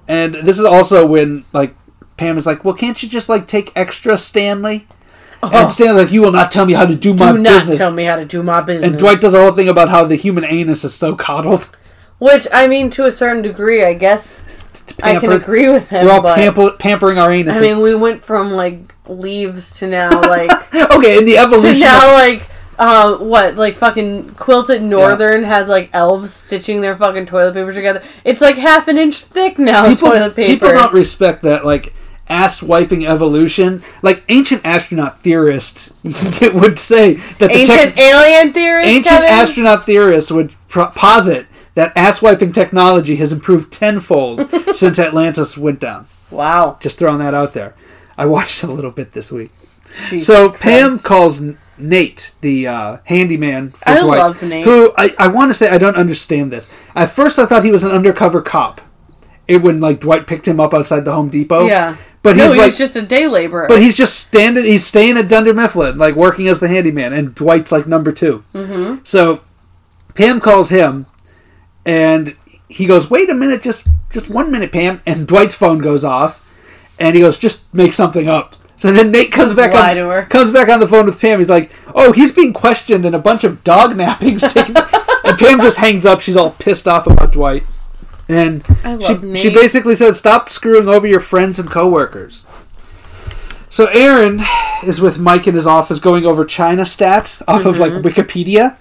And 0.06 0.34
this 0.36 0.58
is 0.58 0.64
also 0.64 1.04
when 1.06 1.44
like 1.52 1.74
Pam 2.16 2.38
is 2.38 2.46
like, 2.46 2.64
"Well, 2.64 2.74
can't 2.74 3.00
you 3.02 3.08
just 3.08 3.28
like 3.28 3.46
take 3.46 3.72
extra, 3.76 4.16
Stanley?" 4.16 4.86
Uh-huh. 5.42 5.56
And 5.56 5.72
Stanley's 5.72 6.04
like, 6.04 6.12
"You 6.12 6.22
will 6.22 6.32
not 6.32 6.50
tell 6.50 6.64
me 6.64 6.72
how 6.72 6.86
to 6.86 6.94
do 6.94 7.12
my 7.12 7.30
Oh. 7.30 7.32
Do 7.36 7.38
not 7.42 7.50
business." 7.50 7.78
tell 7.78 7.92
me 7.92 8.04
how 8.04 8.16
to 8.16 8.24
do 8.24 8.42
my 8.42 8.60
business. 8.62 8.88
And 8.88 8.98
Dwight 8.98 9.20
does 9.20 9.34
a 9.34 9.40
whole 9.40 9.52
thing 9.52 9.68
about 9.68 9.88
how 9.88 10.04
the 10.04 10.16
human 10.16 10.44
anus 10.44 10.84
is 10.84 10.94
so 10.94 11.14
coddled. 11.14 11.70
Which 12.18 12.46
I 12.52 12.66
mean, 12.66 12.90
to 12.90 13.04
a 13.06 13.12
certain 13.12 13.42
degree, 13.42 13.84
I 13.84 13.94
guess 13.94 14.44
I 15.02 15.18
can 15.18 15.32
agree 15.32 15.68
with 15.68 15.88
him. 15.88 16.06
We're 16.06 16.12
all 16.12 16.22
but 16.22 16.36
pamper- 16.36 16.76
pampering 16.78 17.18
our 17.18 17.28
anuses. 17.28 17.58
I 17.58 17.60
mean, 17.60 17.80
we 17.80 17.94
went 17.94 18.22
from 18.22 18.50
like 18.50 18.80
leaves 19.06 19.78
to 19.78 19.86
now 19.86 20.10
like 20.22 20.50
okay, 20.74 21.18
in 21.18 21.24
the 21.24 21.38
evolution 21.38 21.74
to 21.74 21.80
now 21.80 22.12
like 22.12 22.42
uh, 22.78 23.16
what 23.18 23.56
like 23.56 23.74
fucking 23.76 24.34
quilted 24.34 24.82
northern 24.82 25.44
has 25.44 25.68
like 25.68 25.90
elves 25.92 26.32
stitching 26.32 26.80
their 26.80 26.96
fucking 26.96 27.26
toilet 27.26 27.54
paper 27.54 27.72
together. 27.72 28.02
It's 28.24 28.40
like 28.40 28.56
half 28.56 28.88
an 28.88 28.98
inch 28.98 29.22
thick 29.24 29.58
now. 29.58 29.88
people, 29.88 30.10
toilet 30.10 30.34
paper. 30.36 30.48
people 30.54 30.68
don't 30.70 30.92
respect 30.94 31.42
that 31.42 31.64
like 31.64 31.92
ass 32.28 32.62
wiping 32.62 33.06
evolution. 33.06 33.82
Like 34.02 34.22
ancient 34.28 34.62
astronaut 34.64 35.18
theorists 35.18 35.92
would 36.04 36.78
say 36.78 37.14
that 37.14 37.38
the 37.38 37.50
Ancient 37.50 37.96
alien 37.98 38.52
theorist. 38.52 38.88
ancient 38.88 39.06
Kevin? 39.06 39.28
astronaut 39.30 39.86
theorists 39.86 40.30
would 40.30 40.54
pro- 40.68 40.90
posit 40.90 41.46
that 41.78 41.92
ass 41.96 42.20
wiping 42.20 42.52
technology 42.52 43.16
has 43.16 43.32
improved 43.32 43.72
tenfold 43.72 44.50
since 44.74 44.98
Atlantis 44.98 45.56
went 45.56 45.78
down. 45.80 46.06
Wow. 46.30 46.76
Just 46.80 46.98
throwing 46.98 47.18
that 47.20 47.34
out 47.34 47.54
there. 47.54 47.74
I 48.16 48.26
watched 48.26 48.62
a 48.68 48.72
little 48.72 48.90
bit 48.90 49.12
this 49.12 49.30
week. 49.30 49.50
Jesus 50.08 50.26
So 50.26 50.48
Christ. 50.50 50.62
Pam 50.62 50.98
calls 50.98 51.40
Nate, 51.78 52.34
the 52.40 52.66
uh, 52.66 52.96
handyman 53.04 53.70
for 53.70 53.88
I 53.88 54.00
Dwight, 54.00 54.18
love 54.18 54.42
Nate. 54.42 54.64
who 54.64 54.92
I, 54.98 55.14
I 55.18 55.28
want 55.28 55.50
to 55.50 55.54
say 55.54 55.70
I 55.70 55.78
don't 55.78 55.94
understand 55.96 56.50
this. 56.52 56.68
At 56.96 57.10
first, 57.10 57.38
I 57.38 57.46
thought 57.46 57.64
he 57.64 57.70
was 57.70 57.84
an 57.84 57.92
undercover 57.92 58.42
cop. 58.42 58.80
It 59.46 59.62
when 59.62 59.80
like 59.80 60.00
Dwight 60.00 60.26
picked 60.26 60.46
him 60.48 60.58
up 60.60 60.74
outside 60.74 61.04
the 61.06 61.12
Home 61.14 61.28
Depot. 61.30 61.68
Yeah. 61.68 61.96
but 62.22 62.36
no, 62.36 62.48
he's 62.48 62.58
like, 62.58 62.74
just 62.76 62.96
a 62.96 63.02
day 63.02 63.26
laborer. 63.28 63.66
but 63.68 63.80
he's 63.80 63.96
just 63.96 64.16
standing. 64.18 64.64
He's 64.64 64.84
staying 64.84 65.16
at 65.16 65.28
Dunder 65.28 65.54
Mifflin, 65.54 65.96
like 65.96 66.16
working 66.16 66.48
as 66.48 66.58
the 66.60 66.68
handyman, 66.68 67.12
and 67.14 67.34
Dwight's 67.34 67.72
like 67.72 67.86
number 67.86 68.12
2 68.12 68.42
Mm-hmm. 68.52 68.96
So 69.04 69.40
Pam 70.14 70.40
calls 70.40 70.68
him, 70.68 71.06
and 71.88 72.36
he 72.68 72.86
goes, 72.86 73.10
"Wait 73.10 73.30
a 73.30 73.34
minute, 73.34 73.62
just 73.62 73.86
just 74.10 74.28
one 74.28 74.50
minute, 74.50 74.70
Pam." 74.72 75.00
And 75.06 75.26
Dwight's 75.26 75.54
phone 75.54 75.78
goes 75.78 76.04
off, 76.04 76.44
and 77.00 77.14
he 77.14 77.20
goes, 77.22 77.38
"Just 77.38 77.62
make 77.74 77.92
something 77.92 78.28
up." 78.28 78.54
So 78.76 78.92
then 78.92 79.10
Nate 79.10 79.32
comes 79.32 79.56
back 79.56 79.72
on 79.74 79.96
comes 80.28 80.52
back 80.52 80.68
on 80.68 80.78
the 80.78 80.86
phone 80.86 81.06
with 81.06 81.20
Pam. 81.20 81.38
He's 81.38 81.50
like, 81.50 81.72
"Oh, 81.94 82.12
he's 82.12 82.30
being 82.32 82.52
questioned, 82.52 83.04
and 83.04 83.14
a 83.14 83.18
bunch 83.18 83.42
of 83.42 83.64
dog 83.64 83.92
nappings." 83.96 84.44
And 85.24 85.36
Pam 85.36 85.60
just 85.60 85.76
hangs 85.78 86.06
up. 86.06 86.20
She's 86.20 86.36
all 86.36 86.52
pissed 86.52 86.88
off 86.88 87.06
about 87.06 87.32
Dwight, 87.32 87.64
and 88.30 88.64
she 89.04 89.14
Nate. 89.14 89.36
she 89.38 89.50
basically 89.50 89.94
says, 89.94 90.16
"Stop 90.16 90.48
screwing 90.48 90.88
over 90.88 91.06
your 91.06 91.20
friends 91.20 91.58
and 91.58 91.70
coworkers." 91.70 92.46
So 93.68 93.86
Erin 93.86 94.42
is 94.82 95.00
with 95.02 95.18
Mike 95.18 95.46
in 95.46 95.54
his 95.54 95.66
office 95.66 95.98
going 95.98 96.24
over 96.24 96.44
China 96.46 96.82
stats 96.84 97.42
off 97.46 97.66
of 97.66 97.78
like 97.78 97.92
Mm-hmm. 97.92 98.06
Wikipedia, 98.08 98.76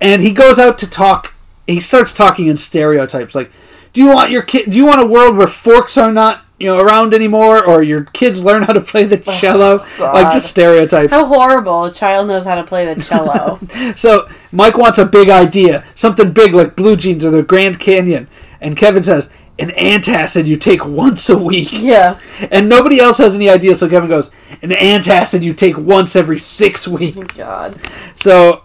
and 0.00 0.22
he 0.22 0.32
goes 0.32 0.58
out 0.58 0.76
to 0.78 0.90
talk. 0.90 1.34
He 1.66 1.80
starts 1.80 2.14
talking 2.14 2.46
in 2.46 2.56
stereotypes 2.56 3.34
like, 3.34 3.50
"Do 3.92 4.02
you 4.02 4.08
want 4.08 4.30
your 4.30 4.42
kid? 4.42 4.70
Do 4.70 4.76
you 4.76 4.86
want 4.86 5.00
a 5.00 5.06
world 5.06 5.36
where 5.36 5.46
forks 5.46 5.96
are 5.98 6.12
not 6.12 6.44
you 6.58 6.66
know 6.68 6.78
around 6.78 7.12
anymore, 7.12 7.64
or 7.64 7.82
your 7.82 8.04
kids 8.04 8.44
learn 8.44 8.62
how 8.62 8.72
to 8.72 8.80
play 8.80 9.04
the 9.04 9.22
oh, 9.26 9.32
cello? 9.38 9.86
like 9.98 10.32
just 10.32 10.48
stereotypes." 10.48 11.12
How 11.12 11.26
horrible! 11.26 11.84
A 11.84 11.92
child 11.92 12.28
knows 12.28 12.44
how 12.44 12.54
to 12.54 12.64
play 12.64 12.92
the 12.92 13.00
cello. 13.00 13.58
So 13.96 14.28
Mike 14.52 14.76
wants 14.76 14.98
a 14.98 15.04
big 15.04 15.28
idea, 15.28 15.84
something 15.94 16.32
big 16.32 16.54
like 16.54 16.76
blue 16.76 16.96
jeans 16.96 17.24
or 17.24 17.30
the 17.30 17.42
Grand 17.42 17.80
Canyon, 17.80 18.28
and 18.60 18.76
Kevin 18.76 19.02
says, 19.02 19.30
"An 19.58 19.70
antacid 19.70 20.46
you 20.46 20.56
take 20.56 20.86
once 20.86 21.28
a 21.28 21.38
week." 21.38 21.72
yeah. 21.72 22.18
And 22.50 22.68
nobody 22.68 23.00
else 23.00 23.18
has 23.18 23.34
any 23.34 23.50
idea 23.50 23.74
so 23.74 23.88
Kevin 23.88 24.08
goes, 24.08 24.30
"An 24.62 24.70
antacid 24.70 25.42
you 25.42 25.52
take 25.52 25.76
once 25.76 26.14
every 26.14 26.38
six 26.38 26.86
weeks." 26.86 27.40
Oh, 27.40 27.44
God. 27.44 27.80
So 28.14 28.62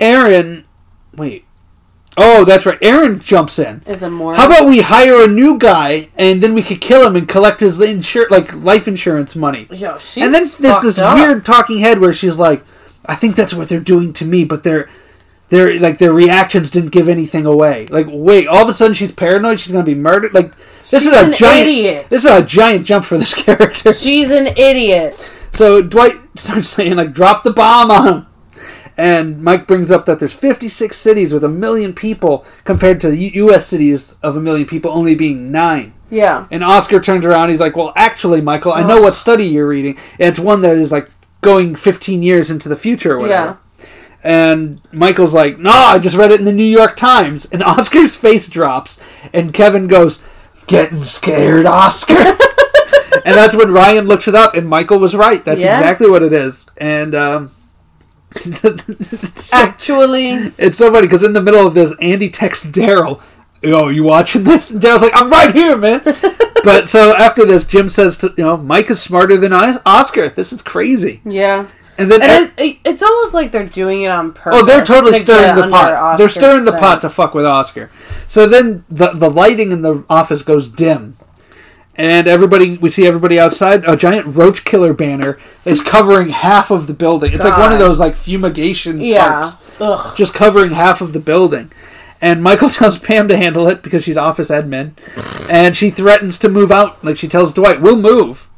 Erin, 0.00 0.64
wait, 1.14 1.44
oh, 2.16 2.44
that's 2.44 2.66
right. 2.66 2.78
Erin 2.82 3.18
jumps 3.20 3.58
in. 3.58 3.82
Is 3.86 4.02
a 4.02 4.10
more. 4.10 4.34
How 4.34 4.46
about 4.46 4.68
we 4.68 4.80
hire 4.80 5.24
a 5.24 5.28
new 5.28 5.58
guy, 5.58 6.08
and 6.16 6.42
then 6.42 6.54
we 6.54 6.62
could 6.62 6.80
kill 6.80 7.06
him 7.06 7.16
and 7.16 7.28
collect 7.28 7.60
his 7.60 7.80
insur- 7.80 8.30
like 8.30 8.52
life 8.54 8.86
insurance 8.88 9.34
money? 9.36 9.66
Yo, 9.70 9.98
she's 9.98 10.22
and 10.24 10.32
then 10.34 10.48
there's 10.60 10.80
this 10.80 10.98
up. 10.98 11.16
weird 11.16 11.44
talking 11.44 11.78
head 11.78 11.98
where 12.00 12.12
she's 12.12 12.38
like, 12.38 12.62
"I 13.06 13.14
think 13.14 13.36
that's 13.36 13.54
what 13.54 13.68
they're 13.68 13.80
doing 13.80 14.12
to 14.14 14.24
me," 14.24 14.44
but 14.44 14.62
their 14.62 14.88
their 15.50 15.78
like 15.78 15.98
their 15.98 16.12
reactions 16.12 16.70
didn't 16.70 16.90
give 16.90 17.08
anything 17.08 17.46
away. 17.46 17.86
Like, 17.88 18.06
wait, 18.08 18.46
all 18.48 18.62
of 18.62 18.68
a 18.68 18.74
sudden 18.74 18.94
she's 18.94 19.12
paranoid. 19.12 19.60
She's 19.60 19.72
gonna 19.72 19.84
be 19.84 19.94
murdered. 19.94 20.34
Like, 20.34 20.54
this 20.90 21.04
She's 21.04 21.06
is 21.06 21.12
a 21.12 21.24
an 21.26 21.32
giant. 21.32 21.68
idiot. 21.68 22.06
This 22.10 22.24
is 22.24 22.30
a 22.30 22.42
giant 22.44 22.86
jump 22.86 23.04
for 23.04 23.18
this 23.18 23.34
character. 23.44 23.92
She's 23.92 24.30
an 24.30 24.46
idiot. 24.46 25.32
So 25.52 25.82
Dwight 25.82 26.16
starts 26.36 26.68
saying 26.68 26.96
like, 26.96 27.12
"Drop 27.12 27.42
the 27.44 27.52
bomb 27.52 27.90
on 27.90 28.06
him." 28.08 28.26
And 28.96 29.42
Mike 29.42 29.66
brings 29.66 29.90
up 29.90 30.04
that 30.06 30.20
there's 30.20 30.32
56 30.34 30.96
cities 30.96 31.32
with 31.32 31.42
a 31.42 31.48
million 31.48 31.92
people 31.94 32.44
compared 32.62 33.00
to 33.00 33.16
U- 33.16 33.46
U.S. 33.46 33.66
cities 33.66 34.16
of 34.22 34.36
a 34.36 34.40
million 34.40 34.66
people 34.68 34.90
only 34.92 35.14
being 35.16 35.50
nine. 35.50 35.94
Yeah. 36.10 36.46
And 36.50 36.62
Oscar 36.62 37.00
turns 37.00 37.26
around. 37.26 37.48
He's 37.50 37.58
like, 37.58 37.74
"Well, 37.76 37.92
actually, 37.96 38.40
Michael, 38.40 38.72
I 38.72 38.82
know 38.86 39.02
what 39.02 39.16
study 39.16 39.46
you're 39.46 39.66
reading. 39.66 39.98
It's 40.18 40.38
one 40.38 40.60
that 40.60 40.76
is 40.76 40.92
like 40.92 41.10
going 41.40 41.74
15 41.74 42.22
years 42.22 42.50
into 42.52 42.68
the 42.68 42.76
future 42.76 43.14
or 43.14 43.18
whatever." 43.18 43.58
And 44.22 44.80
Michael's 44.92 45.34
like, 45.34 45.58
"No, 45.58 45.70
I 45.72 45.98
just 45.98 46.16
read 46.16 46.30
it 46.30 46.38
in 46.38 46.46
the 46.46 46.52
New 46.52 46.62
York 46.64 46.94
Times." 46.96 47.46
And 47.46 47.62
Oscar's 47.64 48.14
face 48.16 48.48
drops, 48.48 49.00
and 49.32 49.52
Kevin 49.52 49.86
goes, 49.88 50.22
"Getting 50.68 51.02
scared, 51.04 51.66
Oscar." 51.66 52.14
and 53.24 53.34
that's 53.36 53.56
when 53.56 53.72
Ryan 53.72 54.06
looks 54.06 54.28
it 54.28 54.34
up, 54.36 54.54
and 54.54 54.68
Michael 54.68 54.98
was 55.00 55.14
right. 55.16 55.44
That's 55.44 55.64
Yeah. 55.64 55.76
exactly 55.78 56.08
what 56.08 56.22
it 56.22 56.32
is. 56.32 56.64
And 56.76 57.14
um, 57.14 57.50
it's, 58.34 59.44
so, 59.50 59.56
Actually, 59.56 60.52
it's 60.58 60.78
so 60.78 60.90
funny 60.92 61.06
because 61.06 61.24
in 61.24 61.32
the 61.32 61.42
middle 61.42 61.66
of 61.66 61.74
this, 61.74 61.92
Andy 62.00 62.30
texts 62.30 62.66
Darryl, 62.66 63.20
"Yo, 63.62 63.88
you 63.88 64.02
watching 64.04 64.44
this?" 64.44 64.70
And 64.70 64.80
Darryl's 64.80 65.02
like, 65.02 65.12
"I'm 65.14 65.30
right 65.30 65.54
here, 65.54 65.76
man." 65.76 66.02
but 66.64 66.88
so 66.88 67.14
after 67.14 67.44
this, 67.44 67.66
Jim 67.66 67.88
says, 67.88 68.16
to, 68.18 68.34
"You 68.36 68.44
know, 68.44 68.56
Mike 68.56 68.90
is 68.90 69.00
smarter 69.02 69.36
than 69.36 69.52
I- 69.52 69.78
Oscar. 69.86 70.28
This 70.28 70.52
is 70.52 70.62
crazy." 70.62 71.20
yeah. 71.24 71.68
And 71.96 72.10
then 72.10 72.22
And 72.22 72.52
it, 72.56 72.64
it, 72.64 72.78
it's 72.84 73.02
almost 73.04 73.34
like 73.34 73.52
they're 73.52 73.66
doing 73.66 74.02
it 74.02 74.10
on 74.10 74.32
purpose. 74.32 74.60
Oh, 74.60 74.66
they're 74.66 74.84
totally 74.84 75.12
to 75.12 75.18
stirring 75.20 75.54
the 75.54 75.68
pot. 75.68 76.18
they're 76.18 76.28
stirring 76.28 76.64
the 76.64 76.72
thing. 76.72 76.80
pot 76.80 77.02
to 77.02 77.08
fuck 77.08 77.34
with 77.34 77.46
Oscar. 77.46 77.88
So 78.26 78.48
then 78.48 78.84
the 78.90 79.12
the 79.12 79.30
lighting 79.30 79.70
in 79.70 79.82
the 79.82 80.04
office 80.10 80.42
goes 80.42 80.68
dim. 80.68 81.16
And 81.96 82.26
everybody, 82.26 82.76
we 82.76 82.90
see 82.90 83.06
everybody 83.06 83.38
outside. 83.38 83.84
A 83.88 83.96
giant 83.96 84.34
roach 84.36 84.64
killer 84.64 84.92
banner 84.92 85.38
is 85.64 85.80
covering 85.80 86.30
half 86.30 86.70
of 86.72 86.86
the 86.88 86.94
building. 86.94 87.32
It's 87.32 87.44
like 87.44 87.56
one 87.56 87.72
of 87.72 87.78
those 87.78 87.98
like 88.00 88.16
fumigation 88.16 89.00
Yeah. 89.00 89.52
tarps, 89.78 90.16
just 90.16 90.34
covering 90.34 90.72
half 90.72 91.00
of 91.00 91.12
the 91.12 91.20
building. 91.20 91.70
And 92.20 92.42
Michael 92.42 92.68
tells 92.70 92.98
Pam 92.98 93.28
to 93.28 93.36
handle 93.36 93.66
it 93.68 93.82
because 93.82 94.02
she's 94.02 94.16
office 94.16 94.50
admin, 94.50 94.92
and 95.48 95.76
she 95.76 95.90
threatens 95.90 96.38
to 96.38 96.48
move 96.48 96.72
out. 96.72 97.04
Like 97.04 97.16
she 97.16 97.28
tells 97.28 97.52
Dwight, 97.52 97.80
"We'll 97.80 97.96
move." 97.96 98.48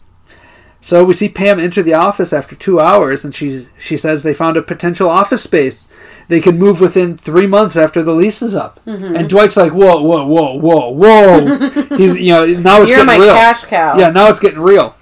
So 0.80 1.02
we 1.02 1.14
see 1.14 1.28
Pam 1.28 1.58
enter 1.58 1.82
the 1.82 1.94
office 1.94 2.32
after 2.32 2.54
two 2.54 2.78
hours, 2.80 3.24
and 3.24 3.34
she 3.34 3.66
she 3.78 3.96
says 3.96 4.22
they 4.22 4.34
found 4.34 4.56
a 4.56 4.62
potential 4.62 5.08
office 5.08 5.42
space. 5.42 5.88
They 6.28 6.40
can 6.40 6.58
move 6.58 6.80
within 6.80 7.16
three 7.16 7.46
months 7.46 7.76
after 7.76 8.02
the 8.02 8.14
lease 8.14 8.40
is 8.42 8.54
up. 8.54 8.80
Mm-hmm. 8.86 9.16
And 9.16 9.28
Dwight's 9.28 9.56
like, 9.56 9.72
"Whoa, 9.72 10.00
whoa, 10.00 10.26
whoa, 10.26 10.54
whoa, 10.58 10.90
whoa!" 10.90 11.96
He's 11.96 12.16
you 12.16 12.32
know 12.32 12.46
now 12.46 12.82
it's 12.82 12.90
You're 12.90 13.04
getting 13.04 13.06
my 13.06 13.16
real. 13.18 13.34
cash 13.34 13.64
cow. 13.64 13.98
Yeah, 13.98 14.10
now 14.10 14.28
it's 14.28 14.38
getting 14.40 14.60
real. 14.60 14.94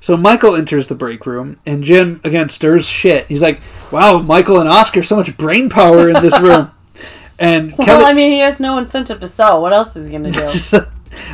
So 0.00 0.16
Michael 0.16 0.54
enters 0.56 0.86
the 0.88 0.94
break 0.96 1.26
room, 1.26 1.58
and 1.66 1.82
Jim 1.82 2.20
again 2.24 2.48
stirs 2.48 2.86
shit. 2.86 3.26
He's 3.26 3.42
like, 3.42 3.60
"Wow, 3.90 4.18
Michael 4.18 4.60
and 4.60 4.68
Oscar, 4.68 5.02
so 5.02 5.16
much 5.16 5.36
brain 5.36 5.68
power 5.70 6.08
in 6.08 6.22
this 6.22 6.38
room." 6.40 6.70
And 7.38 7.72
Well, 7.76 7.86
Kelly, 7.86 8.04
I 8.04 8.12
mean, 8.14 8.30
he 8.30 8.38
has 8.38 8.60
no 8.60 8.78
incentive 8.78 9.18
to 9.18 9.26
sell. 9.26 9.60
What 9.62 9.72
else 9.72 9.96
is 9.96 10.06
he 10.06 10.12
gonna 10.12 10.30
do? 10.70 10.80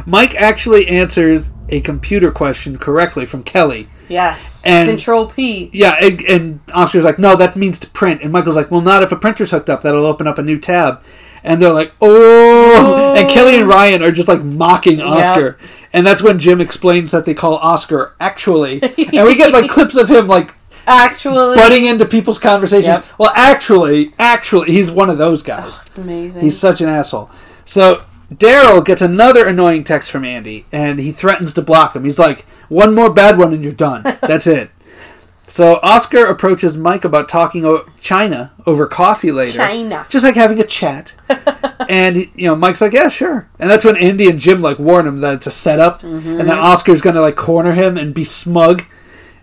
Mike 0.06 0.34
actually 0.34 0.88
answers 0.88 1.52
a 1.68 1.80
computer 1.80 2.30
question 2.30 2.78
correctly 2.78 3.26
from 3.26 3.42
Kelly. 3.42 3.88
yes. 4.08 4.62
And- 4.64 4.88
Control 4.88 5.28
P. 5.28 5.70
Yeah, 5.72 5.96
and, 6.00 6.20
and 6.22 6.60
Oscar's 6.72 7.04
like, 7.04 7.18
no, 7.18 7.36
that 7.36 7.56
means 7.56 7.78
to 7.80 7.88
print. 7.90 8.22
And 8.22 8.32
Michael's 8.32 8.56
like, 8.56 8.70
well, 8.70 8.80
not 8.80 9.02
if 9.02 9.12
a 9.12 9.16
printer's 9.16 9.50
hooked 9.50 9.70
up. 9.70 9.82
That'll 9.82 10.06
open 10.06 10.26
up 10.26 10.38
a 10.38 10.42
new 10.42 10.58
tab. 10.58 11.02
And 11.44 11.62
they're 11.62 11.72
like, 11.72 11.92
oh. 12.00 13.14
And 13.16 13.30
oh. 13.30 13.34
Kelly 13.34 13.58
and 13.58 13.68
Ryan 13.68 14.02
are 14.02 14.10
just 14.10 14.28
like 14.28 14.42
mocking 14.42 15.00
Oscar. 15.00 15.58
And 15.92 16.06
that's 16.06 16.22
when 16.22 16.38
Jim 16.38 16.60
explains 16.60 17.10
that 17.12 17.24
they 17.24 17.34
call 17.34 17.56
Oscar 17.56 18.14
actually. 18.18 18.82
and 18.82 19.26
we 19.26 19.36
get 19.36 19.52
like 19.52 19.70
clips 19.70 19.96
of 19.96 20.08
him 20.08 20.26
like 20.26 20.54
Actually, 20.88 21.56
butting 21.56 21.84
into 21.84 22.06
people's 22.06 22.38
conversations. 22.38 22.86
Yep. 22.86 23.18
Well, 23.18 23.32
actually, 23.36 24.12
actually, 24.18 24.72
he's 24.72 24.90
one 24.90 25.10
of 25.10 25.18
those 25.18 25.42
guys. 25.42 25.64
Oh, 25.64 25.82
it's 25.84 25.98
amazing. 25.98 26.42
He's 26.42 26.58
such 26.58 26.80
an 26.80 26.88
asshole. 26.88 27.30
So 27.66 28.02
Darryl 28.32 28.84
gets 28.84 29.00
another 29.02 29.46
annoying 29.46 29.84
text 29.84 30.10
from 30.10 30.24
Andy, 30.24 30.66
and 30.70 30.98
he 30.98 31.12
threatens 31.12 31.52
to 31.54 31.62
block 31.62 31.96
him. 31.96 32.04
He's 32.04 32.18
like, 32.18 32.40
"One 32.68 32.94
more 32.94 33.10
bad 33.12 33.38
one, 33.38 33.52
and 33.54 33.62
you're 33.62 33.72
done. 33.72 34.02
That's 34.22 34.46
it." 34.46 34.70
So 35.46 35.80
Oscar 35.82 36.26
approaches 36.26 36.76
Mike 36.76 37.06
about 37.06 37.26
talking 37.26 37.64
o- 37.64 37.86
China 38.00 38.52
over 38.66 38.86
coffee 38.86 39.32
later, 39.32 39.56
China. 39.56 40.04
just 40.10 40.22
like 40.22 40.34
having 40.34 40.60
a 40.60 40.64
chat. 40.64 41.14
and 41.88 42.16
you 42.34 42.46
know, 42.48 42.54
Mike's 42.54 42.82
like, 42.82 42.92
"Yeah, 42.92 43.08
sure." 43.08 43.48
And 43.58 43.70
that's 43.70 43.84
when 43.84 43.96
Andy 43.96 44.28
and 44.28 44.38
Jim 44.38 44.60
like 44.60 44.78
warn 44.78 45.06
him 45.06 45.20
that 45.22 45.34
it's 45.34 45.46
a 45.46 45.50
setup, 45.50 46.02
Mm-hmm. 46.02 46.40
and 46.40 46.48
that 46.50 46.58
Oscar's 46.58 47.00
gonna 47.00 47.22
like 47.22 47.36
corner 47.36 47.72
him 47.72 47.96
and 47.96 48.12
be 48.12 48.24
smug. 48.24 48.84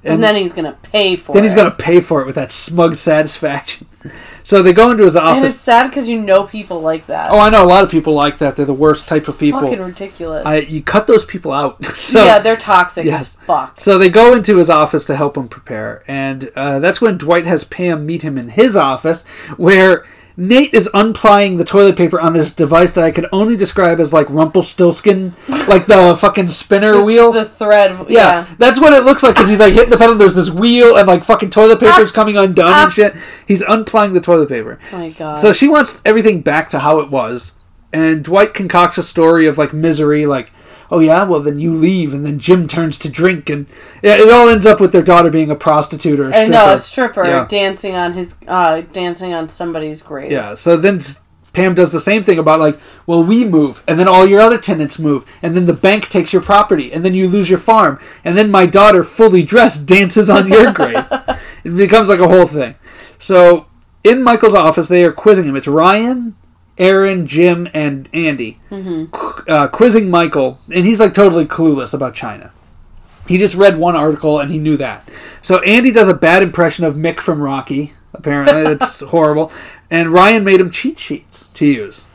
And 0.05 0.23
then 0.23 0.35
he's 0.35 0.53
gonna 0.53 0.77
pay 0.83 1.15
for 1.15 1.31
it. 1.31 1.33
Then 1.33 1.43
it. 1.43 1.47
he's 1.47 1.55
gonna 1.55 1.71
pay 1.71 1.99
for 1.99 2.21
it 2.21 2.25
with 2.25 2.35
that 2.35 2.51
smug 2.51 2.95
satisfaction. 2.95 3.87
So 4.45 4.61
they 4.61 4.73
go 4.73 4.91
into 4.91 5.03
his 5.03 5.15
office. 5.15 5.37
And 5.37 5.45
it's 5.47 5.55
sad 5.55 5.89
because 5.89 6.07
you 6.07 6.21
know 6.21 6.43
people 6.43 6.79
like 6.79 7.07
that. 7.07 7.31
Oh, 7.31 7.39
I 7.39 7.49
know 7.49 7.65
a 7.65 7.67
lot 7.67 7.83
of 7.83 7.89
people 7.89 8.13
like 8.13 8.37
that. 8.37 8.55
They're 8.55 8.67
the 8.67 8.75
worst 8.75 9.07
type 9.07 9.27
of 9.27 9.39
people. 9.39 9.61
Fucking 9.61 9.81
ridiculous. 9.81 10.45
I, 10.45 10.57
you 10.57 10.83
cut 10.83 11.07
those 11.07 11.25
people 11.25 11.51
out. 11.51 11.83
so, 11.95 12.23
yeah, 12.23 12.37
they're 12.37 12.55
toxic 12.55 13.05
Yes. 13.05 13.21
as 13.21 13.35
fuck. 13.43 13.79
so 13.79 13.97
they 13.97 14.07
go 14.09 14.35
into 14.35 14.57
his 14.57 14.69
office 14.69 15.03
to 15.05 15.15
help 15.15 15.35
him 15.35 15.47
prepare, 15.47 16.03
and 16.07 16.51
uh, 16.55 16.77
that's 16.77 17.01
when 17.01 17.17
Dwight 17.17 17.47
has 17.47 17.63
Pam 17.63 18.05
meet 18.05 18.21
him 18.21 18.37
in 18.37 18.49
his 18.49 18.77
office, 18.77 19.23
where 19.57 20.05
Nate 20.38 20.73
is 20.73 20.89
unplying 20.93 21.57
the 21.57 21.63
toilet 21.63 21.95
paper 21.95 22.19
on 22.19 22.33
this 22.33 22.53
device 22.53 22.91
that 22.93 23.03
I 23.05 23.11
could 23.11 23.27
only 23.31 23.55
describe 23.55 23.99
as 23.99 24.11
like 24.11 24.29
Rumpelstiltskin, 24.29 25.33
like 25.67 25.86
the 25.86 26.15
fucking 26.19 26.49
spinner 26.49 27.01
wheel. 27.01 27.31
The 27.31 27.45
thread. 27.45 27.91
yeah, 28.09 28.45
Yeah. 28.45 28.55
that's 28.57 28.79
what 28.79 28.91
it 28.93 29.05
looks 29.05 29.23
like 29.23 29.36
because 29.36 29.49
he's 29.49 29.59
like 29.59 29.73
hitting 29.73 29.89
the 29.89 29.97
pedal. 29.97 30.15
There's 30.15 30.36
this 30.36 30.49
wheel 30.49 30.97
and 30.97 31.07
like 31.07 31.23
fucking 31.23 31.51
toilet 31.51 31.81
ah! 31.81 31.86
paper 31.86 32.01
is 32.01 32.11
coming 32.11 32.36
undone 32.38 32.67
and 32.67 32.73
ah! 32.73 32.89
shit. 32.89 33.15
He's 33.47 33.61
unplying 33.61 34.13
the 34.13 34.21
toilet 34.21 34.49
paper. 34.49 34.77
Oh 34.91 34.97
my 34.97 35.09
God. 35.09 35.36
So 35.36 35.53
she 35.53 35.69
wants 35.69 36.01
everything 36.03 36.41
back 36.41 36.69
to 36.71 36.79
how 36.79 36.99
it 36.99 37.09
was, 37.09 37.53
and 37.93 38.23
Dwight 38.23 38.53
concocts 38.53 38.97
a 38.97 39.03
story 39.03 39.47
of 39.47 39.57
like 39.57 39.71
misery, 39.71 40.25
like, 40.25 40.51
oh 40.91 40.99
yeah, 40.99 41.23
well 41.23 41.39
then 41.39 41.59
you 41.59 41.73
leave, 41.73 42.13
and 42.13 42.25
then 42.25 42.39
Jim 42.39 42.67
turns 42.67 42.97
to 42.99 43.09
drink, 43.09 43.49
and 43.49 43.65
yeah, 44.03 44.15
it 44.15 44.29
all 44.31 44.47
ends 44.49 44.65
up 44.65 44.79
with 44.79 44.91
their 44.91 45.01
daughter 45.03 45.29
being 45.29 45.49
a 45.51 45.55
prostitute 45.55 46.19
or 46.19 46.23
a 46.23 46.27
And 46.27 46.36
stripper. 46.36 46.51
no, 46.51 46.73
a 46.73 46.77
stripper 46.79 47.23
Yeah. 47.25 47.45
dancing 47.47 47.95
on 47.95 48.13
his 48.13 48.36
uh 48.47 48.81
dancing 48.93 49.33
on 49.33 49.49
somebody's 49.49 50.01
grave. 50.01 50.31
Yeah, 50.31 50.53
so 50.53 50.77
then 50.77 51.01
Pam 51.53 51.73
does 51.73 51.93
the 51.93 52.01
same 52.01 52.21
thing 52.21 52.38
about 52.38 52.59
like, 52.59 52.77
well, 53.07 53.23
we 53.23 53.45
move, 53.45 53.81
and 53.88 53.97
then 53.97 54.07
all 54.09 54.25
your 54.27 54.41
other 54.41 54.57
tenants 54.57 54.99
move, 54.99 55.23
and 55.41 55.55
then 55.55 55.65
the 55.67 55.73
bank 55.73 56.09
takes 56.09 56.33
your 56.33 56.41
property, 56.41 56.91
and 56.91 57.05
then 57.05 57.13
you 57.13 57.29
lose 57.29 57.49
your 57.49 57.59
farm, 57.59 57.97
and 58.25 58.36
then 58.38 58.51
my 58.51 58.65
daughter, 58.65 59.03
fully 59.05 59.41
dressed, 59.41 59.86
dances 59.86 60.29
on 60.29 60.47
your 60.49 60.71
grave. 60.73 61.05
It 61.63 61.75
becomes 61.75 62.09
like 62.09 62.19
a 62.19 62.27
whole 62.27 62.45
thing. 62.45 62.75
So 63.17 63.65
in 64.03 64.21
Michael's 64.21 64.53
office, 64.53 64.88
they 64.88 65.03
are 65.03 65.11
quizzing 65.11 65.45
him. 65.45 65.55
It's 65.55 65.65
Ryan, 65.67 66.36
Erin, 66.78 67.26
Jim, 67.26 67.67
and 67.73 68.09
Andy 68.13 68.59
qu- 68.69 69.43
uh, 69.47 69.67
quizzing 69.67 70.09
Michael, 70.09 70.59
and 70.73 70.86
he's 70.86 70.99
like 70.99 71.13
totally 71.13 71.45
clueless 71.45 71.93
about 71.93 72.13
China. 72.13 72.51
He 73.28 73.38
just 73.38 73.55
read 73.55 73.78
one 73.78 73.95
article 73.95 74.39
and 74.39 74.51
he 74.51 74.59
knew 74.59 74.78
that. 74.78 75.07
So 75.41 75.59
Andy 75.63 75.91
does 75.91 76.07
a 76.09 76.13
bad 76.13 76.43
impression 76.43 76.86
of 76.86 76.93
Mick 76.95 77.19
from 77.19 77.41
Rocky. 77.41 77.93
Apparently, 78.13 78.73
it's 78.73 78.99
horrible. 78.99 79.51
And 79.89 80.09
Ryan 80.09 80.43
made 80.43 80.59
him 80.59 80.69
cheat 80.69 80.99
sheets 80.99 81.49
to 81.49 81.65
use. 81.65 82.07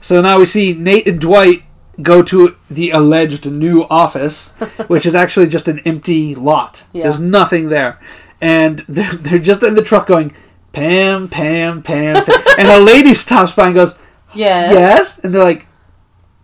So 0.00 0.20
now 0.20 0.38
we 0.38 0.46
see 0.46 0.72
Nate 0.74 1.06
and 1.06 1.20
Dwight 1.20 1.62
go 2.02 2.22
to 2.22 2.56
the 2.70 2.90
alleged 2.90 3.46
new 3.46 3.84
office, 3.84 4.50
which 4.88 5.06
is 5.06 5.14
actually 5.14 5.46
just 5.46 5.68
an 5.68 5.78
empty 5.80 6.34
lot. 6.34 6.84
Yeah. 6.92 7.04
There's 7.04 7.20
nothing 7.20 7.68
there. 7.68 8.00
And 8.40 8.78
they're, 8.88 9.12
they're 9.12 9.38
just 9.38 9.62
in 9.62 9.74
the 9.74 9.82
truck 9.82 10.06
going, 10.06 10.32
Pam, 10.72 11.28
Pam, 11.28 11.82
Pam, 11.82 12.24
Pam. 12.24 12.44
and 12.58 12.68
a 12.68 12.78
lady 12.78 13.14
stops 13.14 13.52
by 13.52 13.66
and 13.66 13.74
goes, 13.74 13.98
Yes. 14.34 14.72
Yes? 14.72 15.18
And 15.24 15.34
they're 15.34 15.42
like, 15.42 15.66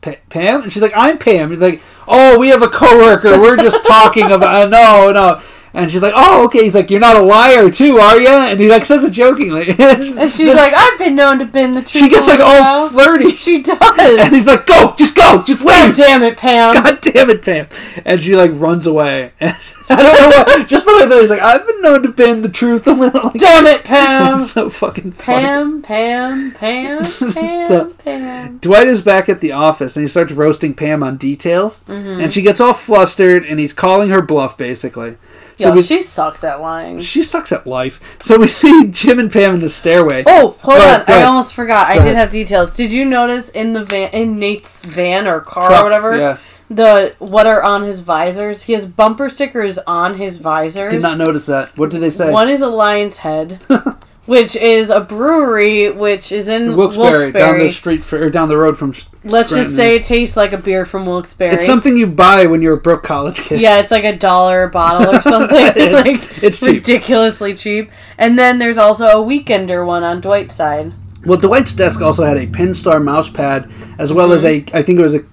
Pam? 0.00 0.62
And 0.62 0.72
she's 0.72 0.82
like, 0.82 0.92
I'm 0.94 1.18
Pam. 1.18 1.52
And 1.52 1.60
like, 1.60 1.82
oh, 2.06 2.38
we 2.38 2.48
have 2.48 2.62
a 2.62 2.68
coworker. 2.68 3.40
We're 3.40 3.56
just 3.56 3.84
talking 3.86 4.30
about, 4.30 4.66
uh, 4.66 4.68
no, 4.68 5.12
no. 5.12 5.42
And 5.74 5.90
she's 5.90 6.00
like, 6.00 6.14
oh, 6.16 6.46
okay. 6.46 6.62
He's 6.64 6.74
like, 6.74 6.90
you're 6.90 7.00
not 7.00 7.16
a 7.16 7.22
liar 7.22 7.70
too, 7.70 7.98
are 7.98 8.18
you? 8.18 8.28
And 8.28 8.58
he 8.58 8.68
like 8.68 8.86
says 8.86 9.04
it 9.04 9.10
jokingly. 9.10 9.70
And 9.78 10.32
she's 10.32 10.54
like, 10.54 10.72
I've 10.74 10.98
been 10.98 11.14
known 11.14 11.38
to 11.40 11.44
bend 11.44 11.76
the 11.76 11.80
truth. 11.82 12.02
she 12.02 12.08
gets 12.08 12.28
like 12.28 12.40
all 12.40 12.60
while." 12.60 12.88
flirty. 12.88 13.32
She 13.32 13.60
does. 13.62 13.78
And 14.18 14.32
he's 14.32 14.46
like, 14.46 14.64
go, 14.66 14.94
just 14.96 15.14
go, 15.16 15.42
just 15.42 15.62
God 15.64 15.88
leave. 15.88 15.96
damn 15.96 16.22
it, 16.22 16.38
Pam. 16.38 16.74
God 16.82 17.00
damn 17.02 17.28
it, 17.28 17.44
Pam. 17.44 17.68
And 18.06 18.20
she 18.20 18.34
like 18.36 18.52
runs 18.54 18.86
away. 18.86 19.32
And 19.40 19.54
I 19.90 20.02
don't 20.02 20.30
know 20.30 20.36
what, 20.58 20.68
just 20.68 20.84
the 20.84 20.92
way 20.92 21.06
that 21.06 21.20
he's 21.20 21.30
like, 21.30 21.40
I've 21.40 21.66
been 21.66 21.80
known 21.82 22.02
to 22.02 22.08
bend 22.08 22.44
the 22.44 22.48
truth 22.48 22.86
a 22.86 22.92
little. 22.92 23.24
Like, 23.30 23.34
Damn 23.40 23.66
it, 23.66 23.84
Pam. 23.84 24.38
it's 24.40 24.50
so 24.52 24.68
fucking 24.68 25.12
funny. 25.12 25.42
Pam, 25.42 25.82
Pam, 25.82 26.52
Pam, 26.52 26.98
Pam, 27.04 27.68
So- 27.68 27.90
Pam. 27.98 28.58
Dwight 28.58 28.88
is 28.88 29.00
back 29.00 29.28
at 29.28 29.40
the 29.40 29.52
office 29.52 29.96
and 29.96 30.02
he 30.02 30.08
starts 30.08 30.32
roasting 30.32 30.74
Pam 30.74 31.02
on 31.02 31.16
details. 31.16 31.84
Mm-hmm. 31.84 32.20
And 32.22 32.32
she 32.32 32.42
gets 32.42 32.60
all 32.60 32.72
flustered 32.72 33.44
and 33.44 33.60
he's 33.60 33.72
calling 33.72 34.10
her 34.10 34.22
bluff 34.22 34.56
basically. 34.58 35.16
So 35.58 35.68
Yo, 35.70 35.74
we, 35.76 35.82
she 35.82 36.02
sucks 36.02 36.44
at 36.44 36.60
lying. 36.60 36.98
she 36.98 37.22
sucks 37.22 37.50
at 37.52 37.66
life. 37.66 38.18
So 38.20 38.38
we 38.38 38.48
see 38.48 38.88
Jim 38.90 39.18
and 39.18 39.32
Pam 39.32 39.54
in 39.54 39.60
the 39.60 39.68
stairway. 39.68 40.22
Oh, 40.26 40.50
hold 40.62 40.62
Go 40.62 40.72
on! 40.74 40.78
go 40.78 40.84
I 41.12 41.16
ahead. 41.16 41.22
almost 41.24 41.54
forgot. 41.54 41.86
I 41.88 41.94
did 41.94 42.00
ahead. 42.02 42.16
have 42.16 42.30
details. 42.30 42.76
Did 42.76 42.92
you 42.92 43.04
notice 43.06 43.48
in 43.50 43.72
the 43.72 43.84
van, 43.84 44.10
in 44.12 44.38
Nate's 44.38 44.84
van 44.84 45.26
or 45.26 45.40
car 45.40 45.68
Truck, 45.68 45.80
or 45.80 45.84
whatever, 45.84 46.16
Yeah. 46.18 46.38
The 46.68 47.14
what 47.18 47.46
are 47.46 47.62
on 47.62 47.82
his 47.84 48.00
visors? 48.00 48.64
He 48.64 48.72
has 48.72 48.86
bumper 48.86 49.28
stickers 49.30 49.78
on 49.86 50.18
his 50.18 50.38
visors. 50.38 50.92
Did 50.92 51.02
not 51.02 51.18
notice 51.18 51.46
that. 51.46 51.76
What 51.78 51.90
did 51.90 52.00
they 52.00 52.10
say? 52.10 52.32
One 52.32 52.48
is 52.48 52.60
a 52.60 52.66
Lionshead, 52.66 53.96
which 54.26 54.56
is 54.56 54.90
a 54.90 55.00
brewery, 55.00 55.90
which 55.90 56.32
is 56.32 56.48
in 56.48 56.76
Wilkes-Barre, 56.76 57.30
down 57.30 57.58
the 57.60 57.70
street 57.70 58.04
for, 58.04 58.18
or 58.20 58.30
down 58.30 58.48
the 58.48 58.56
road 58.56 58.76
from. 58.76 58.94
Let's 59.22 59.50
Scranton. 59.50 59.64
just 59.64 59.76
say 59.76 59.94
it 59.96 60.04
tastes 60.04 60.36
like 60.36 60.52
a 60.52 60.58
beer 60.58 60.84
from 60.84 61.06
Wilkes-Barre. 61.06 61.52
It's 61.54 61.64
something 61.66 61.96
you 61.96 62.06
buy 62.08 62.46
when 62.46 62.62
you're 62.62 62.74
a 62.74 62.80
broke 62.80 63.04
college 63.04 63.36
kid. 63.40 63.60
Yeah, 63.60 63.78
it's 63.80 63.90
like 63.92 64.04
a 64.04 64.16
dollar 64.16 64.64
a 64.64 64.70
bottle 64.70 65.14
or 65.14 65.22
something. 65.22 65.56
It's- 65.76 65.92
like 66.06 66.42
it's 66.42 66.58
cheap. 66.60 66.68
ridiculously 66.68 67.54
cheap. 67.54 67.90
And 68.18 68.36
then 68.38 68.58
there's 68.58 68.78
also 68.78 69.04
a 69.06 69.24
weekender 69.24 69.86
one 69.86 70.02
on 70.02 70.20
Dwight's 70.20 70.56
side. 70.56 70.92
Well, 71.24 71.38
Dwight's 71.38 71.74
desk 71.74 72.00
also 72.00 72.24
had 72.24 72.36
a 72.36 72.46
Pennstar 72.46 73.02
mouse 73.02 73.28
pad, 73.28 73.70
as 73.98 74.12
well 74.12 74.32
as 74.32 74.44
a, 74.44 74.60
Mm-hmm. 74.60 74.76
I 74.76 74.82
think 74.82 74.98
it 75.00 75.02
was 75.02 75.14
a, 75.14 75.24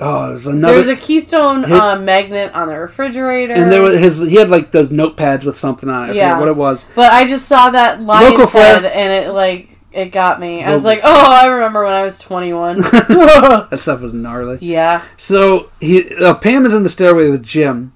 oh, 0.00 0.30
it 0.30 0.32
was 0.32 0.46
another. 0.46 0.74
There 0.74 0.86
was 0.86 0.88
a 0.88 1.00
Keystone 1.00 1.62
Hit- 1.64 1.72
uh, 1.72 1.98
magnet 2.00 2.52
on 2.54 2.68
the 2.68 2.78
refrigerator. 2.78 3.54
and 3.54 3.70
there 3.70 3.82
was 3.82 3.98
his. 3.98 4.20
He 4.22 4.36
had 4.36 4.50
like 4.50 4.70
those 4.72 4.88
notepads 4.88 5.44
with 5.44 5.56
something 5.56 5.88
on 5.88 6.08
it. 6.10 6.12
I 6.12 6.16
Yeah. 6.16 6.38
what 6.38 6.48
it 6.48 6.56
was. 6.56 6.84
But 6.94 7.12
I 7.12 7.26
just 7.26 7.46
saw 7.46 7.70
that 7.70 8.00
lion's 8.02 8.30
Local 8.38 8.46
head, 8.60 8.84
and 8.84 9.24
it 9.26 9.32
like 9.32 9.70
it 9.92 10.06
got 10.12 10.40
me. 10.40 10.62
I 10.62 10.74
was 10.74 10.84
like, 10.84 11.00
oh, 11.02 11.30
I 11.32 11.46
remember 11.46 11.82
when 11.84 11.94
I 11.94 12.02
was 12.04 12.18
21. 12.18 12.78
that 12.80 13.78
stuff 13.80 14.00
was 14.02 14.12
gnarly. 14.12 14.58
yeah. 14.60 15.02
So 15.16 15.70
he 15.80 16.14
uh, 16.16 16.34
Pam 16.34 16.66
is 16.66 16.74
in 16.74 16.82
the 16.82 16.88
stairway 16.88 17.30
with 17.30 17.42
Jim, 17.42 17.92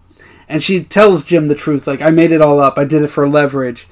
and 0.48 0.62
she 0.62 0.82
tells 0.82 1.24
Jim 1.24 1.48
the 1.48 1.54
truth. 1.54 1.86
Like 1.86 2.00
I 2.02 2.10
made 2.10 2.32
it 2.32 2.40
all 2.40 2.58
up. 2.60 2.78
I 2.78 2.84
did 2.84 3.02
it 3.02 3.08
for 3.08 3.28
leverage, 3.28 3.86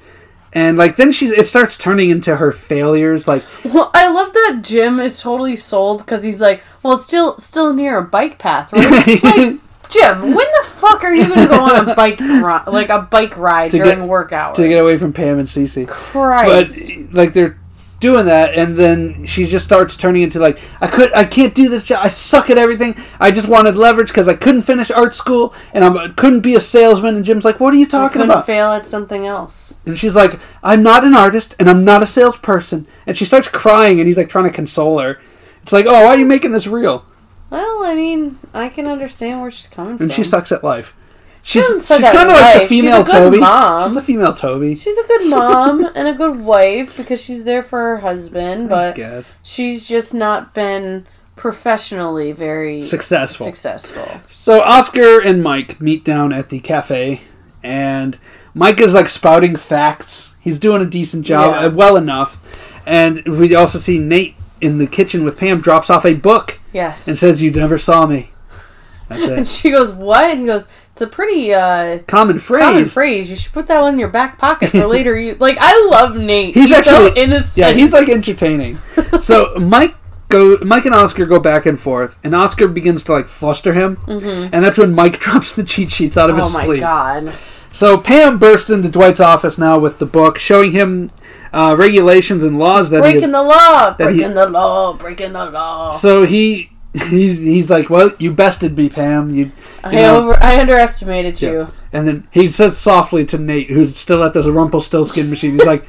and 0.53 0.77
like 0.77 0.95
then 0.95 1.11
she's 1.11 1.31
it 1.31 1.47
starts 1.47 1.77
turning 1.77 2.09
into 2.09 2.37
her 2.37 2.51
failures. 2.51 3.27
Like 3.27 3.43
Well, 3.65 3.91
I 3.93 4.09
love 4.09 4.33
that 4.33 4.59
Jim 4.63 4.99
is 4.99 5.21
totally 5.21 5.55
sold 5.55 5.99
because 5.99 6.23
he's 6.23 6.41
like, 6.41 6.61
well, 6.83 6.93
it's 6.93 7.03
still 7.05 7.37
still 7.39 7.73
near 7.73 7.97
a 7.99 8.03
bike 8.03 8.37
path, 8.39 8.71
right? 8.73 9.23
like, 9.23 9.59
Jim, 9.89 10.21
when 10.21 10.35
the 10.35 10.63
fuck 10.65 11.03
are 11.03 11.13
you 11.13 11.27
gonna 11.27 11.47
go 11.47 11.59
on 11.61 11.89
a 11.89 11.95
bike 11.95 12.19
ri- 12.19 12.71
like 12.71 12.89
a 12.89 13.01
bike 13.01 13.35
ride 13.37 13.71
To 13.71 13.77
get- 13.77 13.83
during 13.85 14.07
work 14.07 14.31
hours? 14.31 14.55
to 14.57 14.67
get 14.67 14.79
away 14.81 14.97
from 14.97 15.13
Pam 15.13 15.39
and 15.39 15.47
Cece. 15.47 15.87
Christ. 15.87 16.91
But 17.11 17.13
like 17.13 17.33
they're 17.33 17.57
doing 17.99 18.25
that, 18.25 18.53
and 18.53 18.77
then 18.77 19.25
she 19.25 19.45
just 19.45 19.65
starts 19.65 19.97
turning 19.97 20.21
into 20.21 20.39
like 20.39 20.59
I 20.81 20.87
could 20.87 21.13
I 21.13 21.25
can't 21.25 21.53
do 21.53 21.69
this 21.69 21.83
job. 21.83 22.03
I 22.03 22.09
suck 22.09 22.49
at 22.49 22.57
everything. 22.57 22.95
I 23.19 23.31
just 23.31 23.47
wanted 23.47 23.75
leverage 23.75 24.07
because 24.09 24.27
I 24.27 24.35
couldn't 24.35 24.63
finish 24.63 24.91
art 24.91 25.15
school, 25.15 25.53
and 25.73 25.83
I 25.83 26.09
couldn't 26.09 26.41
be 26.41 26.55
a 26.55 26.59
salesman. 26.59 27.15
And 27.15 27.25
Jim's 27.25 27.45
like, 27.45 27.59
"What 27.59 27.73
are 27.73 27.77
you 27.77 27.87
talking 27.87 28.13
couldn't 28.13 28.29
about?" 28.29 28.45
fail 28.45 28.71
at 28.71 28.85
something 28.85 29.25
else. 29.25 29.69
And 29.85 29.97
she's 29.97 30.15
like, 30.15 30.39
I'm 30.61 30.83
not 30.83 31.03
an 31.03 31.15
artist 31.15 31.55
and 31.57 31.69
I'm 31.69 31.83
not 31.83 32.03
a 32.03 32.05
salesperson. 32.05 32.85
And 33.07 33.17
she 33.17 33.25
starts 33.25 33.47
crying 33.47 33.99
and 33.99 34.07
he's 34.07 34.17
like 34.17 34.29
trying 34.29 34.45
to 34.45 34.53
console 34.53 34.99
her. 34.99 35.19
It's 35.63 35.73
like, 35.73 35.85
oh, 35.85 35.91
why 35.91 36.07
are 36.07 36.17
you 36.17 36.25
making 36.25 36.51
this 36.51 36.67
real? 36.67 37.05
Well, 37.49 37.83
I 37.83 37.95
mean, 37.95 38.37
I 38.53 38.69
can 38.69 38.87
understand 38.87 39.41
where 39.41 39.49
she's 39.49 39.67
coming 39.67 39.97
from. 39.97 40.05
And 40.05 40.13
she 40.13 40.23
sucks 40.23 40.51
at 40.51 40.63
life. 40.63 40.93
She's, 41.41 41.65
she's 41.67 41.87
kind 41.87 42.03
of 42.03 42.11
like 42.11 42.27
the 42.27 42.59
life. 42.59 42.69
She's 42.69 42.83
a 42.83 43.03
good 43.03 43.07
Toby. 43.07 43.39
mom. 43.39 43.87
She's 43.89 43.95
the 43.95 44.01
female 44.01 44.33
Toby. 44.33 44.75
She's 44.75 44.97
a 44.97 45.07
good 45.07 45.29
mom 45.29 45.85
and 45.95 46.07
a 46.07 46.13
good 46.13 46.39
wife 46.39 46.95
because 46.97 47.21
she's 47.21 47.43
there 47.43 47.63
for 47.63 47.79
her 47.79 47.97
husband, 47.97 48.69
but 48.69 48.97
she's 49.41 49.87
just 49.87 50.13
not 50.13 50.53
been 50.53 51.07
professionally 51.35 52.31
very 52.31 52.83
Successful. 52.83 53.45
successful. 53.45 54.21
So 54.29 54.61
Oscar 54.61 55.19
and 55.21 55.41
Mike 55.41 55.81
meet 55.81 56.03
down 56.05 56.31
at 56.33 56.49
the 56.49 56.59
cafe, 56.59 57.21
and 57.63 58.17
Mike 58.53 58.79
is 58.79 58.93
like 58.93 59.07
spouting 59.07 59.55
facts. 59.55 60.35
He's 60.41 60.59
doing 60.59 60.81
a 60.81 60.85
decent 60.85 61.25
job, 61.25 61.53
Yeah. 61.55 61.67
uh, 61.67 61.69
well 61.71 61.95
enough. 61.97 62.37
And 62.85 63.25
we 63.25 63.55
also 63.55 63.79
see 63.79 63.97
Nate 63.97 64.35
in 64.61 64.77
the 64.77 64.85
kitchen 64.87 65.23
with 65.23 65.37
Pam 65.37 65.61
drops 65.61 65.89
off 65.89 66.05
a 66.05 66.13
book 66.13 66.59
Yes. 66.73 67.07
and 67.07 67.17
says, 67.17 67.41
"You 67.41 67.49
never 67.51 67.77
saw 67.77 68.05
me." 68.05 68.31
That's 69.07 69.27
And 69.27 69.47
she 69.47 69.71
goes, 69.71 69.91
"What?" 69.93 70.29
And 70.29 70.41
he 70.41 70.45
goes, 70.45 70.67
"It's 70.93 71.01
a 71.01 71.07
pretty 71.07 71.53
uh, 71.53 71.99
Common 72.07 72.39
phrase. 72.39 72.63
common 72.63 72.85
phrase. 72.85 73.29
You 73.29 73.35
should 73.35 73.53
put 73.53 73.67
that 73.67 73.81
one 73.81 73.93
in 73.93 73.99
your 73.99 74.09
back 74.09 74.37
pocket 74.37 74.69
for 74.71 74.85
later." 74.87 75.17
You 75.17 75.35
like, 75.39 75.57
I 75.59 75.85
love 75.89 76.15
Nate. 76.15 76.53
He's 76.55 76.69
so 76.69 76.77
actually- 76.77 77.21
innocent. 77.21 77.57
Yeah, 77.57 77.71
he's 77.71 77.93
like 77.93 78.09
entertaining. 78.09 78.79
so 79.19 79.53
Mike 79.59 79.95
go 80.29 80.57
Mike 80.61 80.85
and 80.85 80.93
Oscar 80.93 81.25
go 81.25 81.39
back 81.39 81.65
and 81.65 81.79
forth, 81.79 82.17
and 82.23 82.35
Oscar 82.35 82.67
begins 82.67 83.03
to 83.05 83.11
like 83.13 83.27
fluster 83.27 83.73
him, 83.73 83.97
and 84.07 84.63
that's 84.63 84.77
when 84.77 84.93
Mike 84.93 85.19
drops 85.25 85.55
the 85.55 85.63
cheat 85.63 85.89
sheets 85.91 86.17
out 86.17 86.29
of 86.29 86.35
Mm-hmm. 86.35 86.41
oh 86.41 86.45
his 86.45 86.53
my 86.53 86.65
sleeve. 86.65 86.79
god. 86.81 87.35
So 87.71 87.99
Pam 87.99 88.39
bursts 88.39 88.71
into 88.71 88.89
Dwight's 88.89 89.19
office 89.19 89.59
now 89.59 89.77
with 89.77 89.99
the 89.99 90.05
book, 90.07 90.39
showing 90.39 90.71
him 90.71 91.11
uh, 91.53 91.75
regulations 91.77 92.43
and 92.43 92.57
laws 92.57 92.89
that 92.89 92.97
he 92.97 93.01
Breaking 93.13 93.29
is, 93.29 93.31
the 93.31 93.43
law, 93.43 93.91
that 93.93 94.11
he- 94.11 94.17
breaking 94.17 94.33
the 94.33 94.47
law, 94.49 94.93
breaking 94.93 95.33
the 95.33 95.45
law. 95.45 95.91
So 95.91 96.25
he 96.25 96.68
he's 96.93 97.39
he's 97.39 97.69
like, 97.69 97.89
well, 97.89 98.11
you 98.19 98.31
bested 98.33 98.75
me, 98.77 98.89
Pam. 98.89 99.29
You, 99.33 99.45
you 99.45 99.51
I 99.83 99.95
know." 99.95 100.17
over, 100.23 100.43
I 100.43 100.59
underestimated 100.59 101.41
Yeah. 101.41 101.51
you. 101.51 101.67
And 101.93 102.07
then 102.07 102.27
he 102.31 102.49
says 102.49 102.77
softly 102.77 103.25
to 103.25 103.37
Nate, 103.37 103.69
who's 103.69 103.95
still 103.95 104.23
at 104.23 104.33
the 104.33 104.41
Rumpelstiltskin 104.51 105.29
machine, 105.29 105.51
he's 105.51 105.65
like, 105.65 105.85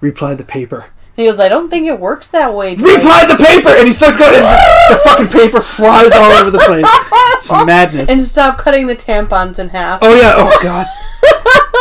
reply 0.00 0.34
the 0.34 0.44
paper. 0.44 0.86
He 1.16 1.24
goes, 1.26 1.40
I 1.40 1.48
don't 1.48 1.68
think 1.68 1.86
it 1.86 1.98
works 1.98 2.28
that 2.30 2.54
way. 2.54 2.76
Dwight." 2.76 2.94
Reply 2.96 3.24
the 3.26 3.34
paper! 3.42 3.70
And 3.70 3.86
he 3.86 3.92
starts 3.92 4.16
going, 4.16 4.34
and 4.36 4.44
the, 4.44 4.94
the 4.94 5.00
fucking 5.02 5.26
paper 5.28 5.60
flies 5.60 6.12
all 6.12 6.30
over 6.30 6.50
the 6.52 6.60
place. 6.60 6.86
It's 6.86 7.50
madness. 7.66 8.08
and 8.08 8.22
stop 8.22 8.56
cutting 8.58 8.86
the 8.86 8.94
tampons 8.94 9.58
in 9.58 9.70
half. 9.70 9.98
Oh, 10.02 10.14
yeah. 10.14 10.34
Oh, 10.36 10.58
God. 10.62 10.86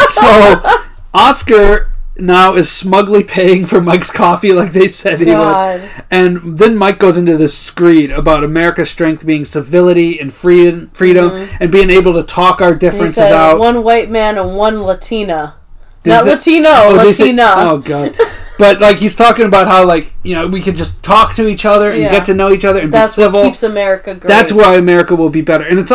So, 0.10 0.62
Oscar 1.14 1.92
now 2.20 2.56
is 2.56 2.70
smugly 2.72 3.24
paying 3.24 3.66
for 3.66 3.80
Mike's 3.82 4.12
coffee 4.12 4.52
like 4.54 4.74
they 4.74 4.88
said 4.88 5.20
he 5.20 5.26
God. 5.28 5.82
would. 5.82 5.90
And 6.10 6.58
then 6.58 6.76
Mike 6.78 7.00
goes 7.00 7.18
into 7.18 7.38
this 7.38 7.58
screed 7.58 8.12
about 8.12 8.44
America's 8.44 8.90
strength 8.90 9.26
being 9.26 9.46
civility 9.46 10.20
and 10.20 10.34
freedom, 10.34 10.90
freedom 10.94 11.48
and 11.60 11.72
being 11.72 11.90
able 11.90 12.14
to 12.14 12.24
talk 12.24 12.62
our 12.62 12.72
Mm-hmm. 12.72 12.76
He 12.76 12.80
differences 12.80 13.16
said 13.16 13.34
out. 13.34 13.60
one 13.60 13.84
white 13.84 14.10
man 14.10 14.38
and 14.38 14.56
one 14.58 14.84
Latina. 14.84 15.56
Did 16.04 16.12
Not 16.12 16.26
he 16.26 16.30
Latino, 16.32 16.70
Oh, 16.72 17.00
he 17.00 17.06
Latina. 17.08 17.54
oh 17.58 17.78
god. 17.80 18.16
But 18.60 18.80
like 18.82 18.98
he's 18.98 19.16
talking 19.16 19.46
about 19.46 19.68
how 19.68 19.86
like 19.86 20.14
you 20.24 20.34
know 20.36 20.48
we 20.48 20.62
can 20.62 20.76
just 20.76 21.04
talk 21.04 21.36
to 21.36 21.48
each 21.48 21.66
other 21.66 21.92
and 21.92 22.02
Yeah. 22.02 22.12
get 22.12 22.26
to 22.26 22.34
know 22.34 22.52
each 22.52 22.66
other 22.66 22.80
and 22.82 22.92
That's 22.92 23.16
be 23.16 23.22
civil. 23.24 23.42
what 23.42 23.50
keeps 23.50 23.64
America 23.64 24.16
great. 24.16 24.28
That's 24.28 24.52
why 24.52 24.76
America 24.76 25.16
will 25.16 25.30
be 25.30 25.42
better. 25.42 25.64
And 25.66 25.78
it's 25.80 25.92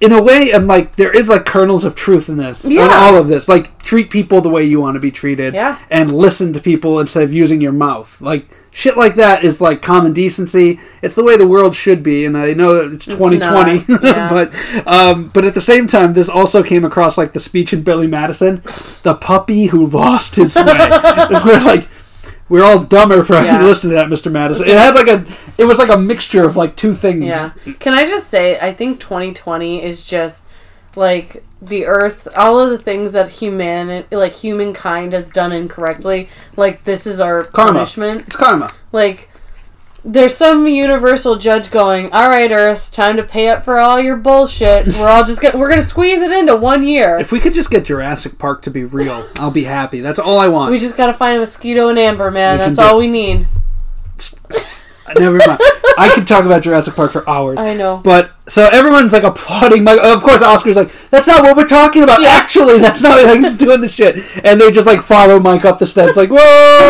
in 0.00 0.12
a 0.12 0.22
way, 0.22 0.52
I'm 0.52 0.66
like 0.66 0.94
there 0.94 1.12
is 1.12 1.28
like 1.28 1.44
kernels 1.44 1.84
of 1.84 1.94
truth 1.96 2.28
in 2.28 2.36
this. 2.36 2.64
In 2.64 2.78
all 2.78 3.16
of 3.16 3.26
this, 3.26 3.48
like 3.48 3.82
treat 3.82 4.10
people 4.10 4.40
the 4.40 4.48
way 4.48 4.62
you 4.62 4.80
want 4.80 4.94
to 4.94 5.00
be 5.00 5.10
treated. 5.10 5.54
Yeah. 5.54 5.78
And 5.90 6.12
listen 6.12 6.52
to 6.52 6.60
people 6.60 7.00
instead 7.00 7.24
of 7.24 7.32
using 7.32 7.60
your 7.60 7.72
mouth. 7.72 8.20
Like 8.20 8.46
shit 8.70 8.96
like 8.96 9.16
that 9.16 9.42
is 9.42 9.60
like 9.60 9.82
common 9.82 10.12
decency. 10.12 10.78
It's 11.02 11.16
the 11.16 11.24
way 11.24 11.36
the 11.36 11.48
world 11.48 11.74
should 11.74 12.04
be. 12.04 12.24
And 12.24 12.38
I 12.38 12.54
know 12.54 12.76
it's 12.76 13.06
2020, 13.06 13.84
not. 13.88 14.02
Yeah. 14.04 14.28
but 14.28 14.86
um, 14.86 15.28
but 15.34 15.44
at 15.44 15.54
the 15.54 15.60
same 15.60 15.88
time, 15.88 16.12
this 16.12 16.28
also 16.28 16.62
came 16.62 16.84
across 16.84 17.18
like 17.18 17.32
the 17.32 17.40
speech 17.40 17.72
in 17.72 17.82
Billy 17.82 18.06
Madison, 18.06 18.62
the 19.02 19.18
puppy 19.20 19.66
who 19.66 19.86
lost 19.86 20.36
his 20.36 20.54
way. 20.54 20.64
We're 21.44 21.64
like. 21.64 21.88
We're 22.48 22.64
all 22.64 22.78
dumber 22.80 23.22
for 23.22 23.34
having 23.36 23.54
Yeah. 23.60 23.64
listened 23.66 23.90
to 23.90 23.94
that, 23.96 24.08
Mr. 24.08 24.30
Madison. 24.32 24.66
It 24.68 24.76
had 24.76 24.94
like 24.94 25.08
a, 25.08 25.24
it 25.58 25.64
was 25.64 25.78
like 25.78 25.90
a 25.90 25.98
mixture 25.98 26.44
of 26.44 26.56
like 26.56 26.76
two 26.76 26.94
things. 26.94 27.26
Yeah. 27.26 27.50
Can 27.78 27.92
I 27.94 28.06
just 28.06 28.28
say, 28.28 28.58
I 28.60 28.72
think 28.72 29.00
2020 29.00 29.82
is 29.84 30.02
just 30.02 30.46
like 30.96 31.44
the 31.60 31.84
Earth, 31.86 32.26
all 32.36 32.58
of 32.58 32.70
the 32.70 32.78
things 32.78 33.12
that 33.12 33.30
human, 33.30 34.04
like 34.10 34.32
humankind, 34.32 35.12
has 35.12 35.28
done 35.30 35.52
incorrectly. 35.52 36.28
Like 36.56 36.84
this 36.84 37.06
is 37.06 37.20
our 37.20 37.44
Karma. 37.44 37.72
punishment. 37.80 38.26
It's 38.28 38.36
karma. 38.36 38.72
Like 38.92 39.28
there's 40.04 40.36
some 40.36 40.66
universal 40.66 41.36
judge 41.36 41.70
going, 41.70 42.12
"All 42.12 42.28
right, 42.28 42.50
Earth, 42.50 42.92
time 42.92 43.16
to 43.16 43.22
pay 43.22 43.48
up 43.48 43.64
for 43.64 43.78
all 43.78 44.00
your 44.00 44.16
bullshit. 44.16 44.86
We're 44.86 45.08
all 45.08 45.24
just 45.24 45.40
gonna 45.40 45.58
we're 45.58 45.68
gonna 45.68 45.82
squeeze 45.82 46.22
it 46.22 46.30
into 46.30 46.56
one 46.56 46.86
year. 46.86 47.18
If 47.18 47.32
we 47.32 47.40
could 47.40 47.54
just 47.54 47.70
get 47.70 47.84
Jurassic 47.84 48.38
Park 48.38 48.62
to 48.62 48.70
be 48.70 48.84
real, 48.84 49.26
I'll 49.38 49.50
be 49.50 49.64
happy. 49.64 50.00
That's 50.00 50.18
all 50.18 50.38
I 50.38 50.48
want. 50.48 50.70
We 50.70 50.78
just 50.78 50.96
gotta 50.96 51.14
find 51.14 51.36
a 51.36 51.40
mosquito 51.40 51.88
and 51.88 51.98
amber, 51.98 52.30
man. 52.30 52.58
We 52.58 52.64
That's 52.64 52.78
all 52.78 52.98
we 52.98 53.08
need." 53.08 53.46
Never 55.16 55.38
mind. 55.38 55.60
I 55.96 56.10
could 56.14 56.28
talk 56.28 56.44
about 56.44 56.62
Jurassic 56.62 56.94
Park 56.94 57.12
for 57.12 57.28
hours. 57.28 57.58
I 57.58 57.74
know. 57.74 57.96
But 57.98 58.32
so 58.46 58.64
everyone's 58.64 59.12
like 59.12 59.22
applauding. 59.22 59.82
Mike. 59.82 60.00
Of 60.02 60.22
course, 60.22 60.42
Oscar's 60.42 60.76
like, 60.76 60.92
"That's 61.10 61.26
not 61.26 61.42
what 61.42 61.56
we're 61.56 61.66
talking 61.66 62.02
about. 62.02 62.20
Yeah. 62.20 62.28
Actually, 62.28 62.78
that's 62.78 63.02
not 63.02 63.22
like 63.24 63.40
he's 63.40 63.56
doing 63.56 63.80
the 63.80 63.88
shit." 63.88 64.16
And 64.44 64.60
they 64.60 64.70
just 64.70 64.86
like 64.86 65.00
follow 65.00 65.40
Mike 65.40 65.64
up 65.64 65.78
the 65.78 65.86
steps, 65.86 66.16
like, 66.16 66.30
"Whoa!" 66.30 66.38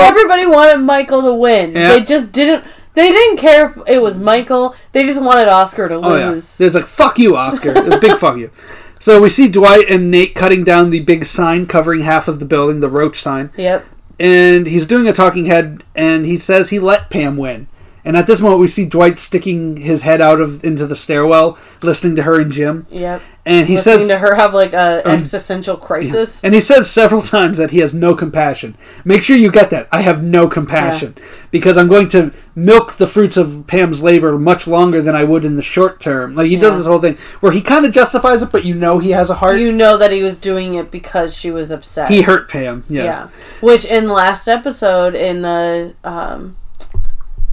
Everybody 0.03 0.47
wanted 0.47 0.79
Michael 0.79 1.23
to 1.23 1.35
win. 1.35 1.73
Yeah. 1.73 1.91
They 1.91 2.03
just 2.03 2.33
didn't. 2.33 2.65
They 2.99 3.11
didn't 3.12 3.36
care 3.36 3.66
if 3.70 3.78
it 3.86 4.03
was 4.03 4.18
Michael. 4.18 4.74
They 4.92 5.05
just 5.05 5.22
wanted 5.22 5.46
Oscar 5.49 5.88
to 5.88 5.94
Oh 5.96 6.16
yeah. 6.16 6.30
lose. 6.30 6.57
There's 6.59 6.74
like, 6.74 6.86
"Fuck 6.86 7.18
you, 7.18 7.36
Oscar." 7.36 7.72
It's 7.76 7.94
a 7.94 8.01
big 8.01 8.18
fuck 8.18 8.36
you. 8.36 8.51
So 9.01 9.20
we 9.22 9.28
see 9.28 9.46
Dwight 9.49 9.88
and 9.88 10.11
Nate 10.11 10.34
cutting 10.34 10.64
down 10.64 10.90
the 10.90 10.99
big 10.99 11.24
sign 11.24 11.66
covering 11.66 12.01
half 12.01 12.26
of 12.26 12.40
the 12.40 12.44
building, 12.44 12.80
the 12.80 12.88
roach 12.88 13.22
sign. 13.22 13.51
Yep. 13.57 13.84
and 14.18 14.66
he's 14.66 14.86
doing 14.86 15.07
a 15.07 15.12
talking 15.12 15.44
head 15.46 15.84
and 15.94 16.26
he 16.26 16.36
says 16.36 16.70
he 16.70 16.80
let 16.80 17.09
Pam 17.09 17.36
win. 17.36 17.68
And 18.05 18.16
at 18.16 18.26
this 18.26 18.40
moment 18.40 18.61
we 18.61 18.66
see 18.66 18.84
Dwight 18.86 19.20
sticking 19.20 19.76
his 19.76 20.03
head 20.03 20.20
out 20.20 20.40
of 20.40 20.64
into 20.64 20.84
the 20.84 20.96
stairwell, 20.96 21.57
listening 21.80 22.16
to 22.16 22.24
her 22.24 22.40
and 22.40 22.51
Jim. 22.51 22.88
Yep. 22.90 23.22
And 23.49 23.66
he 23.66 23.76
Listening 23.76 23.99
says 24.01 24.09
to 24.09 24.18
her 24.18 24.34
have 24.34 24.53
like 24.53 24.74
a 24.74 25.03
Um, 25.09 25.14
existential 25.20 25.78
crisis. 25.78 26.44
and 26.44 26.53
he 26.53 26.61
says 26.61 26.90
several 26.90 27.22
times 27.22 27.57
that 27.57 27.70
he 27.70 27.78
has 27.78 27.94
no 27.94 28.14
compassion. 28.14 28.76
Make 29.07 29.22
sure 29.22 29.36
you 29.36 29.51
get 29.51 29.70
that. 29.70 29.88
I 29.90 30.03
have 30.03 30.22
no 30.22 30.49
compassion 30.49 31.14
because 31.51 31.78
I'm 31.78 31.88
going 31.88 32.09
to 32.11 32.30
milk 32.55 32.96
the 32.96 33.07
fruits 33.07 33.38
of 33.38 33.64
Pam's 33.66 34.03
labor 34.03 34.38
much 34.38 34.66
longer 34.66 35.01
than 35.01 35.16
I 35.16 35.24
would 35.24 35.46
in 35.46 35.57
the 35.57 35.62
short 35.62 35.99
term. 35.99 36.34
Like 36.34 36.49
he 36.49 36.57
does 36.57 36.76
this 36.76 36.86
whole 36.86 36.99
thing 37.01 37.16
where 37.40 37.53
he 37.53 37.62
kind 37.62 37.86
of 37.86 37.92
justifies 37.92 38.42
it, 38.42 38.51
but 38.53 38.64
you 38.66 38.74
know 38.74 38.99
he 38.99 39.12
has 39.12 39.30
a 39.30 39.36
heart. 39.36 39.59
You 39.59 39.72
know 39.72 39.96
that 39.96 40.11
he 40.12 40.22
was 40.22 40.36
doing 40.36 40.74
it 40.74 40.90
because 40.90 41.34
she 41.34 41.51
was 41.51 41.70
upset. 41.70 42.11
he 42.11 42.20
hurt 42.22 42.51
Pam. 42.51 42.84
Yes. 42.86 43.16
Yeah. 43.18 43.28
Which 43.61 43.86
in 43.86 44.07
the 44.09 44.12
last 44.12 44.46
episode 44.46 45.14
in 45.14 45.40
the 45.40 45.94
um 46.05 46.57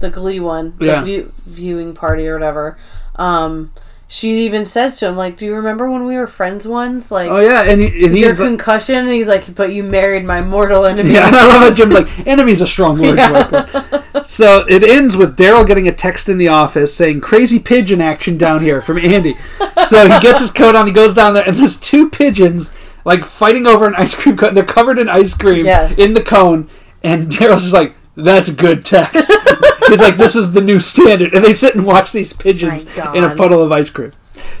the 0.00 0.10
Glee 0.10 0.40
one, 0.40 0.74
the 0.78 1.00
view, 1.00 1.32
viewing 1.46 1.94
party 1.94 2.28
or 2.28 2.34
whatever, 2.34 2.76
um 3.16 3.72
she 4.08 4.44
even 4.46 4.64
says 4.64 4.98
to 5.00 5.08
him 5.08 5.16
like, 5.16 5.36
"Do 5.36 5.44
you 5.46 5.54
remember 5.54 5.90
when 5.90 6.04
we 6.04 6.16
were 6.16 6.26
friends 6.28 6.66
once? 6.66 7.10
Like 7.10 7.28
Oh 7.30 7.40
yeah, 7.40 7.62
and, 7.64 7.80
he, 7.82 8.04
and 8.06 8.16
your 8.16 8.28
like, 8.30 8.38
concussion?" 8.38 8.96
And 8.98 9.12
he's 9.12 9.26
like, 9.26 9.52
"But 9.54 9.72
you 9.72 9.82
married 9.82 10.24
my 10.24 10.40
mortal 10.40 10.86
enemy." 10.86 11.10
Yeah, 11.12 11.26
and 11.26 11.34
I 11.36 11.44
love 11.46 11.60
how 11.62 11.70
Jim's 11.74 11.94
like, 11.94 12.26
enemy's 12.26 12.60
a 12.60 12.66
strong 12.66 12.98
word. 13.00 13.18
Yeah. 13.18 14.02
So 14.22 14.64
it 14.68 14.82
ends 14.84 15.16
with 15.16 15.36
Darryl 15.36 15.66
getting 15.66 15.88
a 15.88 15.92
text 15.92 16.28
in 16.28 16.38
the 16.38 16.48
office 16.48 16.94
saying 16.94 17.20
"crazy 17.20 17.58
pigeon 17.58 18.00
action 18.00 18.38
down 18.38 18.62
here" 18.62 18.80
from 18.80 18.98
Andy. 18.98 19.36
So 19.86 20.04
he 20.08 20.20
gets 20.20 20.40
his 20.40 20.50
coat 20.52 20.74
on, 20.76 20.86
he 20.86 20.92
goes 20.92 21.12
down 21.14 21.34
there, 21.34 21.46
and 21.46 21.56
there's 21.56 21.78
two 21.78 22.08
pigeons 22.08 22.72
like 23.04 23.24
fighting 23.24 23.66
over 23.66 23.86
an 23.86 23.94
ice 23.96 24.14
cream 24.14 24.36
cone. 24.36 24.54
They're 24.54 24.64
covered 24.64 24.98
in 24.98 25.08
ice 25.08 25.34
cream 25.34 25.64
Yes. 25.64 25.98
in 25.98 26.14
the 26.14 26.22
cone, 26.22 26.68
and 27.02 27.28
Darryl's 27.30 27.62
just 27.62 27.74
like, 27.74 27.94
"That's 28.14 28.50
good 28.52 28.84
text." 28.84 29.32
He's 29.88 30.00
like, 30.02 30.16
"This 30.16 30.36
is 30.36 30.52
the 30.52 30.60
new 30.60 30.80
standard," 30.80 31.34
and 31.34 31.44
they 31.44 31.54
sit 31.54 31.74
and 31.74 31.86
watch 31.86 32.12
these 32.12 32.32
pigeons 32.32 32.86
in 33.14 33.24
a 33.24 33.34
puddle 33.34 33.62
of 33.62 33.72
ice 33.72 33.90
cream. 33.90 34.12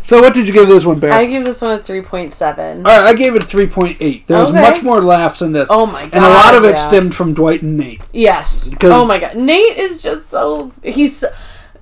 So 0.02 0.20
what 0.20 0.34
did 0.34 0.46
you 0.46 0.52
give 0.52 0.68
this 0.68 0.84
one, 0.84 0.98
Bear? 1.00 1.12
I 1.12 1.26
give 1.26 1.44
this 1.44 1.60
one 1.60 1.72
a 1.72 1.82
3.7. 1.82 2.76
All 2.78 2.82
right, 2.84 3.02
I 3.08 3.14
gave 3.14 3.34
it 3.34 3.42
a 3.42 3.46
3.8. 3.46 4.26
There 4.26 4.38
was 4.38 4.50
Okay. 4.50 4.60
much 4.60 4.82
more 4.82 5.00
laughs 5.00 5.42
in 5.42 5.52
this. 5.52 5.68
Oh 5.70 5.84
my 5.86 6.02
god. 6.04 6.14
And 6.14 6.24
a 6.24 6.28
lot 6.28 6.54
of 6.54 6.64
it 6.64 6.70
yeah. 6.70 6.74
stemmed 6.76 7.14
from 7.14 7.34
Dwight 7.34 7.62
and 7.62 7.76
Nate. 7.76 8.00
Yes. 8.12 8.70
Oh 8.84 9.06
my 9.06 9.18
god. 9.18 9.36
Nate 9.36 9.76
is 9.76 10.00
just 10.00 10.30
so 10.30 10.72
he's 10.82 11.24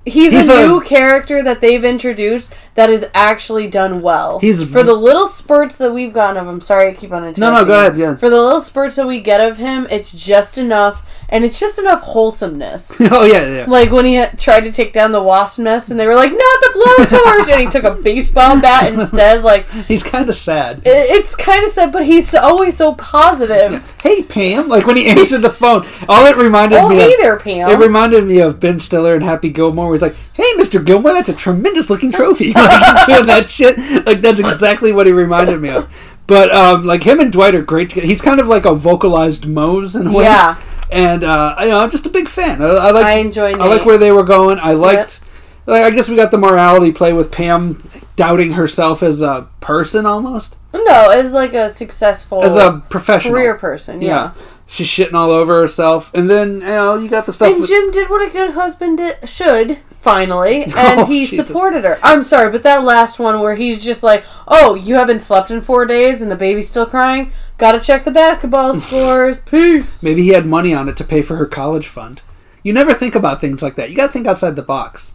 he's, 0.05 0.31
He's 0.33 0.49
a, 0.49 0.63
a- 0.63 0.67
new 0.67 0.81
character 0.81 1.41
that 1.43 1.61
they've 1.61 1.83
introduced 1.83 2.51
that 2.75 2.89
is 2.89 3.05
actually 3.13 3.67
done 3.67 4.01
well. 4.01 4.39
He's- 4.39 4.63
for 4.63 4.83
the 4.83 4.93
little 4.93 5.27
spurts 5.27 5.77
that 5.77 5.93
we've 5.93 6.13
gotten 6.13 6.37
of 6.37 6.47
him. 6.47 6.61
Sorry, 6.61 6.89
I 6.89 6.93
keep 6.93 7.11
on 7.11 7.23
interrupting. 7.23 7.41
No, 7.41 7.51
no, 7.51 7.65
go 7.65 7.73
you. 7.73 7.79
ahead, 7.87 7.97
yeah. 7.97 8.15
For 8.15 8.29
the 8.29 8.41
little 8.41 8.61
spurts 8.61 8.95
that 8.97 9.07
we 9.07 9.19
get 9.19 9.39
of 9.41 9.57
him, 9.57 9.87
it's 9.89 10.11
just 10.11 10.57
enough, 10.57 11.14
and 11.29 11.43
it's 11.43 11.59
just 11.59 11.79
enough 11.79 12.01
wholesomeness. 12.01 12.95
oh, 13.11 13.25
yeah, 13.25 13.47
yeah. 13.47 13.65
Like 13.67 13.91
when 13.91 14.05
he 14.05 14.23
tried 14.37 14.61
to 14.65 14.71
take 14.71 14.93
down 14.93 15.11
the 15.11 15.21
wasp 15.23 15.59
nest, 15.59 15.89
and 15.91 15.99
they 15.99 16.07
were 16.07 16.15
like, 16.15 16.31
"Not 16.31 16.39
the 16.61 17.05
blowtorch," 17.07 17.49
and 17.51 17.61
he 17.61 17.67
took 17.69 17.83
a 17.83 17.95
baseball 18.01 18.59
bat 18.61 18.93
instead. 18.99 19.43
Like 19.43 19.69
He's 19.87 20.03
kind 20.03 20.27
of 20.29 20.35
sad. 20.35 20.81
it's 20.85 21.35
kind 21.35 21.65
of 21.65 21.71
sad, 21.71 21.91
but 21.91 22.05
he's 22.05 22.33
always 22.35 22.77
so 22.77 22.93
positive. 22.95 23.83
Hey, 24.01 24.23
Pam. 24.23 24.67
Like 24.67 24.85
when 24.85 24.97
he 24.97 25.07
answered 25.09 25.41
the 25.41 25.49
phone, 25.49 25.85
all 26.07 26.25
it 26.25 26.37
reminded 26.37 26.77
Oh, 26.79 26.89
me 26.89 26.95
hey 26.97 27.13
of. 27.13 27.19
there, 27.19 27.37
Pam. 27.39 27.69
It 27.71 27.77
reminded 27.83 28.23
me 28.25 28.39
of 28.39 28.59
Ben 28.59 28.79
Stiller 28.79 29.15
and 29.15 29.23
Happy 29.23 29.49
Gilmore. 29.49 29.85
Where 29.87 29.95
he's 29.95 30.01
like, 30.01 30.15
"Hey, 30.33 30.51
Mr. 30.57 30.83
Gilmore, 30.85 31.13
that's 31.13 31.29
a 31.29 31.33
tremendous 31.33 31.89
looking 31.89 32.11
trophy." 32.11 32.53
like 32.53 33.05
doing 33.07 33.25
that 33.27 33.49
shit. 33.49 33.77
Like 34.05 34.21
that's 34.21 34.39
exactly 34.39 34.91
what 34.91 35.07
he 35.07 35.11
reminded 35.13 35.59
me 35.61 35.69
of. 35.69 36.11
But 36.27 36.53
um, 36.55 36.83
like 36.83 37.03
him 37.03 37.19
and 37.19 37.31
Dwight 37.31 37.53
are 37.55 37.61
great 37.61 37.89
together. 37.89 38.07
He's 38.07 38.21
kind 38.21 38.39
of 38.39 38.47
like 38.47 38.65
a 38.65 38.73
vocalized 38.73 39.45
Mose 39.45 39.95
in 39.95 40.07
a 40.07 40.11
way. 40.11 40.23
Yeah. 40.23 40.55
And 40.91 41.23
uh, 41.23 41.55
you 41.61 41.69
know, 41.69 41.79
I'm 41.79 41.91
just 41.91 42.05
a 42.05 42.09
big 42.09 42.27
fan. 42.27 42.61
I, 42.61 42.65
I 42.65 42.91
like. 42.91 43.05
I 43.05 43.13
enjoy 43.15 43.53
I 43.53 43.67
like 43.67 43.85
where 43.85 43.97
they 43.97 44.11
were 44.11 44.23
going. 44.23 44.59
I 44.59 44.73
liked. 44.73 45.21
Like 45.65 45.83
I 45.83 45.89
guess 45.89 46.07
we 46.09 46.15
got 46.15 46.31
the 46.31 46.37
morality 46.37 46.91
play 46.91 47.11
with 47.11 47.31
Pam 47.31 47.81
doubting 48.15 48.53
herself 48.53 49.03
as 49.03 49.21
a 49.21 49.47
person 49.59 50.05
almost 50.05 50.55
No, 50.73 51.09
as 51.09 51.33
like 51.33 51.53
a 51.53 51.71
successful 51.71 52.43
as 52.43 52.55
a 52.55 52.83
professional 52.89 53.33
career 53.33 53.55
person. 53.55 54.01
Yeah. 54.01 54.33
She's 54.67 54.87
shitting 54.87 55.13
all 55.13 55.29
over 55.29 55.61
herself, 55.61 56.11
and 56.15 56.27
then 56.29 56.53
you 56.55 56.59
know 56.67 56.95
you 56.95 57.07
got 57.07 57.25
the 57.27 57.33
stuff. 57.33 57.51
And 57.51 57.61
with- 57.61 57.69
Jim 57.69 57.91
did 57.91 58.09
what 58.09 58.27
a 58.27 58.31
good 58.31 58.51
husband 58.55 58.97
di- 58.97 59.13
should, 59.25 59.77
finally, 59.91 60.63
and 60.75 61.01
Oh, 61.01 61.05
he 61.05 61.27
Jesus. 61.27 61.47
supported 61.47 61.83
her. 61.83 61.99
I'm 62.01 62.23
sorry, 62.23 62.51
but 62.51 62.63
that 62.63 62.83
last 62.83 63.19
one 63.19 63.39
where 63.41 63.55
he's 63.55 63.83
just 63.83 64.01
like, 64.01 64.23
"Oh, 64.47 64.73
you 64.73 64.95
haven't 64.95 65.19
slept 65.21 65.51
in 65.51 65.61
four 65.61 65.85
days, 65.85 66.21
and 66.21 66.31
the 66.31 66.35
baby's 66.35 66.67
still 66.69 66.87
crying. 66.87 67.31
Got 67.59 67.73
to 67.73 67.79
check 67.79 68.05
the 68.05 68.11
basketball 68.11 68.73
scores. 68.75 69.39
Peace." 69.41 70.01
Maybe 70.01 70.23
he 70.23 70.29
had 70.29 70.47
money 70.47 70.73
on 70.73 70.89
it 70.89 70.97
to 70.97 71.03
pay 71.03 71.21
for 71.21 71.35
her 71.35 71.45
college 71.45 71.87
fund. 71.87 72.21
You 72.63 72.73
never 72.73 72.95
think 72.95 73.13
about 73.13 73.39
things 73.39 73.61
like 73.61 73.75
that. 73.75 73.91
You 73.91 73.95
got 73.95 74.07
to 74.07 74.11
think 74.13 74.25
outside 74.25 74.55
the 74.55 74.63
box. 74.63 75.13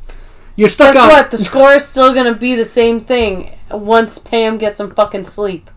You're 0.55 0.69
stuck 0.69 0.95
Guess 0.95 1.03
on. 1.03 1.09
what? 1.09 1.31
The 1.33 1.39
score 1.51 1.73
is 1.73 1.85
still 1.87 2.15
gonna 2.15 2.35
be 2.37 2.55
the 2.55 2.65
same 2.65 3.01
thing 3.01 3.59
once 3.73 4.19
Pam 4.21 4.59
gets 4.59 4.77
some 4.77 4.91
fucking 4.95 5.25
sleep. 5.25 5.71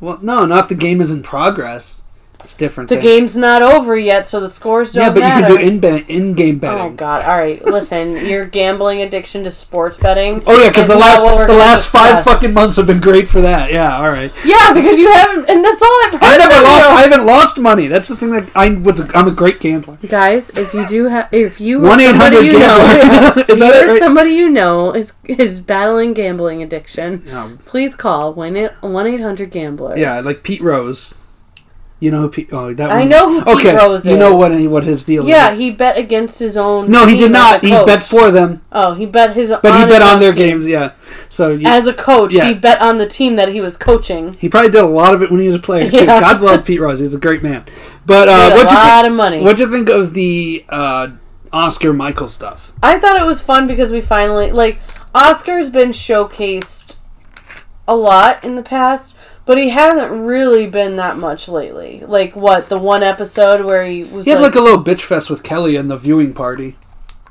Well, 0.00 0.18
no, 0.22 0.44
not 0.44 0.64
if 0.64 0.68
the 0.70 0.74
game 0.74 1.00
is 1.00 1.12
in 1.12 1.22
progress. 1.22 2.02
It's 2.46 2.54
different. 2.54 2.88
The 2.88 2.94
thing. 2.94 3.02
game's 3.04 3.36
not 3.36 3.60
over 3.60 3.98
yet, 3.98 4.24
so 4.24 4.38
the 4.38 4.48
scores 4.48 4.92
don't 4.92 5.02
Yeah, 5.02 5.12
but 5.12 5.18
matter. 5.18 5.52
you 5.54 5.58
can 5.58 5.80
do 5.80 5.96
in 5.96 6.06
in-game 6.06 6.58
betting. 6.60 6.80
Oh 6.80 6.90
God! 6.90 7.24
All 7.24 7.36
right, 7.36 7.60
listen. 7.64 8.14
Your 8.26 8.46
gambling 8.46 9.02
addiction 9.02 9.42
to 9.42 9.50
sports 9.50 9.98
betting. 9.98 10.44
Oh 10.46 10.56
yeah, 10.56 10.68
because 10.68 10.86
the 10.86 10.94
last 10.94 11.24
the 11.24 11.52
last 11.54 11.88
five 11.90 12.22
fucking 12.22 12.54
months 12.54 12.76
have 12.76 12.86
been 12.86 13.00
great 13.00 13.26
for 13.26 13.40
that. 13.40 13.72
Yeah, 13.72 13.98
all 13.98 14.10
right. 14.10 14.32
Yeah, 14.44 14.72
because 14.72 14.96
you 14.96 15.10
haven't, 15.10 15.50
and 15.50 15.64
that's 15.64 15.82
all 15.82 16.00
I've 16.04 16.12
heard. 16.12 16.22
I 16.22 16.36
never 16.36 16.62
lost. 16.64 16.88
you. 16.88 16.94
I 16.96 17.02
haven't 17.02 17.26
lost 17.26 17.58
money. 17.58 17.88
That's 17.88 18.06
the 18.06 18.16
thing 18.16 18.30
that 18.30 18.48
I 18.54 18.68
was. 18.70 19.00
I'm 19.12 19.26
a 19.26 19.32
great 19.32 19.58
gambler. 19.58 19.98
Guys, 20.06 20.50
if 20.50 20.72
you 20.72 20.86
do 20.86 21.06
have, 21.06 21.28
if 21.32 21.60
you 21.60 21.84
or 21.84 21.88
1-800 21.96 22.06
somebody 22.10 22.46
you 22.46 22.52
know, 22.60 22.78
gambler. 22.78 23.44
Is 23.48 23.58
that 23.58 23.74
it, 23.82 23.88
right? 23.88 23.98
somebody 23.98 24.30
you 24.30 24.48
know 24.48 24.92
is 24.92 25.12
is 25.24 25.58
battling 25.60 26.14
gambling 26.14 26.62
addiction, 26.62 27.24
Yeah, 27.26 27.50
please 27.64 27.96
call 27.96 28.34
one 28.34 28.56
eight 28.56 29.20
hundred 29.20 29.50
gambler. 29.50 29.96
yeah, 29.96 30.20
like 30.20 30.44
Pete 30.44 30.60
Rose. 30.60 31.18
You 31.98 32.10
know 32.10 32.20
who 32.22 32.28
Pete? 32.28 32.50
Oh, 32.52 32.74
that 32.74 32.90
I 32.90 33.00
one. 33.00 33.08
know 33.08 33.30
who 33.30 33.38
Pete 33.44 33.54
okay, 33.56 33.76
Rose 33.76 34.00
is. 34.00 34.06
you 34.08 34.18
know 34.18 34.36
what 34.36 34.52
what 34.70 34.84
his 34.84 35.02
deal 35.04 35.22
is. 35.22 35.28
Yeah, 35.28 35.52
is. 35.52 35.58
he 35.58 35.70
bet 35.70 35.96
against 35.96 36.38
his 36.38 36.56
own. 36.58 36.90
No, 36.90 37.06
he 37.06 37.16
did 37.16 37.32
not. 37.32 37.62
He 37.62 37.70
bet 37.70 38.02
for 38.02 38.30
them, 38.30 38.60
Oh, 38.70 38.92
he 38.92 39.06
bet 39.06 39.34
his. 39.34 39.48
but 39.48 39.80
he 39.80 39.86
bet 39.90 40.02
on 40.02 40.20
their 40.20 40.34
team. 40.34 40.46
games. 40.60 40.66
Yeah, 40.66 40.92
so 41.30 41.52
you, 41.52 41.66
As 41.66 41.86
a 41.86 41.94
coach, 41.94 42.34
Yeah. 42.34 42.48
he 42.48 42.54
bet 42.54 42.82
on 42.82 42.98
the 42.98 43.06
team 43.08 43.36
that 43.36 43.48
he 43.48 43.62
was 43.62 43.78
coaching. 43.78 44.34
he 44.34 44.48
probably 44.50 44.70
did 44.70 44.82
a 44.84 44.86
lot 44.86 45.14
of 45.14 45.22
it 45.22 45.30
when 45.30 45.40
he 45.40 45.46
was 45.46 45.54
a 45.54 45.58
player 45.58 45.90
too. 45.90 45.96
Yeah. 46.04 46.20
God 46.20 46.42
love 46.42 46.66
Pete 46.66 46.80
Rose. 46.80 47.00
He's 47.00 47.14
a 47.14 47.18
great 47.18 47.42
man. 47.42 47.64
But 48.04 48.28
uh, 48.28 48.32
a 48.32 48.54
what 48.54 48.70
you 48.70 48.76
lot 48.76 49.00
think? 49.02 49.10
of 49.12 49.16
money. 49.16 49.42
What'd 49.42 49.58
you 49.58 49.70
think 49.70 49.88
of 49.88 50.12
the 50.12 50.66
uh, 50.68 51.08
Oscar 51.50 51.94
Michael 51.94 52.28
stuff? 52.28 52.72
I 52.82 52.98
thought 52.98 53.18
it 53.18 53.24
was 53.24 53.40
fun 53.40 53.66
because 53.66 53.90
we 53.90 54.02
finally 54.02 54.52
like 54.52 54.78
Oscar's 55.14 55.70
been 55.70 55.90
showcased 55.92 56.96
a 57.88 57.96
lot 57.96 58.44
in 58.44 58.54
the 58.56 58.62
past, 58.62 59.15
but 59.46 59.56
he 59.58 59.70
hasn't 59.70 60.10
really 60.12 60.68
been 60.68 60.96
that 60.96 61.16
much 61.16 61.48
lately. 61.48 62.02
Like 62.06 62.36
what 62.36 62.68
the 62.68 62.78
one 62.78 63.02
episode 63.02 63.64
where 63.64 63.84
he 63.84 64.04
was 64.04 64.26
He 64.26 64.32
had 64.32 64.40
like, 64.40 64.54
like 64.54 64.60
a 64.60 64.64
little 64.64 64.82
bitch 64.84 65.00
fest 65.02 65.30
with 65.30 65.42
Kelly 65.42 65.76
in 65.76 65.88
the 65.88 65.96
viewing 65.96 66.34
party. 66.34 66.76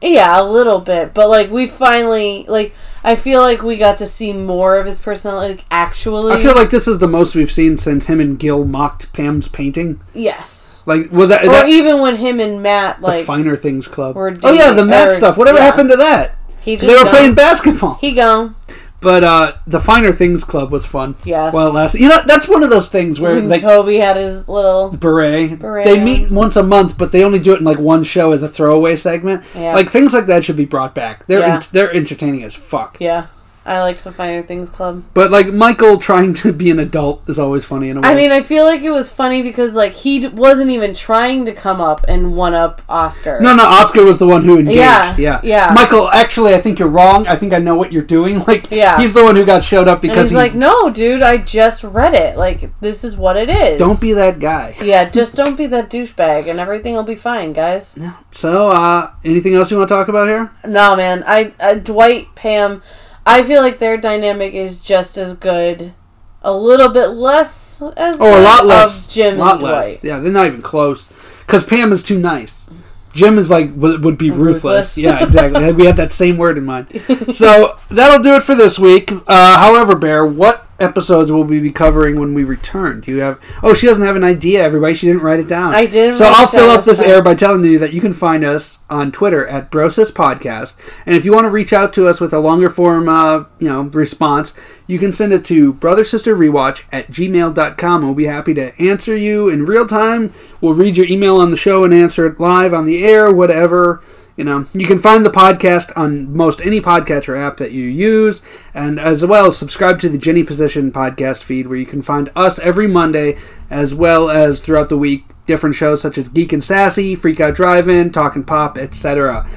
yeah, 0.02 0.42
a 0.42 0.44
little 0.44 0.80
bit, 0.82 1.14
but 1.14 1.30
like 1.30 1.52
we 1.52 1.68
finally 1.68 2.46
like 2.48 2.74
I 3.04 3.16
feel 3.16 3.40
like 3.42 3.62
we 3.62 3.78
got 3.78 3.98
to 4.00 4.08
see 4.08 4.34
more 4.34 4.78
of 4.78 4.88
his 4.88 4.98
personality 5.00 5.56
like 5.58 5.66
actually. 5.70 6.34
I 6.34 6.38
feel 6.42 6.56
like 6.56 6.72
this 6.72 6.88
is 6.88 6.98
the 6.98 7.08
most 7.08 7.36
we've 7.36 7.52
seen 7.52 7.78
since 7.78 8.08
him 8.08 8.20
and 8.20 8.40
Gil 8.40 8.66
mocked 8.66 9.14
Pam's 9.14 9.48
painting. 9.48 10.02
yes. 10.14 10.64
Like, 10.88 11.08
well, 11.12 11.28
that, 11.30 11.44
Or 11.44 11.50
that 11.50 11.68
even 11.70 12.00
when 12.00 12.18
him 12.18 12.40
and 12.40 12.62
Matt 12.62 13.02
the 13.02 13.08
like 13.08 13.26
Finer 13.26 13.56
Things 13.56 13.88
Club. 13.88 14.16
were 14.16 14.36
Oh 14.44 14.52
yeah, 14.54 14.72
the 14.72 14.86
Matt 14.86 15.08
or- 15.10 15.14
stuff. 15.14 15.36
Whatever 15.36 15.58
yeah. 15.58 15.66
happened 15.66 15.90
to 15.90 15.98
that? 15.98 16.36
he 16.62 16.76
just 16.76 16.86
They 16.86 16.94
were 16.94 17.00
gone. 17.04 17.10
playing 17.10 17.34
basketball. 17.36 17.96
He 17.96 18.12
gone. 18.12 18.56
But 19.02 19.24
uh, 19.24 19.54
the 19.68 19.80
Finer 19.80 20.12
Things 20.12 20.44
Club 20.44 20.72
was 20.72 20.84
fun. 20.86 21.16
Yes. 21.26 21.54
Well, 21.54 21.72
last 21.72 21.94
you 21.96 22.10
know 22.10 22.22
that's 22.26 22.48
one 22.48 22.64
of 22.64 22.70
those 22.72 22.90
things 22.90 23.20
where 23.20 23.40
like 23.42 23.62
Toby 23.62 23.98
had 23.98 24.18
his 24.18 24.48
little 24.50 24.90
beret, 24.90 25.60
Beret 25.60 25.86
they 25.86 26.04
meet 26.04 26.32
once 26.32 26.56
a 26.56 26.64
month, 26.64 26.98
but 26.98 27.12
they 27.12 27.24
only 27.24 27.38
do 27.40 27.54
it 27.54 27.60
in 27.60 27.66
like 27.66 27.78
one 27.78 28.04
show 28.04 28.32
as 28.32 28.42
a 28.42 28.48
throwaway 28.50 28.96
segment. 28.96 29.44
Yeah. 29.54 29.76
Like 29.76 29.90
things 29.92 30.14
like 30.14 30.26
that 30.26 30.44
should 30.44 30.58
be 30.58 30.66
brought 30.66 30.96
back. 30.96 31.28
They're 31.28 31.40
Yeah. 31.40 31.56
en- 31.56 31.62
they're 31.72 31.92
entertaining 31.94 32.44
as 32.44 32.56
fuck. 32.56 32.98
yeah. 33.00 33.28
I 33.68 33.82
liked 33.82 34.04
the 34.04 34.12
Finer 34.12 34.44
Things 34.44 34.70
Club. 34.70 35.04
But 35.16 35.32
like 35.32 35.48
Michael 35.48 35.98
trying 35.98 36.36
to 36.36 36.54
be 36.54 36.70
an 36.70 36.78
adult 36.78 37.28
is 37.28 37.40
always 37.40 37.66
funny 37.66 37.90
in 37.90 37.98
a 37.98 38.02
way. 38.02 38.08
I 38.10 38.14
mean, 38.16 38.32
I 38.32 38.42
feel 38.42 38.64
like 38.64 38.82
it 38.82 38.92
was 38.92 39.10
funny 39.10 39.42
because 39.42 39.74
like 39.74 39.94
he 39.94 40.20
d- 40.22 40.28
wasn't 40.28 40.70
even 40.70 40.94
trying 40.94 41.46
to 41.46 41.52
come 41.54 41.82
up 41.82 42.06
and 42.08 42.36
one 42.36 42.54
up 42.54 42.84
Oscar. 42.88 43.40
No, 43.42 43.56
no, 43.56 43.64
Oscar 43.66 44.04
was 44.04 44.20
the 44.20 44.28
one 44.28 44.44
who 44.44 44.60
engaged. 44.60 44.78
Yeah, 44.78 45.16
Yeah, 45.18 45.40
yeah. 45.44 45.72
Michael, 45.74 46.10
actually, 46.12 46.54
I 46.54 46.62
think 46.62 46.78
you're 46.78 46.88
wrong. 46.90 47.26
I 47.28 47.36
think 47.36 47.54
I 47.54 47.60
know 47.60 47.76
what 47.76 47.92
you're 47.92 48.04
doing. 48.04 48.40
Like, 48.46 48.70
Yeah. 48.70 49.00
he's 49.00 49.16
the 49.16 49.24
one 49.24 49.36
who 49.36 49.44
got 49.46 49.64
showed 49.64 49.88
up 49.88 50.04
and 50.04 50.12
because 50.12 50.26
he's 50.30 50.32
he. 50.32 50.38
like, 50.38 50.54
"No, 50.54 50.92
dude, 50.92 51.24
I 51.24 51.38
just 51.38 51.84
read 51.84 52.14
it. 52.14 52.38
Like, 52.38 52.70
this 52.82 53.04
is 53.04 53.18
what 53.18 53.36
it 53.36 53.50
is. 53.50 53.80
don't 53.80 54.00
be 54.00 54.14
that 54.14 54.40
guy. 54.40 54.76
Yeah, 54.84 55.10
just 55.10 55.36
don't 55.36 55.56
be 55.58 55.66
that 55.68 55.90
douchebag, 55.90 56.48
and 56.48 56.60
everything 56.60 56.94
will 56.94 57.02
be 57.04 57.16
fine, 57.16 57.54
guys. 57.54 57.96
Yeah. 57.98 58.14
So, 58.32 58.70
uh, 58.70 59.12
anything 59.24 59.56
else 59.56 59.72
you 59.72 59.78
want 59.78 59.90
to 59.90 59.96
talk 59.96 60.08
about 60.08 60.28
here? 60.28 60.52
No, 60.68 60.96
man. 60.96 61.24
I 61.26 61.54
uh, 61.60 61.74
Dwight, 61.76 62.28
Pam. 62.36 62.84
I 63.26 63.44
feel 63.44 63.62
like 63.62 63.80
their 63.80 63.98
dynamic 63.98 64.54
is 64.54 64.80
just 64.80 65.18
as 65.18 65.34
good. 65.36 65.94
A 66.42 66.54
little 66.56 66.90
bit 66.90 67.08
less 67.08 67.82
as 67.98 68.22
Oh, 68.22 68.40
a 68.40 68.44
lot 68.44 68.66
less. 68.68 69.08
of 69.08 69.14
Jim 69.14 69.38
lot 69.38 69.56
and 69.56 69.64
less. 69.64 70.00
Dwight. 70.00 70.04
Yeah, 70.04 70.20
they're 70.20 70.32
not 70.32 70.46
even 70.48 70.62
close. 70.62 71.08
Because 71.40 71.64
Pam 71.64 71.92
is 71.92 72.04
too 72.04 72.20
nice. 72.20 72.70
Jim 73.14 73.38
is 73.40 73.50
like 73.50 73.72
would, 73.76 74.04
would 74.04 74.18
be 74.18 74.30
ruthless. 74.30 74.64
Ruthless. 74.64 74.98
Yeah, 74.98 75.24
exactly. 75.24 75.72
we 75.74 75.86
had 75.86 75.98
that 75.98 76.12
same 76.14 76.38
word 76.38 76.58
in 76.58 76.66
mind. 76.66 76.88
So 77.32 77.78
that'll 77.90 78.22
do 78.22 78.36
it 78.36 78.44
for 78.44 78.54
this 78.56 78.78
week. 78.78 79.12
Uh, 79.26 79.58
however, 79.58 79.96
Bear, 79.96 80.26
what 80.26 80.65
episodes 80.80 81.32
will 81.32 81.44
we 81.44 81.60
be 81.60 81.72
covering 81.72 82.20
when 82.20 82.34
we 82.34 82.44
return? 82.44 83.02
Do 83.02 83.12
you 83.12 83.20
have? 83.20 83.40
Oh, 83.64 83.74
she 83.74 83.88
doesn't 83.88 84.06
have 84.06 84.16
an 84.16 84.24
idea. 84.24 84.64
Everybody, 84.64 84.94
she 84.94 85.08
didn't 85.08 85.22
write 85.22 85.40
it 85.40 85.48
down. 85.48 85.74
I 85.74 85.86
didn't 85.86 86.16
So 86.16 86.26
I'll 86.26 86.48
fill 86.48 86.70
up 86.70 86.84
this 86.84 87.00
this 87.00 87.08
air 87.08 87.22
by 87.22 87.36
telling 87.36 87.64
you 87.66 87.80
that 87.80 87.94
you 87.94 88.02
can 88.02 88.14
find 88.14 88.44
us 88.44 88.80
on 88.90 89.12
Twitter 89.12 89.48
at 89.48 89.72
Brosis 89.72 90.12
Podcast, 90.12 90.78
and 91.06 91.16
if 91.16 91.26
you 91.26 91.34
want 91.34 91.46
to 91.46 91.50
reach 91.50 91.74
out 91.74 91.94
to 91.94 92.08
us 92.08 92.20
with 92.20 92.34
a 92.34 92.40
longer 92.40 92.70
form, 92.70 93.10
uh, 93.10 93.46
you 93.60 93.70
know, 93.70 93.82
response, 93.84 94.54
you 94.88 95.00
can 95.00 95.14
send 95.14 95.34
it 95.34 95.46
to 95.46 95.74
brother 95.74 96.04
sister 96.04 96.36
rewatch 96.36 96.84
at 96.92 97.08
gmail.com. 97.08 98.02
We'll 98.02 98.14
be 98.14 98.26
happy 98.26 98.54
to 98.54 98.80
answer 98.82 99.16
you 99.16 99.50
in 99.50 99.66
real 99.66 99.88
time. 99.88 100.34
We'll 100.62 100.74
read 100.74 100.98
your 100.98 101.08
email 101.08 101.38
on 101.38 101.52
the 101.52 101.58
show 101.58 101.84
and 101.84 101.94
answer 101.94 102.26
it 102.26 102.40
live 102.40 102.74
on 102.74 102.86
the 102.86 103.04
air, 103.04 103.34
whatever. 103.34 104.02
You 104.36 104.44
know, 104.44 104.66
you 104.74 104.86
can 104.86 105.00
find 105.00 105.26
the 105.26 105.30
podcast 105.30 105.96
on 105.96 106.36
most 106.36 106.60
any 106.62 106.82
podcatcher 106.82 107.38
app 107.38 107.56
that 107.58 107.72
you 107.72 107.86
use, 107.86 108.42
and 108.74 109.00
as 109.00 109.26
well 109.26 109.54
subscribe 109.54 110.00
to 110.02 110.10
the 110.10 110.18
Jenny 110.18 110.44
Position 110.44 110.92
podcast 110.92 111.44
feed, 111.44 111.68
where 111.68 111.78
you 111.78 111.86
can 111.86 112.02
find 112.02 112.30
us 112.36 112.60
every 112.60 112.88
Monday, 112.88 113.38
as 113.70 113.96
well 113.96 114.30
as 114.30 114.60
throughout 114.60 114.90
the 114.90 114.98
week 114.98 115.24
different 115.46 115.76
shows 115.76 116.02
such 116.02 116.18
as 116.18 116.28
Geek 116.28 116.52
and 116.52 116.64
Sassy, 116.64 117.16
Freak 117.16 117.40
Out 117.40 117.56
Drive-In, 117.56 118.12
Talking 118.12 118.44
Pop, 118.44 118.78
etc. 118.78 119.48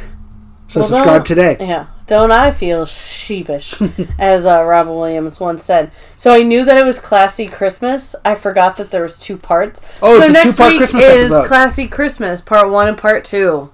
So 0.69 0.81
Well, 0.81 0.89
subscribe 0.89 1.25
today. 1.25 1.57
Yeah. 1.59 1.87
Don't 2.07 2.31
I 2.31 2.53
feel 2.53 2.87
sheepish, 2.87 3.75
as 4.19 4.47
uh, 4.47 4.65
Robin 4.65 4.95
Williams 4.95 5.41
once 5.41 5.63
said. 5.63 5.91
So 6.17 6.33
I 6.33 6.43
knew 6.43 6.65
that 6.65 6.79
it 6.79 6.85
was 6.85 7.01
Classy 7.01 7.47
Christmas. 7.47 8.17
I 8.25 8.35
forgot 8.35 8.77
that 8.79 8.91
there 8.91 9.03
was 9.03 9.19
two 9.19 9.37
parts. 9.37 9.83
Oh, 10.01 10.19
so 10.19 10.33
next 10.33 10.59
week 10.59 10.79
Christmas 10.79 11.05
is 11.05 11.31
episode. 11.31 11.47
Classy 11.47 11.87
Christmas, 11.87 12.41
part 12.41 12.71
one 12.71 12.89
and 12.89 12.97
part 12.97 13.25
two. 13.25 13.71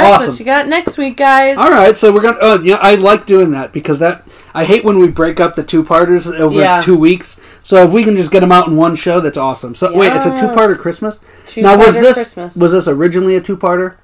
That's 0.00 0.22
Awesome. 0.22 0.30
what 0.32 0.38
you 0.40 0.44
got 0.44 0.68
next 0.68 0.98
week, 0.98 1.16
guys. 1.16 1.56
All 1.58 1.70
right, 1.70 1.96
so 1.96 2.12
we're 2.12 2.20
gonna. 2.22 2.38
Oh, 2.40 2.60
yeah, 2.62 2.76
I 2.76 2.94
like 2.96 3.26
doing 3.26 3.50
that 3.52 3.72
because 3.72 3.98
that 3.98 4.22
I 4.54 4.64
hate 4.64 4.84
when 4.84 4.98
we 4.98 5.08
break 5.08 5.40
up 5.40 5.54
the 5.54 5.62
two 5.62 5.84
parters 5.84 6.26
over 6.26 6.58
Yeah. 6.58 6.80
two 6.80 6.96
weeks. 6.96 7.38
So 7.62 7.82
if 7.84 7.90
we 7.92 8.02
can 8.04 8.16
just 8.16 8.30
get 8.30 8.40
them 8.40 8.50
out 8.52 8.66
in 8.68 8.76
one 8.76 8.96
show, 8.96 9.20
that's 9.20 9.36
awesome. 9.38 9.74
So 9.74 9.94
wait, 9.94 10.12
it's 10.14 10.26
a 10.26 10.30
two-parter 10.30 10.78
Christmas. 10.78 11.20
Two 11.46 11.62
now 11.62 11.76
was 11.76 11.98
this 12.00 12.16
Christmas. 12.16 12.56
was 12.56 12.72
this 12.72 12.88
originally 12.88 13.36
a 13.36 13.40
two-parter? 13.40 13.94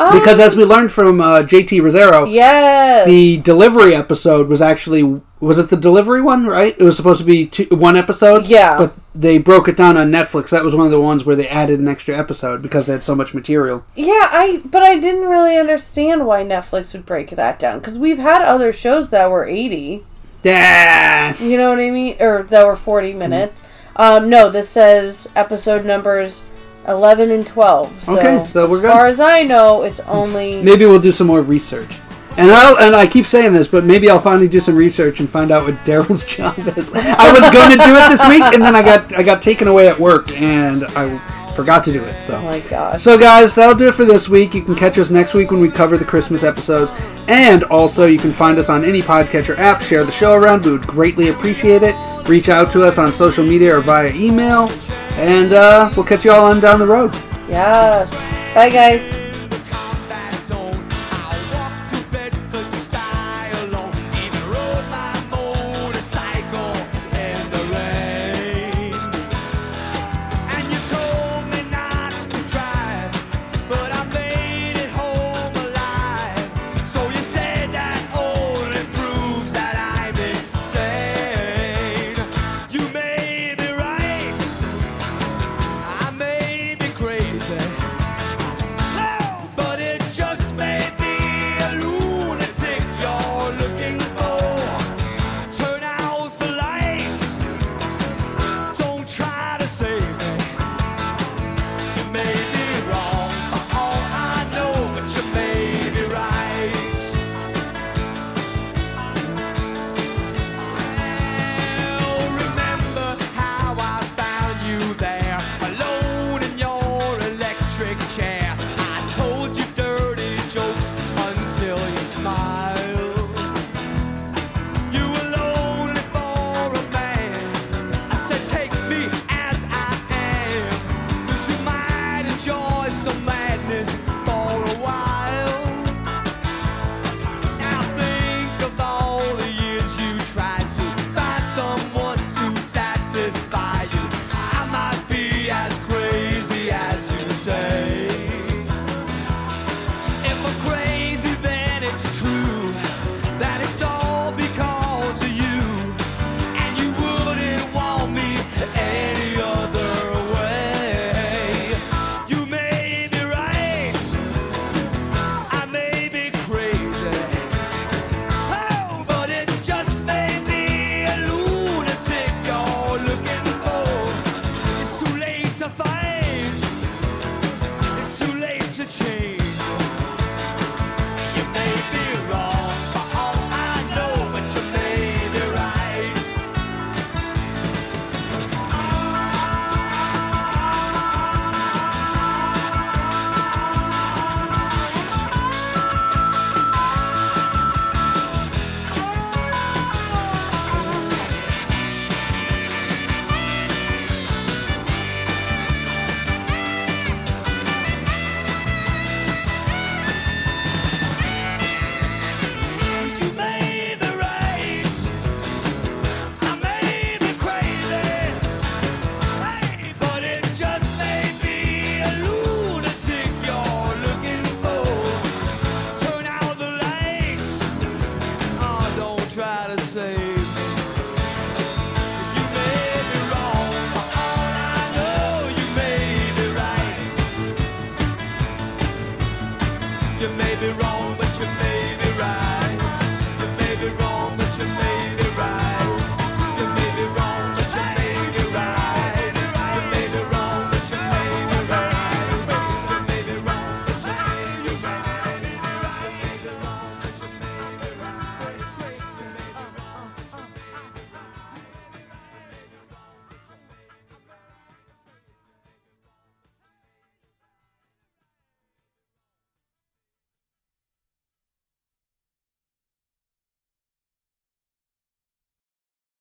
Um, 0.00 0.18
Because 0.18 0.40
as 0.40 0.56
we 0.56 0.64
learned 0.64 0.90
from 0.92 1.20
uh, 1.20 1.42
JT 1.42 1.80
Rosero, 1.82 2.30
yes, 2.30 3.06
the 3.06 3.40
delivery 3.40 3.94
episode 3.94 4.48
was 4.48 4.62
actually 4.62 5.20
was 5.40 5.58
it 5.58 5.70
the 5.70 5.76
delivery 5.76 6.20
one 6.20 6.46
right? 6.46 6.74
It 6.78 6.82
was 6.84 6.96
supposed 6.96 7.20
to 7.20 7.24
be 7.26 7.46
two, 7.46 7.66
one 7.70 7.96
episode? 7.96 8.46
Yeah. 8.46 8.76
but 8.76 8.94
they 9.14 9.38
broke 9.38 9.68
it 9.68 9.76
down 9.76 9.96
on 9.96 10.10
netflix. 10.10 10.50
That 10.50 10.64
was 10.64 10.74
one 10.74 10.84
of 10.86 10.92
the 10.92 11.00
ones 11.00 11.24
where 11.24 11.34
they 11.36 11.48
added 11.48 11.80
an 11.80 11.88
extra 11.88 12.16
episode 12.16 12.62
because 12.62 12.86
they 12.86 12.92
had 12.92 13.02
so 13.02 13.14
much 13.14 13.34
material. 13.34 13.84
Yeah, 13.96 14.28
I 14.30 14.60
but 14.64 14.82
I 14.82 14.98
didn't 14.98 15.28
really 15.28 15.56
understand 15.56 16.26
why 16.26 16.44
Netflix 16.44 16.92
would 16.92 17.06
break 17.06 17.30
that 17.30 17.58
down. 17.58 17.78
Because 17.78 17.98
we've 17.98 18.18
had 18.18 18.42
other 18.42 18.72
shows 18.72 19.10
that 19.10 19.30
were 19.30 19.46
eighty. 19.46 20.04
yeah 20.42 21.36
You 21.38 21.56
know 21.58 21.70
what 21.70 21.78
I 21.80 21.90
mean, 21.90 22.16
or 22.20 22.42
that 22.44 22.66
were 22.66 22.76
forty 22.76 23.12
minutes. 23.14 23.60
Um, 23.96 24.28
no, 24.30 24.48
this 24.50 24.68
says 24.68 25.28
episode 25.34 25.84
numbers 25.84 26.42
eleven 26.88 27.30
and 27.30 27.46
twelve. 27.46 28.02
So, 28.02 28.18
Okay, 28.18 28.44
so 28.44 28.68
we're 28.68 28.76
as 28.76 28.82
good. 28.82 28.92
far 28.92 29.06
as 29.06 29.20
I 29.20 29.42
know, 29.42 29.82
it's 29.82 30.00
only 30.00 30.62
maybe 30.62 30.86
we'll 30.86 31.00
do 31.00 31.12
some 31.12 31.26
more 31.26 31.42
research 31.42 31.98
and 32.36 32.50
I'll, 32.50 32.78
and 32.78 32.94
I 32.94 33.06
keep 33.06 33.26
saying 33.26 33.52
this, 33.52 33.66
but 33.66 33.84
maybe 33.84 34.08
I'll 34.08 34.20
finally 34.20 34.48
do 34.48 34.60
some 34.60 34.76
research 34.76 35.20
and 35.20 35.28
find 35.28 35.50
out 35.50 35.64
what 35.64 35.74
Darryl's 35.84 36.24
job 36.24 36.58
is. 36.58 36.94
I 36.94 37.32
was 37.32 37.40
going 37.52 37.70
to 37.70 37.84
do 37.84 37.94
it 37.96 38.08
this 38.08 38.26
week, 38.28 38.42
and 38.54 38.62
then 38.62 38.74
I 38.76 38.82
got 38.82 39.14
I 39.14 39.22
got 39.22 39.42
taken 39.42 39.68
away 39.68 39.88
at 39.88 39.98
work, 39.98 40.30
and 40.40 40.84
I 40.84 41.39
forgot 41.60 41.84
to 41.84 41.92
do 41.92 42.02
it. 42.04 42.18
So 42.20 42.36
oh 42.36 42.42
my 42.42 42.60
gosh. 42.60 43.02
So, 43.02 43.18
guys, 43.18 43.54
that'll 43.54 43.74
do 43.74 43.88
it 43.88 43.94
for 43.94 44.06
this 44.06 44.30
week. 44.30 44.54
You 44.54 44.62
can 44.62 44.74
catch 44.74 44.98
us 44.98 45.10
next 45.10 45.34
week 45.34 45.50
when 45.50 45.60
we 45.60 45.68
cover 45.68 45.98
the 45.98 46.06
Christmas 46.06 46.42
episodes. 46.42 46.90
And 47.28 47.64
also, 47.64 48.06
you 48.06 48.18
can 48.18 48.32
find 48.32 48.58
us 48.58 48.70
on 48.70 48.82
any 48.82 49.02
podcatcher 49.02 49.58
app. 49.58 49.82
Share 49.82 50.04
the 50.04 50.12
show 50.12 50.32
around. 50.32 50.64
We 50.64 50.72
would 50.72 50.86
greatly 50.86 51.28
appreciate 51.28 51.82
it. 51.82 51.94
Reach 52.26 52.48
out 52.48 52.72
to 52.72 52.82
us 52.82 52.96
on 52.96 53.12
social 53.12 53.44
media 53.44 53.76
or 53.76 53.82
via 53.82 54.10
email. 54.14 54.70
And 55.18 55.52
uh, 55.52 55.92
we'll 55.94 56.06
catch 56.06 56.24
you 56.24 56.32
all 56.32 56.46
on 56.46 56.60
down 56.60 56.78
the 56.78 56.86
road. 56.86 57.12
Yes. 57.46 58.10
Bye, 58.54 58.70
guys. 58.70 59.29